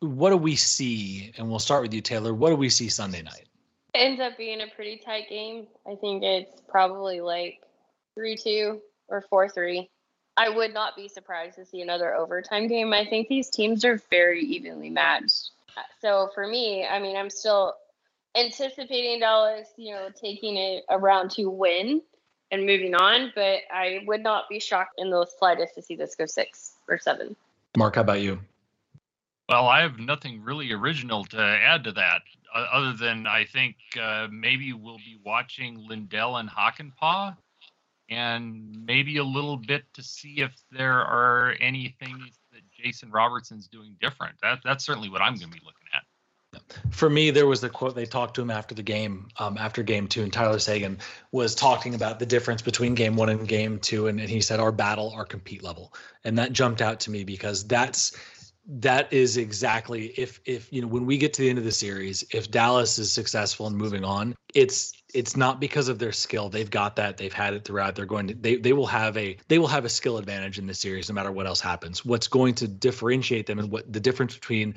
What 0.00 0.30
do 0.30 0.36
we 0.36 0.56
see? 0.56 1.32
And 1.38 1.48
we'll 1.48 1.58
start 1.58 1.82
with 1.82 1.94
you, 1.94 2.00
Taylor. 2.00 2.34
What 2.34 2.50
do 2.50 2.56
we 2.56 2.68
see 2.68 2.88
Sunday 2.88 3.22
night? 3.22 3.46
Ends 3.94 4.20
up 4.20 4.36
being 4.36 4.60
a 4.60 4.66
pretty 4.74 4.98
tight 4.98 5.28
game. 5.28 5.66
I 5.86 5.94
think 5.94 6.22
it's 6.22 6.60
probably 6.68 7.20
like 7.20 7.60
3 8.14 8.36
2 8.36 8.80
or 9.08 9.22
4 9.22 9.48
3. 9.48 9.88
I 10.36 10.48
would 10.48 10.74
not 10.74 10.96
be 10.96 11.08
surprised 11.08 11.56
to 11.56 11.64
see 11.64 11.80
another 11.80 12.14
overtime 12.14 12.66
game. 12.66 12.92
I 12.92 13.04
think 13.04 13.28
these 13.28 13.50
teams 13.50 13.84
are 13.84 14.00
very 14.10 14.42
evenly 14.42 14.90
matched. 14.90 15.50
So 16.00 16.30
for 16.34 16.46
me, 16.46 16.84
I 16.86 16.98
mean, 16.98 17.16
I'm 17.16 17.30
still 17.30 17.74
anticipating 18.36 19.20
Dallas, 19.20 19.68
you 19.76 19.94
know, 19.94 20.08
taking 20.14 20.56
a, 20.56 20.82
a 20.88 20.98
round 20.98 21.30
two 21.30 21.50
win 21.50 22.02
and 22.50 22.66
moving 22.66 22.94
on, 22.94 23.32
but 23.34 23.60
I 23.72 24.00
would 24.06 24.22
not 24.22 24.48
be 24.48 24.60
shocked 24.60 24.94
in 24.98 25.10
the 25.10 25.26
slightest 25.38 25.74
to 25.76 25.82
see 25.82 25.96
this 25.96 26.14
go 26.14 26.26
six 26.26 26.72
or 26.88 26.98
seven. 26.98 27.36
Mark, 27.76 27.94
how 27.96 28.02
about 28.02 28.20
you? 28.20 28.40
Well, 29.48 29.68
I 29.68 29.82
have 29.82 29.98
nothing 29.98 30.42
really 30.42 30.72
original 30.72 31.24
to 31.26 31.38
add 31.38 31.84
to 31.84 31.92
that, 31.92 32.22
other 32.54 32.92
than 32.92 33.26
I 33.26 33.44
think 33.44 33.76
uh, 34.00 34.28
maybe 34.30 34.72
we'll 34.72 34.98
be 34.98 35.18
watching 35.24 35.86
Lindell 35.88 36.36
and 36.36 36.48
Hakanpää, 36.48 37.36
and 38.08 38.84
maybe 38.86 39.16
a 39.16 39.24
little 39.24 39.56
bit 39.56 39.84
to 39.94 40.02
see 40.02 40.40
if 40.40 40.52
there 40.70 41.00
are 41.00 41.54
any 41.60 41.96
things 41.98 42.38
that 42.52 42.62
Jason 42.70 43.10
Robertson's 43.10 43.68
doing 43.68 43.96
different. 44.00 44.36
That 44.42 44.60
that's 44.64 44.84
certainly 44.84 45.08
what 45.08 45.20
I'm 45.20 45.34
going 45.34 45.50
to 45.50 45.58
be 45.58 45.64
looking 45.64 45.88
at. 45.94 46.02
For 46.90 47.10
me, 47.10 47.30
there 47.32 47.46
was 47.46 47.60
the 47.60 47.68
quote 47.68 47.96
they 47.96 48.06
talked 48.06 48.36
to 48.36 48.42
him 48.42 48.50
after 48.50 48.76
the 48.76 48.82
game, 48.82 49.28
um, 49.38 49.58
after 49.58 49.82
game 49.82 50.06
two, 50.06 50.22
and 50.22 50.32
Tyler 50.32 50.60
Seguin 50.60 50.98
was 51.32 51.54
talking 51.54 51.94
about 51.94 52.20
the 52.20 52.26
difference 52.26 52.62
between 52.62 52.94
game 52.94 53.16
one 53.16 53.28
and 53.28 53.48
game 53.48 53.80
two, 53.80 54.06
and, 54.06 54.20
and 54.20 54.30
he 54.30 54.40
said 54.40 54.60
our 54.60 54.70
battle, 54.70 55.12
our 55.16 55.24
compete 55.24 55.64
level, 55.64 55.92
and 56.22 56.38
that 56.38 56.52
jumped 56.52 56.80
out 56.80 57.00
to 57.00 57.10
me 57.10 57.24
because 57.24 57.66
that's 57.66 58.16
that 58.66 59.12
is 59.12 59.36
exactly 59.36 60.06
if 60.16 60.40
if 60.44 60.72
you 60.72 60.80
know 60.80 60.88
when 60.88 61.04
we 61.04 61.18
get 61.18 61.34
to 61.34 61.42
the 61.42 61.50
end 61.50 61.58
of 61.58 61.64
the 61.64 61.72
series 61.72 62.24
if 62.32 62.50
dallas 62.50 62.98
is 62.98 63.12
successful 63.12 63.66
in 63.66 63.74
moving 63.74 64.04
on 64.04 64.34
it's 64.54 64.94
it's 65.14 65.36
not 65.36 65.60
because 65.60 65.88
of 65.88 66.00
their 66.00 66.12
skill. 66.12 66.48
They've 66.48 66.70
got 66.70 66.96
that. 66.96 67.16
They've 67.16 67.32
had 67.32 67.54
it 67.54 67.64
throughout. 67.64 67.94
They're 67.94 68.04
going 68.04 68.26
to 68.28 68.34
they, 68.34 68.56
they 68.56 68.72
will 68.72 68.86
have 68.86 69.16
a 69.16 69.36
they 69.48 69.58
will 69.58 69.68
have 69.68 69.84
a 69.84 69.88
skill 69.88 70.18
advantage 70.18 70.58
in 70.58 70.66
the 70.66 70.74
series 70.74 71.08
no 71.08 71.14
matter 71.14 71.30
what 71.30 71.46
else 71.46 71.60
happens. 71.60 72.04
What's 72.04 72.28
going 72.28 72.54
to 72.56 72.68
differentiate 72.68 73.46
them 73.46 73.60
and 73.60 73.70
what 73.70 73.90
the 73.90 74.00
difference 74.00 74.34
between 74.34 74.74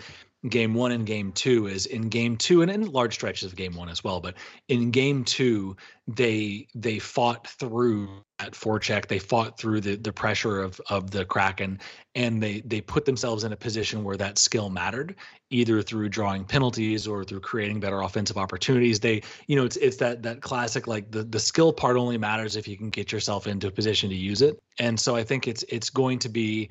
game 0.49 0.73
one 0.73 0.91
and 0.91 1.05
game 1.05 1.31
two 1.31 1.67
is 1.67 1.85
in 1.85 2.09
game 2.09 2.37
two 2.37 2.61
and 2.61 2.69
in 2.69 2.91
large 2.91 3.13
stretches 3.13 3.51
of 3.51 3.55
game 3.55 3.75
one 3.75 3.89
as 3.89 4.03
well 4.03 4.19
but 4.19 4.35
in 4.67 4.91
game 4.91 5.23
two 5.23 5.75
they 6.07 6.67
they 6.73 6.99
fought 6.99 7.47
through 7.47 8.23
that 8.39 8.53
forecheck. 8.53 9.07
They 9.07 9.19
fought 9.19 9.57
through 9.57 9.81
the 9.81 9.95
the 9.95 10.13
pressure 10.13 10.61
of 10.61 10.79
of 10.89 11.11
the 11.11 11.25
kraken 11.25 11.79
and 12.15 12.41
they 12.41 12.61
they 12.61 12.81
put 12.81 13.03
themselves 13.05 13.43
in 13.43 13.51
a 13.51 13.57
position 13.57 14.03
where 14.03 14.17
that 14.17 14.37
skill 14.37 14.69
mattered 14.69 15.15
either 15.49 15.81
through 15.81 16.09
drawing 16.09 16.45
penalties 16.45 17.07
or 17.07 17.23
through 17.23 17.39
creating 17.39 17.79
better 17.79 18.01
offensive 18.01 18.37
opportunities. 18.37 18.99
They 18.99 19.23
you 19.47 19.55
know 19.55 19.65
it's 19.65 19.77
it's 19.77 19.97
that 19.97 20.23
that 20.23 20.41
classic 20.41 20.87
like 20.87 21.11
the 21.11 21.23
the 21.23 21.39
skill 21.39 21.73
part 21.73 21.97
only 21.97 22.17
matters 22.17 22.55
if 22.55 22.67
you 22.67 22.77
can 22.77 22.89
get 22.89 23.11
yourself 23.11 23.47
into 23.47 23.67
a 23.67 23.71
position 23.71 24.09
to 24.09 24.15
use 24.15 24.41
it. 24.41 24.59
And 24.79 24.99
so 24.99 25.15
i 25.15 25.23
think 25.23 25.47
it's 25.47 25.63
it's 25.67 25.89
going 25.89 26.19
to 26.19 26.29
be 26.29 26.69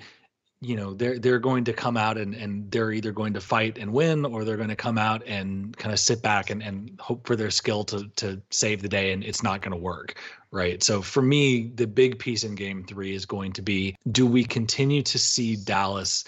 you 0.61 0.75
know 0.75 0.95
they're 0.95 1.19
they're 1.19 1.39
going 1.39 1.65
to 1.65 1.73
come 1.73 1.97
out 1.97 2.17
and 2.17 2.35
and 2.35 2.71
they're 2.71 2.93
either 2.93 3.13
going 3.13 3.35
to 3.35 3.41
fight 3.41 3.77
and 3.77 3.93
win 3.93 4.25
or 4.25 4.45
they're 4.45 4.57
going 4.57 4.71
to 4.71 4.77
come 4.77 4.97
out 4.97 5.23
and 5.27 5.77
kind 5.77 5.93
of 5.93 5.99
sit 5.99 6.23
back 6.23 6.49
and 6.51 6.63
and 6.63 6.99
hope 6.99 7.27
for 7.27 7.37
their 7.37 7.51
skill 7.51 7.85
to 7.85 8.09
to 8.17 8.41
save 8.51 8.81
the 8.81 8.89
day 8.89 9.13
and 9.13 9.23
it's 9.23 9.43
not 9.43 9.61
going 9.61 9.73
to 9.73 9.79
work 9.79 10.19
right? 10.53 10.83
So 10.83 11.03
for 11.03 11.21
me 11.21 11.73
the 11.75 11.87
big 11.87 12.19
piece 12.19 12.45
in 12.45 12.55
game 12.55 12.85
3 12.85 13.15
is 13.15 13.27
going 13.27 13.53
to 13.53 13.63
be 13.63 13.97
do 14.13 14.27
we 14.27 14.45
continue 14.45 15.03
to 15.03 15.19
see 15.19 15.57
Dallas 15.57 16.25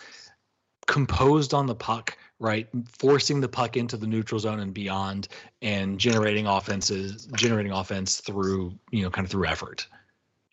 composed 0.86 1.54
on 1.54 1.66
the 1.66 1.74
puck 1.74 2.16
right? 2.40 2.68
Forcing 2.98 3.40
the 3.40 3.48
puck 3.48 3.76
into 3.76 3.96
the 3.96 4.06
neutral 4.06 4.38
zone 4.38 4.60
and 4.60 4.72
beyond 4.74 5.28
and 5.62 5.98
generating 5.98 6.46
offenses 6.46 7.26
generating 7.34 7.72
offense 7.72 8.20
through 8.20 8.78
you 8.90 9.02
know 9.02 9.10
kind 9.10 9.24
of 9.24 9.30
through 9.30 9.46
effort 9.46 9.88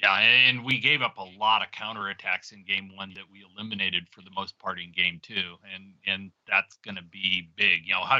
yeah, 0.01 0.19
and 0.19 0.65
we 0.65 0.79
gave 0.79 1.01
up 1.01 1.17
a 1.17 1.39
lot 1.39 1.61
of 1.61 1.69
counterattacks 1.71 2.51
in 2.51 2.63
game 2.65 2.91
one 2.95 3.13
that 3.13 3.23
we 3.31 3.45
eliminated 3.49 4.03
for 4.11 4.21
the 4.21 4.31
most 4.35 4.57
part 4.59 4.79
in 4.79 4.91
game 4.91 5.19
two, 5.21 5.55
and 5.73 5.93
and 6.05 6.31
that's 6.47 6.77
going 6.83 6.95
to 6.95 7.03
be 7.03 7.49
big. 7.55 7.81
You 7.85 7.93
know 7.93 8.01
how 8.01 8.19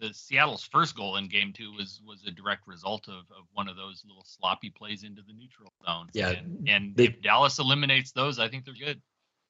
the 0.00 0.14
Seattle's 0.14 0.64
first 0.64 0.96
goal 0.96 1.16
in 1.16 1.28
game 1.28 1.52
two 1.52 1.72
was 1.72 2.00
was 2.06 2.24
a 2.26 2.30
direct 2.30 2.66
result 2.66 3.08
of, 3.08 3.24
of 3.36 3.46
one 3.52 3.68
of 3.68 3.76
those 3.76 4.04
little 4.06 4.24
sloppy 4.24 4.70
plays 4.70 5.02
into 5.02 5.22
the 5.22 5.32
neutral 5.32 5.72
zone. 5.84 6.08
Yeah, 6.12 6.30
and, 6.30 6.68
and 6.68 6.96
they, 6.96 7.04
if 7.04 7.20
Dallas 7.20 7.58
eliminates 7.58 8.12
those, 8.12 8.38
I 8.38 8.48
think 8.48 8.64
they're 8.64 8.74
good. 8.74 9.00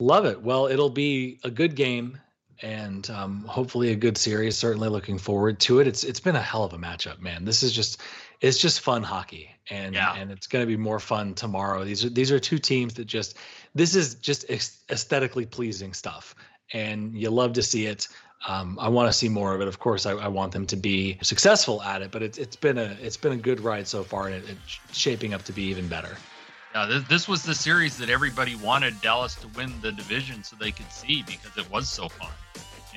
Love 0.01 0.25
it. 0.25 0.41
Well, 0.41 0.67
it'll 0.67 0.91
be 0.91 1.39
a 1.45 1.51
good 1.51 1.75
game 1.75 2.19
and 2.63 3.09
um, 3.11 3.45
hopefully 3.45 3.91
a 3.91 3.97
good 3.97 4.17
series. 4.17 4.57
Certainly 4.57 4.89
looking 4.89 5.19
forward 5.19 5.61
to 5.61 5.81
it. 5.81 5.87
It's 5.87 6.05
it's 6.05 6.21
been 6.21 6.37
a 6.37 6.43
hell 6.43 6.65
of 6.65 6.73
a 6.73 6.79
matchup, 6.79 7.21
man. 7.21 7.45
This 7.45 7.63
is 7.63 7.73
just 7.73 8.01
it's 8.41 8.59
just 8.59 8.81
fun 8.81 9.03
hockey, 9.03 9.51
and 9.71 9.95
yeah. 9.95 10.15
and 10.15 10.31
it's 10.31 10.47
going 10.47 10.63
to 10.63 10.67
be 10.67 10.77
more 10.77 11.01
fun 11.01 11.35
tomorrow. 11.35 11.85
These 11.85 12.05
are 12.05 12.11
these 12.11 12.33
are 12.33 12.39
two 12.39 12.59
teams 12.59 12.95
that 12.95 13.07
just 13.07 13.37
this 13.75 13.95
is 13.95 14.17
just 14.17 14.49
aesthetically 14.51 15.47
pleasing 15.47 15.93
stuff, 15.93 16.35
and 16.73 17.15
you 17.15 17.31
love 17.31 17.53
to 17.55 17.63
see 17.63 17.87
it. 17.87 18.09
Um, 18.47 18.79
I 18.81 18.89
want 18.89 19.09
to 19.09 19.13
see 19.13 19.29
more 19.29 19.55
of 19.55 19.61
it. 19.61 19.67
Of 19.67 19.81
course, 19.81 20.07
I, 20.07 20.13
I, 20.13 20.29
want 20.29 20.53
them 20.53 20.65
to 20.67 20.77
be 20.77 21.19
successful 21.23 21.83
at 21.83 22.03
it, 22.03 22.13
but 22.13 22.23
it's 22.23 22.39
it's 22.39 22.55
been 22.55 22.79
a 22.79 22.97
it's 23.03 23.17
been 23.17 23.33
a 23.33 23.37
good 23.37 23.61
ride 23.61 23.89
so 23.89 24.05
far, 24.05 24.27
and 24.27 24.37
it, 24.37 24.45
it's 24.49 24.97
shaping 24.97 25.35
up 25.35 25.43
to 25.45 25.53
be 25.53 25.65
even 25.65 25.89
better. 25.89 26.17
Yeah, 26.75 26.87
this, 26.87 27.05
this 27.09 27.29
was 27.29 27.43
the 27.43 27.55
series 27.55 27.97
that 27.99 28.11
everybody 28.11 28.55
wanted 28.55 29.01
Dallas 29.01 29.35
to 29.37 29.49
win 29.49 29.73
the 29.81 29.93
division 29.93 30.45
so 30.45 30.57
they 30.57 30.71
could 30.71 30.91
see 30.93 31.23
because 31.23 31.57
it 31.57 31.71
was 31.71 31.89
so 31.89 32.09
fun 32.09 32.31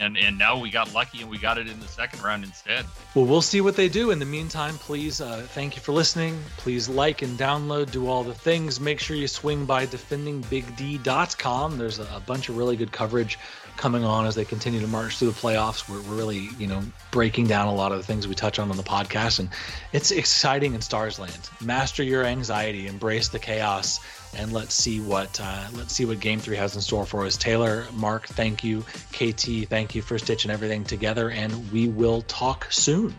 and 0.02 0.18
and 0.18 0.38
now 0.38 0.58
we 0.60 0.70
got 0.70 0.94
lucky 0.94 1.22
and 1.22 1.30
we 1.30 1.38
got 1.38 1.58
it 1.58 1.68
in 1.68 1.80
the 1.80 1.88
second 1.88 2.22
round 2.24 2.44
instead. 2.44 2.86
Well, 3.16 3.26
we'll 3.26 3.42
see 3.42 3.62
what 3.62 3.76
they 3.76 3.88
do. 3.88 4.12
In 4.12 4.20
the 4.20 4.26
meantime, 4.26 4.76
please 4.76 5.22
uh, 5.22 5.46
thank 5.50 5.76
you 5.76 5.82
for 5.82 5.92
listening. 5.92 6.40
Please 6.58 6.90
like 6.90 7.22
and 7.22 7.38
download, 7.38 7.92
do 7.92 8.08
all 8.08 8.24
the 8.24 8.34
things. 8.34 8.80
Make 8.80 9.00
sure 9.00 9.16
you 9.16 9.28
swing 9.28 9.66
by 9.66 9.86
defendingbigd.com. 9.86 11.78
There's 11.78 12.00
a, 12.00 12.08
a 12.16 12.20
bunch 12.20 12.50
of 12.50 12.58
really 12.58 12.76
good 12.76 12.92
coverage 12.92 13.38
coming 13.82 14.06
on 14.06 14.28
as 14.28 14.36
they 14.36 14.46
continue 14.46 14.80
to 14.80 14.88
march 14.88 15.18
through 15.18 15.32
the 15.32 15.40
playoffs. 15.40 15.90
We're, 15.90 16.02
we're 16.02 16.16
really, 16.16 16.50
you 16.60 16.68
know, 16.68 16.84
breaking 17.10 17.48
down 17.48 17.68
a 17.68 17.74
lot 17.74 17.92
of 17.92 17.98
the 17.98 18.04
things 18.04 18.28
we 18.28 18.36
touch 18.36 18.60
on 18.60 18.70
on 18.70 18.78
the 18.78 18.84
podcast, 18.84 19.40
and 19.40 19.50
it's 19.92 20.12
exciting 20.12 20.76
in 20.76 20.82
Stars 20.82 21.18
Land. 21.18 21.50
Master 21.60 22.04
your 22.04 22.24
anxiety, 22.24 22.86
embrace 22.86 23.30
the 23.30 23.40
chaos 23.40 24.00
and 24.38 24.54
let's 24.54 24.76
see 24.76 25.02
what 25.02 25.40
uh, 25.42 25.68
let's 25.74 25.94
see 25.94 26.06
what 26.06 26.20
Game 26.20 26.40
Three 26.40 26.56
has 26.58 26.76
in 26.76 26.82
store 26.82 27.06
for 27.06 27.26
us. 27.26 27.38
Taylor, 27.38 27.86
Mark, 27.94 28.28
thank 28.28 28.64
you. 28.64 28.82
KT, 29.12 29.68
thank 29.68 29.96
you 29.96 30.02
for 30.02 30.18
stitching 30.18 30.52
everything 30.52 30.84
together, 30.84 31.32
and 31.32 31.72
we 31.72 31.88
will 31.88 32.22
talk 32.24 32.68
soon. 32.70 33.16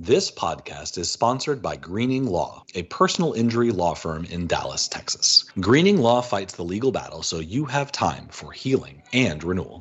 This 0.00 0.30
podcast 0.30 0.96
is 0.96 1.10
sponsored 1.10 1.60
by 1.60 1.74
Greening 1.74 2.24
Law, 2.24 2.62
a 2.72 2.84
personal 2.84 3.32
injury 3.32 3.72
law 3.72 3.94
firm 3.94 4.24
in 4.26 4.46
Dallas, 4.46 4.86
Texas. 4.86 5.44
Greening 5.58 5.98
Law 5.98 6.20
fights 6.20 6.54
the 6.54 6.62
legal 6.62 6.92
battle 6.92 7.24
so 7.24 7.40
you 7.40 7.64
have 7.64 7.90
time 7.90 8.28
for 8.30 8.52
healing 8.52 9.02
and 9.12 9.42
renewal. 9.42 9.80